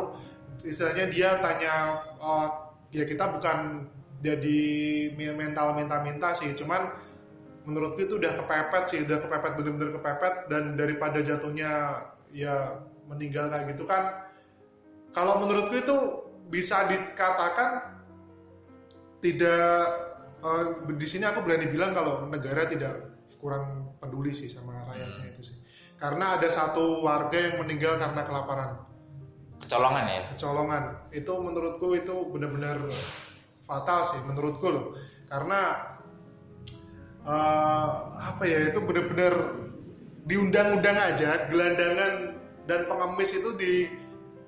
istilahnya 0.64 1.06
dia 1.12 1.36
tanya 1.41 2.06
oh, 2.22 2.72
ya 2.93 3.03
kita 3.03 3.28
bukan 3.36 3.89
jadi 4.24 4.62
mental 5.36 5.76
minta-minta 5.76 6.32
sih 6.32 6.53
cuman 6.56 6.93
menurutku 7.66 8.06
itu 8.06 8.22
udah 8.22 8.34
kepepet 8.38 8.84
sih 8.88 8.99
udah 9.03 9.18
kepepet 9.20 9.51
bener-bener 9.58 9.91
kepepet 9.97 10.47
dan 10.47 10.78
daripada 10.78 11.20
jatuhnya 11.20 12.03
ya 12.32 12.86
meninggal 13.10 13.49
kayak 13.51 13.76
gitu 13.76 13.84
kan 13.84 14.26
kalau 15.12 15.41
menurutku 15.41 15.76
itu 15.76 15.95
bisa 16.49 16.86
dikatakan 16.86 17.95
tidak 19.20 19.82
eh, 20.45 20.66
di 20.93 21.08
sini 21.10 21.26
aku 21.26 21.41
berani 21.41 21.68
bilang 21.72 21.91
kalau 21.97 22.30
negara 22.30 22.70
tidak 22.70 23.16
kurang 23.41 23.97
peduli 23.97 24.34
sih 24.34 24.49
sama 24.49 24.86
rakyatnya 24.89 25.26
itu 25.34 25.41
sih. 25.41 25.58
Karena 25.95 26.38
ada 26.38 26.49
satu 26.49 27.01
warga 27.01 27.38
yang 27.38 27.62
meninggal 27.64 27.97
karena 27.97 28.22
kelaparan 28.22 28.72
Kecolongan 29.56 30.06
ya. 30.06 30.22
kecolongan 30.36 30.84
itu 31.10 31.34
menurutku 31.41 31.88
itu 31.95 32.16
benar-benar 32.30 32.86
fatal 33.66 34.06
sih 34.06 34.20
menurutku 34.22 34.68
loh 34.70 34.86
karena 35.26 35.74
eh, 37.26 37.89
apa 38.14 38.43
ya 38.45 38.70
itu 38.70 38.80
benar-benar 38.84 39.34
diundang-undang 40.26 40.97
aja 40.97 41.49
gelandangan 41.49 42.14
dan 42.66 42.80
pengemis 42.86 43.30
itu 43.34 43.49
di 43.58 43.74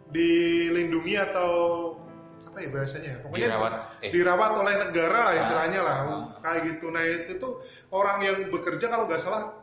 dilindungi 0.09 1.13
atau 1.19 1.51
apa 2.47 2.57
ya 2.63 2.67
bahasanya 2.71 3.09
ya? 3.09 3.17
pokoknya 3.21 3.47
Dirawat. 3.51 3.73
Eh, 4.01 4.09
dirawat 4.09 4.51
oleh 4.55 4.75
negara 4.87 5.19
lah 5.29 5.33
istilahnya 5.35 5.81
lah 5.83 5.97
Ah. 5.97 6.23
kayak 6.41 6.59
gitu 6.73 6.85
nah 6.89 7.03
itu 7.03 7.37
tuh 7.37 7.61
orang 7.91 8.23
yang 8.23 8.37
bekerja 8.49 8.87
kalau 8.87 9.05
nggak 9.05 9.19
salah 9.21 9.53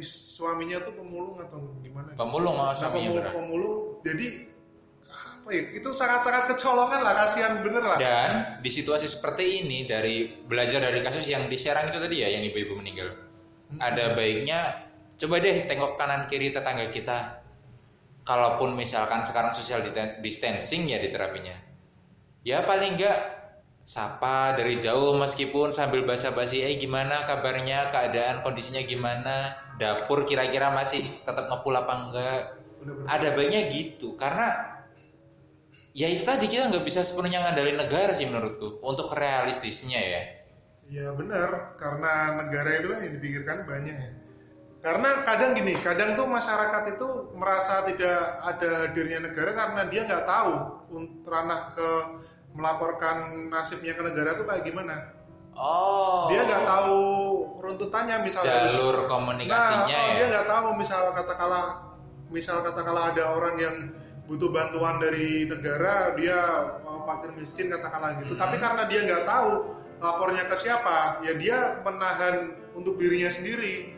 suaminya 0.00 0.80
tuh 0.82 0.96
pemulung 0.96 1.36
atau 1.36 1.60
gimana 1.84 2.16
pemulung 2.16 2.56
mau 2.56 2.72
Nah, 2.72 3.32
pemulung, 3.32 4.00
jadi 4.00 4.51
itu 5.50 5.90
sangat-sangat 5.90 6.54
kecolongan 6.54 7.02
lah 7.02 7.14
kasihan 7.18 7.58
bener 7.58 7.82
lah 7.82 7.98
Dan 7.98 8.30
di 8.62 8.70
situasi 8.70 9.10
seperti 9.10 9.66
ini 9.66 9.90
dari 9.90 10.30
belajar 10.46 10.78
dari 10.78 11.02
kasus 11.02 11.26
yang 11.26 11.50
di 11.50 11.58
Serang 11.58 11.90
itu 11.90 11.98
tadi 11.98 12.22
ya 12.22 12.30
yang 12.30 12.46
ibu-ibu 12.46 12.78
meninggal. 12.78 13.10
Ada 13.82 14.14
baiknya 14.14 14.86
coba 15.18 15.42
deh 15.42 15.66
tengok 15.66 15.98
kanan 15.98 16.30
kiri 16.30 16.54
tetangga 16.54 16.86
kita. 16.94 17.42
Kalaupun 18.22 18.78
misalkan 18.78 19.26
sekarang 19.26 19.50
social 19.50 19.82
distancing 20.22 20.86
ya 20.86 21.02
diterapinya. 21.02 21.58
Ya 22.46 22.62
paling 22.62 22.94
enggak 22.94 23.18
sapa 23.82 24.54
dari 24.54 24.78
jauh 24.78 25.18
meskipun 25.18 25.74
sambil 25.74 26.06
basa-basi 26.06 26.62
eh 26.62 26.78
gimana 26.78 27.26
kabarnya, 27.26 27.90
keadaan 27.90 28.46
kondisinya 28.46 28.78
gimana, 28.86 29.58
dapur 29.74 30.22
kira-kira 30.22 30.70
masih 30.70 31.02
tetap 31.26 31.50
ngepul 31.50 31.74
apa 31.74 31.92
enggak. 31.98 32.42
Ada 33.10 33.34
baiknya 33.34 33.66
gitu 33.70 34.14
karena 34.14 34.71
ya 35.92 36.08
itu 36.08 36.24
tadi 36.24 36.48
kita 36.48 36.72
nggak 36.72 36.84
bisa 36.84 37.04
sepenuhnya 37.04 37.44
ngandalin 37.44 37.76
negara 37.76 38.12
sih 38.16 38.24
menurutku 38.28 38.80
untuk 38.84 39.12
realistisnya 39.12 40.00
ya 40.00 40.22
Ya 40.92 41.08
benar, 41.16 41.72
karena 41.80 42.36
negara 42.44 42.76
itu 42.76 42.92
kan 42.92 43.00
yang 43.00 43.16
dipikirkan 43.16 43.64
banyak 43.64 43.96
ya. 43.96 44.10
Karena 44.84 45.24
kadang 45.24 45.56
gini, 45.56 45.72
kadang 45.80 46.12
tuh 46.12 46.28
masyarakat 46.28 46.82
itu 46.92 47.32
merasa 47.32 47.80
tidak 47.88 48.44
ada 48.44 48.84
hadirnya 48.84 49.24
negara 49.24 49.56
karena 49.56 49.88
dia 49.88 50.04
nggak 50.04 50.28
tahu 50.28 50.52
ranah 51.24 51.72
ke 51.72 51.90
melaporkan 52.52 53.48
nasibnya 53.48 53.96
ke 53.96 54.04
negara 54.04 54.36
tuh 54.36 54.44
kayak 54.44 54.68
gimana. 54.68 55.16
oh 55.56 56.28
Dia 56.28 56.44
nggak 56.44 56.64
tahu 56.68 57.00
runtutannya 57.64 58.20
misalnya. 58.20 58.68
jalur 58.68 59.08
komunikasinya 59.08 59.84
nah, 59.84 59.88
oh, 59.88 60.08
ya 60.12 60.16
dia 60.16 60.24
nggak 60.28 60.48
tahu 60.48 60.68
misal 60.76 61.12
katakanlah 61.12 61.66
misal 62.32 62.56
katakanlah 62.64 63.12
ada 63.16 63.24
orang 63.36 63.56
yang 63.60 63.76
butuh 64.32 64.48
bantuan 64.48 64.96
dari 64.96 65.44
negara 65.44 66.16
dia 66.16 66.40
uh, 66.88 67.04
fakir 67.04 67.36
miskin 67.36 67.68
katakanlah 67.68 68.16
gitu. 68.24 68.32
Hmm. 68.32 68.40
tapi 68.40 68.56
karena 68.56 68.88
dia 68.88 69.04
nggak 69.04 69.28
tahu 69.28 69.76
lapornya 70.00 70.48
ke 70.48 70.56
siapa 70.56 71.20
ya 71.20 71.36
dia 71.36 71.84
menahan 71.84 72.56
untuk 72.72 72.96
dirinya 72.96 73.28
sendiri. 73.28 73.92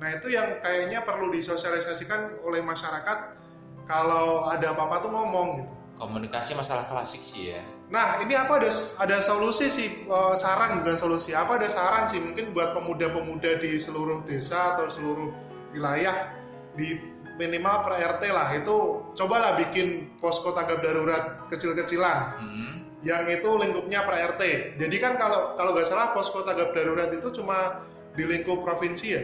Nah 0.00 0.08
itu 0.16 0.32
yang 0.32 0.58
kayaknya 0.64 1.04
perlu 1.04 1.28
disosialisasikan 1.28 2.40
oleh 2.40 2.64
masyarakat 2.64 3.36
kalau 3.84 4.48
ada 4.48 4.72
apa-apa 4.72 5.04
tuh 5.04 5.12
ngomong 5.12 5.48
gitu. 5.60 5.72
Komunikasi 5.94 6.58
masalah 6.58 6.88
klasik 6.90 7.22
sih 7.22 7.54
ya. 7.54 7.62
Nah, 7.86 8.18
ini 8.18 8.34
aku 8.34 8.58
ada 8.58 8.66
ada 8.98 9.22
solusi 9.22 9.70
sih, 9.70 10.02
eh, 10.02 10.34
saran 10.34 10.82
bukan 10.82 10.98
solusi. 10.98 11.30
Aku 11.38 11.54
ada 11.54 11.70
saran 11.70 12.10
sih 12.10 12.18
mungkin 12.18 12.50
buat 12.50 12.74
pemuda-pemuda 12.74 13.62
di 13.62 13.78
seluruh 13.78 14.26
desa 14.26 14.74
atau 14.74 14.90
seluruh 14.90 15.30
wilayah 15.70 16.34
di 16.74 17.13
minimal 17.34 17.82
per 17.82 17.94
RT 17.96 18.22
lah 18.28 18.48
itu 18.52 18.76
cobalah 19.12 19.54
bikin 19.56 19.88
posko 20.16 20.50
tanggap 20.50 20.78
darurat 20.80 21.22
kecil-kecilan 21.48 22.18
Hmm. 22.36 22.74
yang 23.00 23.26
itu 23.26 23.50
lingkupnya 23.52 24.02
per 24.02 24.16
RT. 24.32 24.42
Jadi 24.76 24.96
kan 24.96 25.14
kalau 25.14 25.52
kalau 25.52 25.70
nggak 25.72 25.84
salah 25.84 26.10
posko 26.10 26.40
tanggap 26.40 26.72
darurat 26.72 27.10
itu 27.10 27.28
cuma 27.32 27.82
di 28.12 28.22
lingkup 28.22 28.60
provinsi 28.60 29.08
ya. 29.10 29.22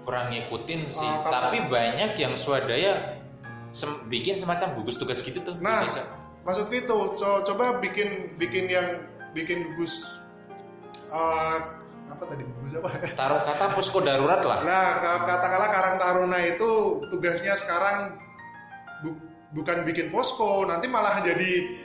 kurang 0.00 0.32
ngikutin 0.32 0.88
sih 0.88 1.04
kalau- 1.20 1.52
tapi 1.52 1.60
banyak 1.62 2.16
yang 2.16 2.32
swadaya 2.32 3.20
sem- 3.70 4.00
bikin 4.08 4.32
semacam 4.32 4.72
gugus 4.72 4.96
tugas 4.96 5.20
gitu 5.20 5.38
tuh 5.38 5.60
Nah, 5.60 5.84
desa. 5.84 6.02
maksudku 6.42 6.72
itu 6.74 6.96
co- 7.14 7.44
coba 7.44 7.78
bikin 7.78 8.32
bikin 8.34 8.64
yang 8.66 9.04
bikin 9.30 9.70
gugus 9.70 10.08
eh, 11.06 11.56
apa 12.10 12.24
tadi 12.26 12.42
gugus 12.42 12.74
apa? 12.76 12.88
taruh 13.14 13.40
kata 13.40 13.64
posko 13.72 13.98
darurat 14.00 14.42
lah 14.42 14.58
Nah, 14.62 14.88
ka- 14.98 15.22
katakanlah 15.24 15.70
Karang 15.70 15.96
Taruna 15.96 16.38
itu 16.42 16.70
tugasnya 17.06 17.54
sekarang 17.54 18.18
bu- 19.00 19.20
bukan 19.52 19.82
bikin 19.82 20.10
posko, 20.10 20.62
nanti 20.64 20.86
malah 20.86 21.18
jadi 21.20 21.78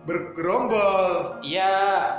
bergerombol. 0.00 1.36
ya 1.44 1.68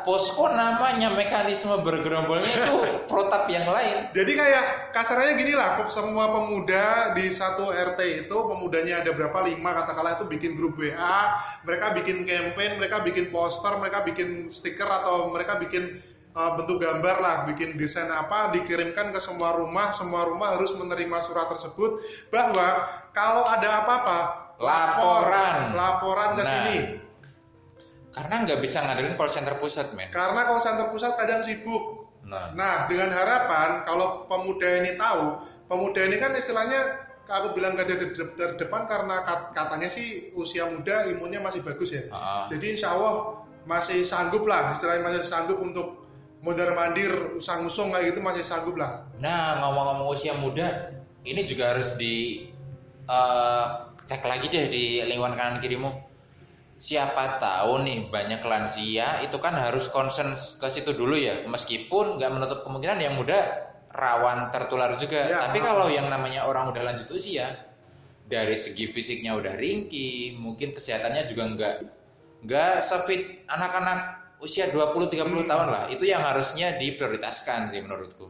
posko 0.05 0.45
namanya 0.47 1.09
mekanisme 1.09 1.81
bergerombolnya 1.81 2.45
itu 2.45 2.77
protap 3.09 3.49
yang 3.49 3.65
lain 3.65 4.05
Jadi 4.11 4.31
kayak 4.31 4.93
kasarnya 4.93 5.33
gini 5.33 5.53
lah, 5.53 5.81
semua 5.87 6.29
pemuda 6.29 7.09
di 7.11 7.25
satu 7.27 7.69
RT 7.69 7.99
itu 8.21 8.37
pemudanya 8.37 9.01
ada 9.01 9.09
berapa 9.11 9.33
lima 9.43 9.73
katakanlah 9.75 10.13
itu 10.15 10.25
bikin 10.27 10.53
grup 10.53 10.77
WA, 10.77 11.33
mereka 11.61 11.93
bikin 11.93 12.21
campaign, 12.21 12.77
mereka 12.77 13.01
bikin 13.01 13.29
poster, 13.29 13.73
mereka 13.75 14.01
bikin 14.01 14.45
stiker 14.45 14.85
atau 14.85 15.29
mereka 15.29 15.57
bikin 15.57 15.97
uh, 16.31 16.51
bentuk 16.55 16.77
gambar 16.77 17.15
lah, 17.17 17.35
bikin 17.45 17.75
desain 17.75 18.07
apa, 18.07 18.49
dikirimkan 18.49 19.09
ke 19.09 19.19
semua 19.19 19.51
rumah, 19.51 19.91
semua 19.91 20.23
rumah 20.23 20.55
harus 20.55 20.71
menerima 20.71 21.17
surat 21.17 21.47
tersebut 21.47 21.99
bahwa 22.27 22.83
kalau 23.09 23.43
ada 23.43 23.83
apa-apa 23.83 24.19
lapor, 24.55 25.25
Laporan. 25.25 25.55
laporan 25.73 26.29
ke 26.33 26.43
Nah. 26.43 26.49
sini. 26.49 26.77
karena 28.11 28.43
nggak 28.43 28.59
bisa 28.59 28.83
ngandelin 28.83 29.15
call 29.15 29.31
center 29.31 29.55
pusat 29.55 29.95
men 29.95 30.11
Karena 30.11 30.43
kalau 30.43 30.59
center 30.59 30.91
pusat 30.91 31.15
kadang 31.15 31.39
sibuk, 31.39 32.11
nah 32.21 32.51
Nah, 32.51 32.75
dengan 32.85 33.07
harapan 33.07 33.87
kalau 33.87 34.27
pemuda 34.27 34.83
ini 34.83 34.99
tahu, 34.99 35.39
pemuda 35.63 36.03
ini 36.03 36.19
kan 36.19 36.35
istilahnya 36.35 37.07
aku 37.23 37.55
bilang 37.55 37.71
gak 37.71 37.87
ada 37.87 37.95
dari 37.95 38.11
depan 38.59 38.83
karena 38.83 39.23
kat- 39.23 39.55
katanya 39.55 39.87
sih 39.87 40.27
usia 40.35 40.67
muda 40.67 41.07
imunnya 41.07 41.39
masih 41.39 41.63
bagus 41.63 41.95
ya. 41.95 42.03
Ah. 42.11 42.43
Jadi 42.43 42.75
insya 42.75 42.91
Allah 42.91 43.39
masih 43.63 44.03
sanggup 44.03 44.43
lah, 44.43 44.75
istilahnya 44.75 45.07
masih 45.07 45.23
sanggup 45.23 45.63
untuk 45.63 46.00
mondar 46.41 46.73
mandir, 46.73 47.37
usang-usung 47.37 47.93
kayak 47.93 48.13
gitu 48.13 48.19
masih 48.19 48.41
sanggup 48.41 48.75
lah. 48.75 49.05
Nah, 49.21 49.61
ngomong-ngomong 49.61 50.09
usia 50.09 50.33
muda, 50.33 50.89
ini 51.21 51.45
juga 51.45 51.77
harus 51.77 51.95
di 51.95 52.49
eh, 53.05 53.65
cek 54.09 54.25
lagi 54.25 54.49
deh 54.49 54.65
di 54.67 55.05
lingkungan 55.05 55.37
kanan 55.37 55.57
kirimu. 55.61 55.89
Siapa 56.81 57.37
tahu 57.37 57.85
nih 57.85 58.09
banyak 58.09 58.41
lansia 58.41 59.21
itu 59.21 59.37
kan 59.37 59.53
harus 59.53 59.85
concern 59.93 60.33
ke 60.33 60.67
situ 60.67 60.97
dulu 60.97 61.13
ya, 61.13 61.45
meskipun 61.45 62.17
nggak 62.17 62.31
menutup 62.33 62.59
kemungkinan 62.65 62.97
yang 62.97 63.13
muda 63.13 63.69
rawan 63.93 64.49
tertular 64.49 64.97
juga. 64.97 65.29
Ya. 65.29 65.45
Tapi 65.45 65.61
kalau 65.61 65.93
yang 65.93 66.09
namanya 66.09 66.49
orang 66.49 66.73
udah 66.73 66.81
lanjut 66.81 67.05
usia, 67.13 67.69
dari 68.25 68.57
segi 68.57 68.89
fisiknya 68.89 69.37
udah 69.37 69.53
ringkih, 69.61 70.41
mungkin 70.41 70.73
kesehatannya 70.73 71.29
juga 71.29 71.43
nggak 71.53 71.75
nggak 72.49 72.75
sefit 72.81 73.45
anak-anak 73.45 74.20
usia 74.41 74.67
20-30 74.67 75.21
tahun 75.45 75.67
lah. 75.69 75.83
Itu 75.87 76.03
yang 76.03 76.21
harusnya 76.21 76.75
diprioritaskan 76.75 77.69
sih 77.69 77.79
menurutku. 77.79 78.27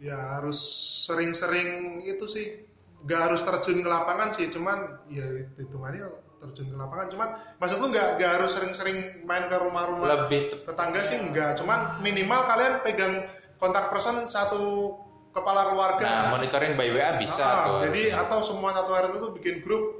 Ya 0.00 0.40
harus 0.40 0.56
sering-sering 1.04 2.00
itu 2.00 2.24
sih, 2.24 2.64
nggak 3.04 3.20
harus 3.20 3.40
terjun 3.40 3.84
ke 3.84 3.88
lapangan 3.88 4.32
sih, 4.32 4.48
cuman 4.48 5.04
ya 5.08 5.28
hitungannya 5.56 6.08
terjun 6.40 6.72
ke 6.72 6.76
lapangan, 6.76 7.06
cuman 7.12 7.28
maksudku 7.60 7.92
nggak 7.92 8.16
nggak 8.16 8.30
harus 8.40 8.56
sering-sering 8.56 8.96
main 9.28 9.44
ke 9.44 9.56
rumah-rumah 9.60 10.24
Lebih 10.24 10.64
tetangga 10.64 11.04
sih 11.04 11.20
enggak 11.20 11.60
cuman 11.60 12.00
minimal 12.00 12.48
kalian 12.48 12.80
pegang 12.80 13.28
kontak 13.60 13.92
person 13.92 14.24
satu 14.24 14.96
kepala 15.30 15.68
keluarga 15.68 16.00
Nah, 16.00 16.32
monitoring 16.32 16.80
by 16.80 16.88
WA 16.90 17.20
bisa 17.20 17.44
Ah, 17.44 17.52
tuh. 17.76 17.92
jadi 17.92 18.16
harusnya. 18.16 18.24
atau 18.24 18.38
semua 18.40 18.72
satu 18.72 18.88
RT 18.90 19.14
itu 19.20 19.28
bikin 19.36 19.54
grup 19.60 19.99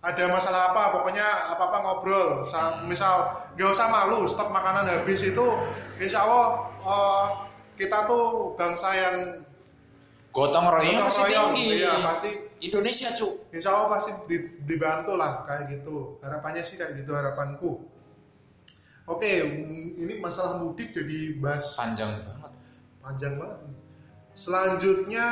ada 0.00 0.24
masalah 0.26 0.72
apa 0.72 0.96
pokoknya 0.96 1.22
apa 1.50 1.60
apa 1.62 1.78
ngobrol 1.78 2.40
Sa- 2.42 2.80
Hmm. 2.80 2.88
misal 2.88 3.20
nggak 3.52 3.68
usah 3.68 3.86
malu 3.86 4.24
stok 4.24 4.48
makanan 4.48 4.88
habis 4.88 5.20
itu 5.22 5.44
insya 5.96 6.24
Allah 6.24 6.46
eh, 6.74 7.26
kita 7.76 8.04
tuh 8.04 8.24
bangsa 8.54 8.88
yang 8.90 9.16
gotong 10.30 10.64
royong. 10.64 11.10
tinggi. 11.52 11.80
iya 11.80 12.00
pasti 12.00 12.30
Indonesia 12.62 13.08
cu. 13.10 13.44
insya 13.50 13.70
Allah 13.70 13.88
pasti 13.90 14.10
di- 14.24 14.56
dibantu 14.62 15.16
lah 15.16 15.42
kayak 15.42 15.68
gitu 15.70 16.16
harapannya 16.20 16.60
sih 16.60 16.76
kayak 16.76 16.96
gitu 16.96 17.12
harapanku 17.12 17.84
oke 19.04 19.26
mm, 19.26 19.98
ini 19.98 20.16
masalah 20.16 20.56
mudik 20.56 20.90
jadi 20.90 21.36
bahas 21.36 21.74
Panjang 21.74 22.20
banget. 22.22 22.52
panjang 23.00 23.34
banget. 23.36 23.58
Selanjutnya 24.32 25.26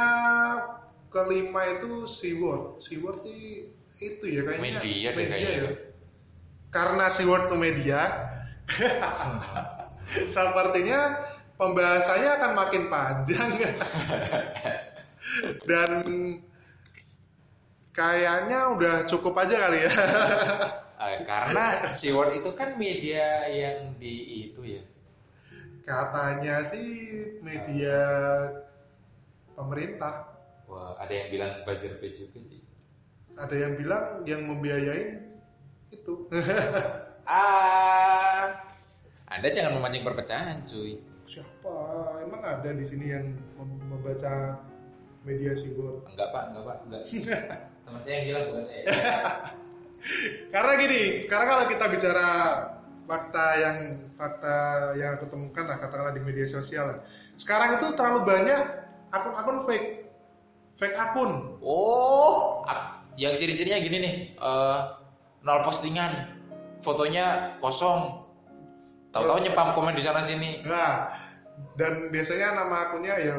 kelima 1.09 1.62
itu 1.71 2.05
SeaWorld. 2.05 2.77
SeaWorld 2.77 3.25
i- 3.25 3.71
itu 3.99 4.25
ya 4.31 4.41
kayaknya 4.47 4.63
Media 4.79 5.09
deh 5.15 5.27
kayaknya 5.27 5.53
itu. 5.59 5.69
Karena 6.69 7.05
SeaWorld 7.09 7.49
itu 7.49 7.57
media, 7.57 8.01
sepertinya 10.37 11.17
pembahasannya 11.57 12.31
akan 12.37 12.53
makin 12.53 12.83
panjang. 12.93 13.51
Dan 15.69 15.91
kayaknya 17.97 18.59
udah 18.77 18.95
cukup 19.09 19.35
aja 19.43 19.69
kali 19.69 19.79
ya. 19.85 19.93
Eh, 20.99 21.23
karena 21.23 21.95
SeaWorld 21.95 22.43
itu 22.43 22.51
kan 22.59 22.75
media 22.75 23.47
yang 23.47 23.95
di 24.03 24.51
itu 24.51 24.67
ya. 24.67 24.83
Katanya 25.87 26.59
sih 26.67 27.39
media 27.39 28.03
pemerintah. 29.55 30.27
Wah, 30.67 30.99
ada 30.99 31.15
yang 31.15 31.31
bilang 31.31 31.63
buzzer 31.63 32.03
pay 32.03 32.11
juga 32.11 32.43
sih. 32.43 32.68
Ada 33.39 33.55
yang 33.55 33.72
bilang 33.78 34.05
yang 34.26 34.43
membiayain 34.45 35.22
itu. 35.95 36.26
Ah, 37.28 38.64
Anda 39.28 39.53
jangan 39.53 39.76
memancing 39.76 40.01
perpecahan, 40.01 40.64
cuy. 40.64 40.97
Siapa? 41.28 41.76
Emang 42.24 42.41
ada 42.41 42.72
di 42.72 42.80
sini 42.80 43.12
yang 43.12 43.36
mem- 43.61 43.84
membaca 43.84 44.57
media 45.28 45.53
SeaWorld? 45.53 46.09
Enggak, 46.09 46.32
Pak, 46.32 46.45
enggak, 46.49 46.64
Pak, 46.64 46.76
enggak. 46.89 47.03
Teman 47.84 48.01
saya 48.01 48.14
yang 48.16 48.24
bilang 48.32 48.45
bukan 48.49 48.64
saya. 48.64 48.84
Karena 50.57 50.72
gini, 50.80 51.01
sekarang 51.20 51.47
kalau 51.53 51.64
kita 51.68 51.84
bicara 51.93 52.26
fakta 53.05 53.47
yang 53.61 53.76
fakta 54.16 54.57
yang 54.97 55.20
aku 55.20 55.28
temukan 55.28 55.64
lah 55.68 55.76
katakanlah 55.76 56.16
di 56.16 56.24
media 56.24 56.49
sosial. 56.49 57.05
Sekarang 57.36 57.76
itu 57.76 57.93
terlalu 57.93 58.24
banyak 58.24 58.62
akun-akun 59.12 59.68
fake. 59.68 59.89
Fake 60.80 60.97
akun. 60.97 61.61
Oh, 61.61 62.64
yang 63.19 63.35
ciri-cirinya 63.35 63.83
gini 63.83 63.97
nih, 63.99 64.16
eh, 64.39 64.79
nol 65.43 65.61
postingan, 65.66 66.31
fotonya 66.79 67.59
kosong, 67.59 68.23
tahu-tahu 69.11 69.43
nyepam 69.43 69.75
komen 69.75 69.99
di 69.99 70.03
sana 70.07 70.23
sini. 70.23 70.62
Nah, 70.62 71.11
dan 71.75 72.14
biasanya 72.14 72.55
nama 72.55 72.89
akunnya 72.89 73.19
ya 73.19 73.37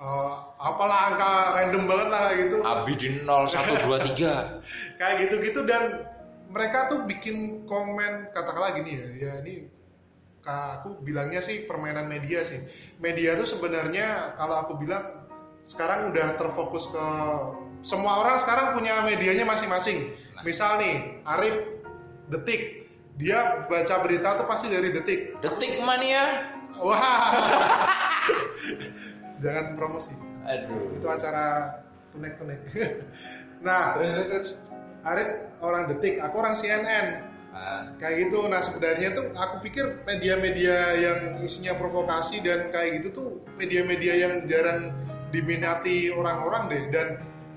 eh, 0.00 0.34
apalah 0.56 1.12
angka 1.12 1.32
random 1.60 1.84
banget 1.84 2.08
lah 2.08 2.24
gitu. 2.32 2.56
Abidin 2.64 3.14
0123 3.28 4.56
kayak 4.98 5.14
gitu-gitu 5.28 5.68
dan 5.68 6.08
mereka 6.48 6.88
tuh 6.88 7.04
bikin 7.04 7.68
komen 7.68 8.32
katakanlah 8.32 8.74
gini 8.74 8.98
ya 8.98 9.06
ya 9.28 9.32
ini 9.44 9.70
aku 10.48 11.04
bilangnya 11.04 11.44
sih 11.44 11.68
permainan 11.68 12.08
media 12.08 12.40
sih. 12.40 12.64
Media 12.96 13.36
tuh 13.36 13.44
sebenarnya 13.44 14.32
kalau 14.40 14.56
aku 14.64 14.80
bilang 14.80 15.28
sekarang 15.68 16.08
udah 16.08 16.40
terfokus 16.40 16.88
ke 16.88 17.06
semua 17.80 18.20
orang 18.20 18.36
sekarang 18.36 18.76
punya 18.76 19.00
medianya 19.04 19.44
masing-masing. 19.44 20.12
Misal 20.44 20.80
nih 20.80 21.24
Arif 21.24 21.56
detik. 22.28 22.80
Dia 23.20 23.68
baca 23.68 24.00
berita 24.00 24.32
tuh 24.40 24.48
pasti 24.48 24.72
dari 24.72 24.96
detik. 24.96 25.36
Detik 25.44 25.84
mania 25.84 26.48
wah. 26.80 26.98
Jangan 29.42 29.76
promosi. 29.76 30.16
Aduh. 30.48 30.96
Itu 30.96 31.06
acara 31.08 31.76
tunek-tunek. 32.12 32.60
Nah 33.60 33.92
terus 33.92 34.08
terus 34.08 34.28
terus. 34.32 34.48
Arif 35.04 35.52
orang 35.60 35.92
detik 35.92 36.16
aku 36.16 36.40
orang 36.40 36.56
CNN 36.56 37.30
Ah, 37.50 37.82
kayak 37.98 38.30
gitu. 38.30 38.46
Nah 38.46 38.62
sebenarnya 38.62 39.10
tuh 39.10 39.34
aku 39.34 39.58
pikir 39.66 40.06
media-media 40.06 40.76
yang 40.96 41.20
isinya 41.42 41.74
provokasi 41.74 42.42
dan 42.46 42.70
kayak 42.70 43.02
gitu 43.02 43.08
tuh 43.10 43.28
media-media 43.58 44.14
yang 44.16 44.34
jarang 44.46 44.94
diminati 45.34 46.14
orang-orang 46.14 46.70
deh. 46.70 46.82
Dan 46.94 47.06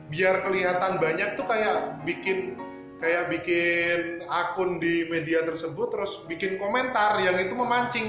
biar 0.07 0.43
kelihatan 0.43 0.99
banyak 0.99 1.35
tuh 1.35 1.45
kayak 1.45 2.03
bikin 2.03 2.57
kayak 2.99 3.27
bikin 3.27 4.23
akun 4.25 4.79
di 4.79 5.07
media 5.11 5.43
tersebut 5.43 5.91
terus 5.91 6.23
bikin 6.23 6.55
komentar 6.55 7.19
yang 7.19 7.35
itu 7.35 7.51
memancing. 7.51 8.07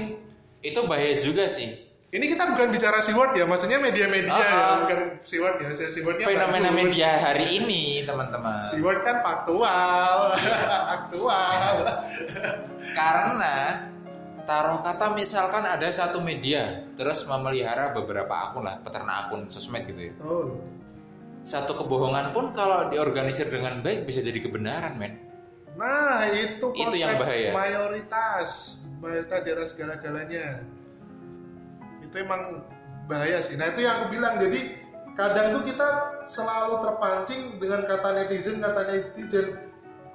Itu 0.63 0.87
bahaya 0.87 1.19
juga 1.19 1.45
sih. 1.45 1.83
Ini 2.15 2.31
kita 2.31 2.47
bukan 2.47 2.71
bicara 2.71 3.03
Seaward 3.03 3.35
ya 3.35 3.43
maksudnya 3.43 3.75
media-media 3.75 4.31
Ah, 4.31 4.39
ya 4.39 4.55
ah. 4.55 4.75
bukan 4.87 4.99
Seaward 5.19 5.59
ya 5.59 5.67
Seawardnya 5.75 6.23
fenomena 6.23 6.71
bagus. 6.71 6.79
media 6.79 7.09
hari 7.19 7.59
ini 7.59 8.07
teman-teman. 8.07 8.63
Seaward 8.63 9.03
kan 9.03 9.19
faktual 9.19 10.31
aktual. 10.95 11.73
Karena 12.95 13.55
taruh 14.47 14.79
kata 14.79 15.11
misalkan 15.11 15.67
ada 15.67 15.91
satu 15.91 16.23
media 16.23 16.87
terus 16.95 17.27
memelihara 17.27 17.91
beberapa 17.91 18.31
akun 18.47 18.63
lah 18.63 18.79
peternak 18.79 19.27
akun 19.27 19.51
sosmed 19.51 19.83
gitu 19.83 20.01
ya. 20.07 20.13
Oh 20.23 20.55
satu 21.45 21.77
kebohongan 21.77 22.33
pun 22.33 22.51
kalau 22.57 22.89
diorganisir 22.89 23.47
dengan 23.53 23.85
baik 23.85 24.09
bisa 24.09 24.19
jadi 24.19 24.41
kebenaran 24.41 24.97
men 24.97 25.25
Nah 25.75 26.23
itu 26.31 26.71
Itu 26.71 26.95
yang 26.95 27.19
konsep 27.19 27.21
bahaya. 27.21 27.49
mayoritas 27.51 28.49
mayoritas 29.03 29.39
di 29.43 29.49
atas 29.51 29.67
segala-galanya 29.75 30.63
itu 31.99 32.15
emang 32.23 32.63
bahaya 33.11 33.43
sih. 33.43 33.59
Nah 33.59 33.69
itu 33.75 33.83
yang 33.83 34.07
aku 34.07 34.15
bilang 34.15 34.39
jadi 34.39 34.81
kadang 35.19 35.51
tuh 35.59 35.63
kita 35.67 35.89
selalu 36.23 36.79
terpancing 36.79 37.41
dengan 37.59 37.83
kata 37.85 38.09
netizen 38.23 38.63
kata 38.63 38.81
netizen 38.87 39.45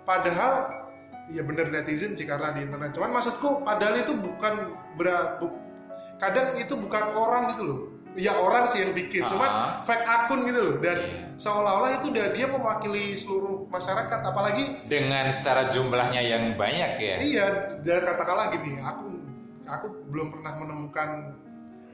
padahal 0.09 0.85
ya 1.28 1.45
bener 1.45 1.68
netizen 1.68 2.16
sih 2.16 2.24
karena 2.24 2.57
di 2.57 2.64
internet. 2.64 2.97
Cuman 2.97 3.20
maksudku 3.20 3.61
padahal 3.62 4.01
itu 4.01 4.16
bukan 4.16 4.74
berat 4.97 5.45
kadang 6.16 6.57
itu 6.57 6.72
bukan 6.76 7.05
orang 7.16 7.53
gitu 7.53 7.62
loh. 7.68 7.81
Ya 8.12 8.34
orang 8.34 8.66
sih 8.66 8.82
yang 8.82 8.90
bikin, 8.90 9.22
cuman 9.24 9.46
Ah. 9.46 9.66
fake 9.82 10.02
akun 10.02 10.42
gitu 10.42 10.58
loh 10.61 10.76
dan 10.78 10.98
Iya. 10.98 11.30
seolah-olah 11.36 11.90
itu 11.94 12.11
dia 12.11 12.26
dia 12.28 12.44
mewakili 12.44 13.14
seluruh 13.14 13.66
masyarakat 13.66 14.20
apalagi 14.20 14.82
dengan 14.84 15.30
secara 15.30 15.70
jumlahnya 15.70 16.18
yang 16.18 16.54
banyak 16.54 16.98
ya 16.98 17.16
Iya, 17.16 17.46
dan 17.78 18.02
katakanlah 18.02 18.50
gini, 18.50 18.78
aku 18.78 19.14
aku 19.62 19.86
belum 20.11 20.34
pernah 20.34 20.58
menemukan 20.58 21.38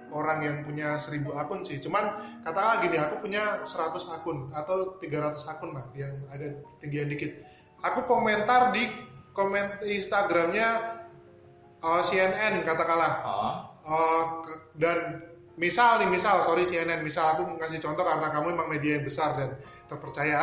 orang 0.09 0.39
yang 0.41 0.57
punya 0.63 0.97
1000 0.97 1.37
akun 1.37 1.61
sih. 1.61 1.77
Cuman 1.77 2.09
katakanlah 2.41 2.81
gini, 2.81 2.97
aku 2.97 3.21
punya 3.21 3.61
100 3.61 4.09
akun 4.09 4.49
atau 4.51 4.97
300 4.97 5.45
akun 5.45 5.75
lah 5.75 5.85
yang 5.93 6.17
ada 6.27 6.49
tinggian 6.79 7.07
dikit. 7.07 7.37
Aku 7.83 8.09
komentar 8.09 8.73
di 8.73 8.89
komen 9.31 9.85
Instagramnya 9.85 10.69
uh, 11.79 12.01
CNN 12.01 12.65
katakanlah. 12.65 13.13
oh. 13.21 13.55
Uh, 13.85 14.25
ke- 14.41 14.63
dan 14.75 15.26
misal 15.57 15.97
nih, 15.97 16.09
misal 16.09 16.41
sorry 16.41 16.63
CNN, 16.63 17.01
misal 17.01 17.33
aku 17.33 17.57
kasih 17.57 17.79
contoh 17.79 18.01
karena 18.01 18.29
kamu 18.29 18.53
emang 18.53 18.69
media 18.69 18.97
yang 18.97 19.05
besar 19.05 19.35
dan 19.35 19.57
terpercaya. 19.87 20.41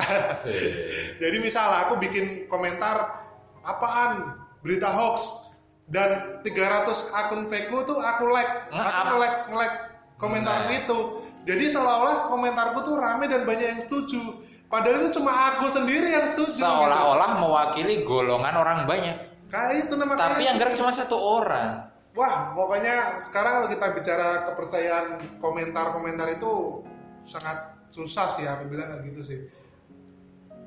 Jadi 1.22 1.38
misal 1.38 1.70
aku 1.82 1.98
bikin 1.98 2.46
komentar 2.46 3.22
apaan 3.62 4.34
berita 4.60 4.90
hoax 4.90 5.46
dan 5.86 6.40
300 6.42 6.90
akun 7.14 7.46
fake 7.46 7.70
tuh 7.70 7.98
aku 7.98 8.26
like, 8.28 8.50
Nge-up. 8.70 9.04
aku 9.04 9.14
like 9.18 9.38
like 9.54 9.76
komentar 10.16 10.66
Nah. 10.66 10.72
itu. 10.74 11.00
Jadi 11.44 11.68
seolah-olah 11.68 12.26
komentarku 12.26 12.80
tuh 12.82 12.96
rame 12.96 13.28
dan 13.28 13.44
banyak 13.44 13.68
yang 13.70 13.82
setuju. 13.82 14.40
Padahal 14.66 14.98
itu 14.98 15.14
cuma 15.14 15.30
aku 15.54 15.68
sendiri 15.68 16.10
yang 16.10 16.26
setuju. 16.26 16.50
gitu. 16.56 16.66
seolah-olah 16.66 17.38
mewakili 17.38 18.02
golongan 18.02 18.56
orang 18.56 18.80
banyak 18.84 19.14
Kayak 19.46 19.86
itu 19.86 19.94
nama 19.94 20.18
tapi 20.18 20.42
yang 20.42 20.58
gitu. 20.58 20.66
gerak 20.66 20.74
cuma 20.74 20.90
satu 20.90 21.14
orang 21.14 21.93
Wah, 22.14 22.54
pokoknya 22.54 23.18
sekarang 23.18 23.54
kalau 23.58 23.70
kita 23.74 23.88
bicara 23.98 24.30
kepercayaan 24.54 25.08
komentar-komentar 25.42 26.30
itu 26.38 26.86
sangat 27.26 27.74
susah 27.90 28.30
sih 28.30 28.46
aku 28.46 28.70
bilang 28.70 28.94
kayak 28.94 29.04
gitu 29.10 29.22
sih. 29.26 29.40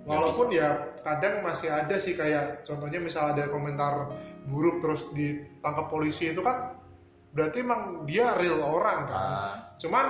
Walaupun 0.06 0.54
ya 0.54 0.98
kadang 1.02 1.42
masih 1.42 1.70
ada 1.70 1.94
sih 1.98 2.14
kayak 2.14 2.62
contohnya 2.62 3.02
misal 3.02 3.34
ada 3.34 3.50
komentar 3.50 4.10
buruk 4.46 4.78
terus 4.78 5.10
ditangkap 5.10 5.90
polisi 5.90 6.30
itu 6.30 6.42
kan 6.42 6.78
berarti 7.34 7.62
emang 7.62 8.06
dia 8.06 8.34
real 8.38 8.62
orang 8.62 9.06
kan. 9.06 9.18
Ah. 9.18 9.54
Cuman 9.78 10.06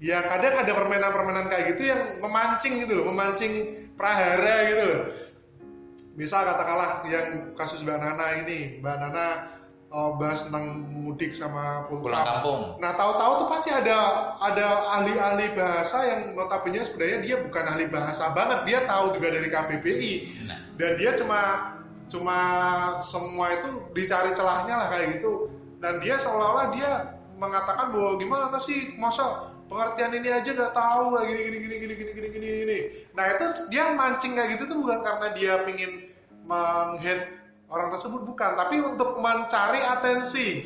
ya 0.00 0.24
kadang 0.28 0.60
ada 0.60 0.72
permainan-permainan 0.72 1.48
kayak 1.48 1.64
gitu 1.76 1.88
yang 1.88 2.20
memancing 2.20 2.80
gitu 2.80 3.00
loh, 3.00 3.08
memancing 3.08 3.52
prahara 3.96 4.56
gitu 4.68 4.84
loh. 4.84 5.02
Misal 6.16 6.48
katakanlah 6.48 7.04
yang 7.08 7.52
kasus 7.52 7.84
Mbak 7.84 7.98
Nana 8.00 8.26
ini, 8.44 8.80
Mbak 8.80 8.96
Nana 9.00 9.26
oh, 9.96 10.20
bahas 10.20 10.44
tentang 10.44 10.84
mudik 10.92 11.32
sama 11.32 11.88
pulang 11.88 12.04
pulkam. 12.04 12.24
kampung. 12.28 12.62
Nah 12.76 12.92
tahu-tahu 12.92 13.32
tuh 13.40 13.48
pasti 13.48 13.72
ada 13.72 13.96
ada 14.36 14.92
ahli-ahli 15.00 15.56
bahasa 15.56 16.04
yang 16.04 16.20
notabene 16.36 16.84
sebenarnya 16.84 17.18
dia 17.24 17.36
bukan 17.40 17.64
ahli 17.64 17.88
bahasa 17.88 18.36
banget, 18.36 18.68
dia 18.68 18.78
tahu 18.84 19.16
juga 19.16 19.32
dari 19.32 19.48
KBBI 19.48 20.14
nah. 20.44 20.58
Dan 20.76 21.00
dia 21.00 21.16
cuma 21.16 21.40
cuma 22.06 22.38
semua 23.00 23.56
itu 23.56 23.88
dicari 23.96 24.36
celahnya 24.36 24.76
lah 24.76 24.92
kayak 24.92 25.16
gitu. 25.16 25.48
Dan 25.80 25.96
dia 26.04 26.20
seolah-olah 26.20 26.76
dia 26.76 27.16
mengatakan 27.40 27.88
bahwa 27.88 28.20
gimana 28.20 28.60
sih 28.60 28.92
masa 29.00 29.48
pengertian 29.66 30.12
ini 30.12 30.28
aja 30.30 30.52
nggak 30.52 30.72
tahu 30.76 31.16
kayak 31.16 31.26
gini 31.26 31.40
gini 31.40 31.56
gini 31.56 31.76
gini 31.80 31.94
gini 31.96 32.10
gini 32.12 32.28
gini 32.28 32.46
gini. 32.60 32.78
Nah 33.16 33.24
itu 33.32 33.44
dia 33.72 33.96
mancing 33.96 34.36
kayak 34.36 34.60
gitu 34.60 34.68
tuh 34.68 34.76
bukan 34.76 35.00
karena 35.00 35.26
dia 35.32 35.52
pingin 35.64 36.12
menghead 36.46 37.45
orang 37.66 37.90
tersebut 37.90 38.22
bukan 38.22 38.50
tapi 38.54 38.78
untuk 38.78 39.18
mencari 39.18 39.80
atensi. 39.80 40.62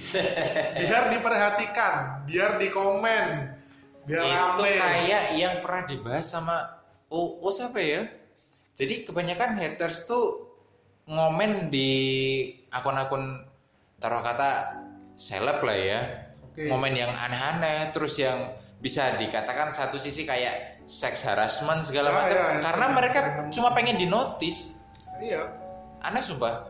Biar 0.77 1.09
diperhatikan 1.09 2.25
biar 2.25 2.57
dikomen 2.57 3.57
biar 4.05 4.25
itu 4.25 4.63
rame. 4.65 4.77
kayak 4.77 5.25
yang 5.35 5.55
pernah 5.61 5.83
dibahas 5.85 6.25
sama 6.25 6.57
oh, 7.09 7.41
oh 7.41 7.49
siapa 7.49 7.79
ya? 7.79 8.05
Jadi 8.75 9.05
kebanyakan 9.05 9.57
haters 9.57 10.05
tuh 10.05 10.49
ngomen 11.05 11.69
di 11.69 11.91
akun-akun 12.69 13.45
taruh 13.97 14.21
kata 14.21 14.81
seleb 15.15 15.61
lah 15.61 15.77
ya. 15.77 16.01
Oke. 16.43 16.67
ngomen 16.67 16.93
yang 16.93 17.13
aneh-aneh 17.13 17.93
terus 17.93 18.19
yang 18.19 18.51
bisa 18.81 19.15
dikatakan 19.15 19.71
satu 19.71 19.97
sisi 19.97 20.25
kayak 20.25 20.83
sex 20.83 21.23
harassment 21.23 21.85
segala 21.85 22.11
Ah, 22.11 22.17
macam. 22.19 22.35
iya, 22.35 22.49
iya, 22.51 22.61
karena 22.61 22.81
sering- 22.83 22.97
mereka 22.97 23.19
cuma 23.53 23.69
pengen 23.71 23.95
dinotis 23.95 24.75
iya. 25.17 25.47
Aneh 26.01 26.19
sumpah 26.19 26.70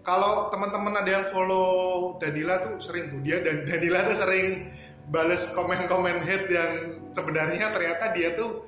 kalau 0.00 0.48
teman-teman 0.48 0.96
ada 1.04 1.10
yang 1.20 1.26
follow 1.28 2.16
Danila 2.16 2.60
tuh 2.64 2.80
sering 2.80 3.12
tuh. 3.12 3.20
Dia 3.20 3.44
dan 3.44 3.68
Danila 3.68 4.08
tuh 4.08 4.16
sering 4.16 4.72
bales 5.12 5.52
komen-komen 5.52 6.24
hate 6.24 6.48
yang 6.48 6.72
sebenarnya 7.12 7.68
ternyata 7.74 8.14
dia 8.16 8.32
tuh 8.32 8.64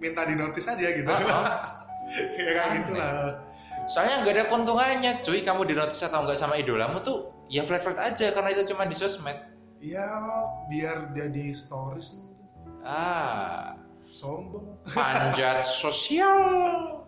minta 0.00 0.24
di 0.24 0.34
notice 0.38 0.66
aja 0.72 0.88
gitu. 0.96 1.08
Ah, 1.12 1.84
kayak 2.36 2.52
kayak 2.56 2.64
Aneh. 2.64 2.76
gitu 2.82 2.92
lah. 2.96 3.12
Soalnya 3.90 4.24
nggak 4.24 4.34
ada 4.34 4.44
keuntungannya 4.48 5.12
cuy. 5.20 5.40
Kamu 5.44 5.62
dinotis 5.68 6.00
atau 6.06 6.24
nggak 6.24 6.38
sama 6.40 6.56
idolamu 6.56 7.04
tuh 7.04 7.28
ya 7.52 7.66
flat 7.68 7.84
flat 7.84 8.00
aja. 8.00 8.32
Karena 8.32 8.48
itu 8.56 8.72
cuma 8.72 8.88
di 8.88 8.96
sosmed. 8.96 9.36
Ya 9.82 10.08
biar 10.72 11.12
jadi 11.12 11.52
stories 11.52 12.16
ah. 12.80 13.76
Sombong. 14.02 14.82
Panjat 14.90 15.62
sosial 15.62 17.01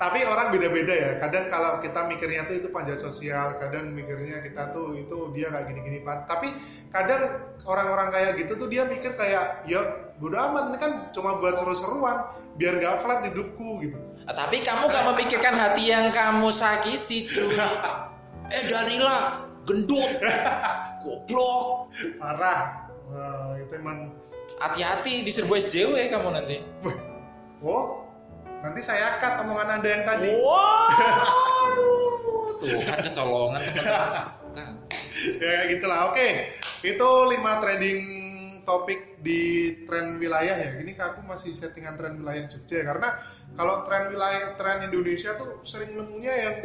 tapi 0.00 0.24
orang 0.24 0.54
beda-beda 0.54 0.94
ya. 0.94 1.10
Kadang 1.20 1.46
kalau 1.46 1.78
kita 1.84 2.06
mikirnya 2.08 2.48
tuh 2.48 2.56
itu 2.58 2.68
panjat 2.72 2.98
sosial 3.00 3.56
kadang 3.60 3.92
mikirnya 3.92 4.40
kita 4.40 4.72
tuh 4.72 4.96
itu 4.96 5.32
dia 5.36 5.52
kayak 5.52 5.66
gini-gini 5.68 6.00
Pan. 6.02 6.24
tapi 6.24 6.52
kadang 6.88 7.52
orang-orang 7.68 8.08
kayak 8.08 8.32
gitu 8.40 8.56
tuh 8.56 8.68
dia 8.70 8.88
mikir 8.88 9.12
kayak 9.14 9.68
ya 9.68 10.12
bodo 10.18 10.34
amat 10.34 10.74
ini 10.74 10.78
kan 10.80 10.92
cuma 11.14 11.38
buat 11.38 11.54
seru-seruan 11.54 12.26
biar 12.58 12.80
nggak 12.80 12.96
flat 12.98 13.20
hidupku 13.28 13.84
gitu. 13.84 13.98
Ah, 14.28 14.34
tapi 14.36 14.60
kamu 14.60 14.92
gak 14.92 15.06
memikirkan 15.14 15.54
hati 15.56 15.88
yang 15.88 16.12
kamu 16.12 16.48
sakiti 16.52 17.28
cuy. 17.28 17.56
Eh 18.48 18.64
Danila 18.64 19.44
gendut 19.68 20.08
goblok. 21.04 21.92
Parah. 22.16 22.88
Wah, 23.12 23.56
itu 23.60 23.76
emang 23.76 24.08
Hati-hati 24.56 25.28
diserbu 25.28 25.60
SJW 25.60 26.08
kamu 26.08 26.28
nanti. 26.32 26.56
Wow, 27.60 28.07
nanti 28.62 28.80
saya 28.82 29.18
cut 29.22 29.38
omongan 29.42 29.78
anda 29.78 29.88
yang 29.88 30.04
tadi. 30.04 30.30
Waduh, 30.42 32.10
tuh 32.58 32.66
kan 32.82 32.98
kecolongan 33.06 33.60
teman-teman. 33.62 34.26
Kan. 34.56 34.72
ya 35.38 35.48
kayak 35.54 35.66
gitulah. 35.78 35.98
Oke, 36.10 36.28
itu 36.82 37.08
lima 37.30 37.52
trending 37.62 38.00
topik 38.66 39.22
di 39.22 39.72
tren 39.86 40.18
wilayah 40.18 40.56
ya. 40.58 40.70
Ini 40.82 40.92
aku 40.98 41.22
masih 41.24 41.54
settingan 41.54 41.94
tren 41.94 42.18
wilayah 42.18 42.44
Jogja 42.50 42.82
ya. 42.82 42.84
karena 42.90 43.08
kalau 43.54 43.86
tren 43.86 44.10
wilayah 44.10 44.54
tren 44.58 44.84
Indonesia 44.84 45.34
tuh 45.38 45.62
sering 45.62 45.94
nemunya 45.94 46.34
yang 46.34 46.56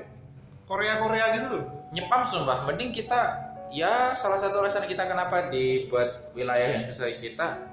Korea-Korea 0.63 1.25
gitu 1.37 1.47
loh. 1.53 1.65
Nyepam 1.93 2.25
sumpah, 2.25 2.65
mending 2.65 2.89
kita 2.89 3.53
ya 3.73 4.13
salah 4.13 4.37
satu 4.37 4.61
alasan 4.61 4.85
kita 4.85 5.05
kenapa 5.05 5.49
dibuat 5.49 6.33
wilayah 6.37 6.77
yang 6.77 6.85
sesuai 6.85 7.21
kita 7.21 7.72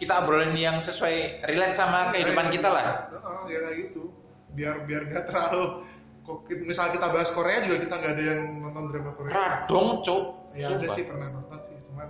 kita 0.00 0.24
obrolin 0.24 0.56
yang 0.56 0.80
sesuai 0.80 1.44
relate 1.44 1.76
sama 1.76 2.08
kehidupan 2.10 2.48
kita 2.48 2.72
lah. 2.72 3.12
Heeh, 3.12 3.40
ya 3.52 3.58
kayak 3.60 3.76
gitu. 3.84 4.02
Biar 4.50 4.82
biar 4.82 5.06
gak 5.06 5.28
terlalu 5.28 5.84
kok 6.20 6.44
misal 6.64 6.92
kita 6.92 7.08
bahas 7.08 7.32
Korea 7.32 7.64
juga 7.64 7.80
kita 7.80 7.94
nggak 7.96 8.12
ada 8.12 8.24
yang 8.24 8.40
nonton 8.60 8.82
drama 8.88 9.12
Korea. 9.12 9.32
Radong, 9.32 9.88
cuk. 10.00 10.22
Ya 10.52 10.66
ada 10.66 10.82
Sumpah. 10.82 10.92
sih 10.92 11.04
pernah 11.06 11.28
nonton 11.30 11.58
sih, 11.62 11.76
cuman 11.86 12.08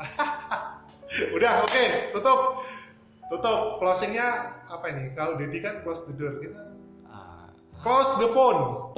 udah 1.36 1.52
oke 1.62 1.84
tutup 2.12 2.40
tutup 3.30 3.60
closingnya 3.78 4.26
apa 4.66 4.86
ini? 4.90 5.12
Kalau 5.14 5.36
Dedi 5.36 5.58
kan 5.60 5.84
close 5.84 6.04
the 6.04 6.14
door 6.16 6.40
kita 6.40 6.72
Ah, 7.06 7.48
close 7.78 8.18
the 8.18 8.28
phone. 8.30 8.90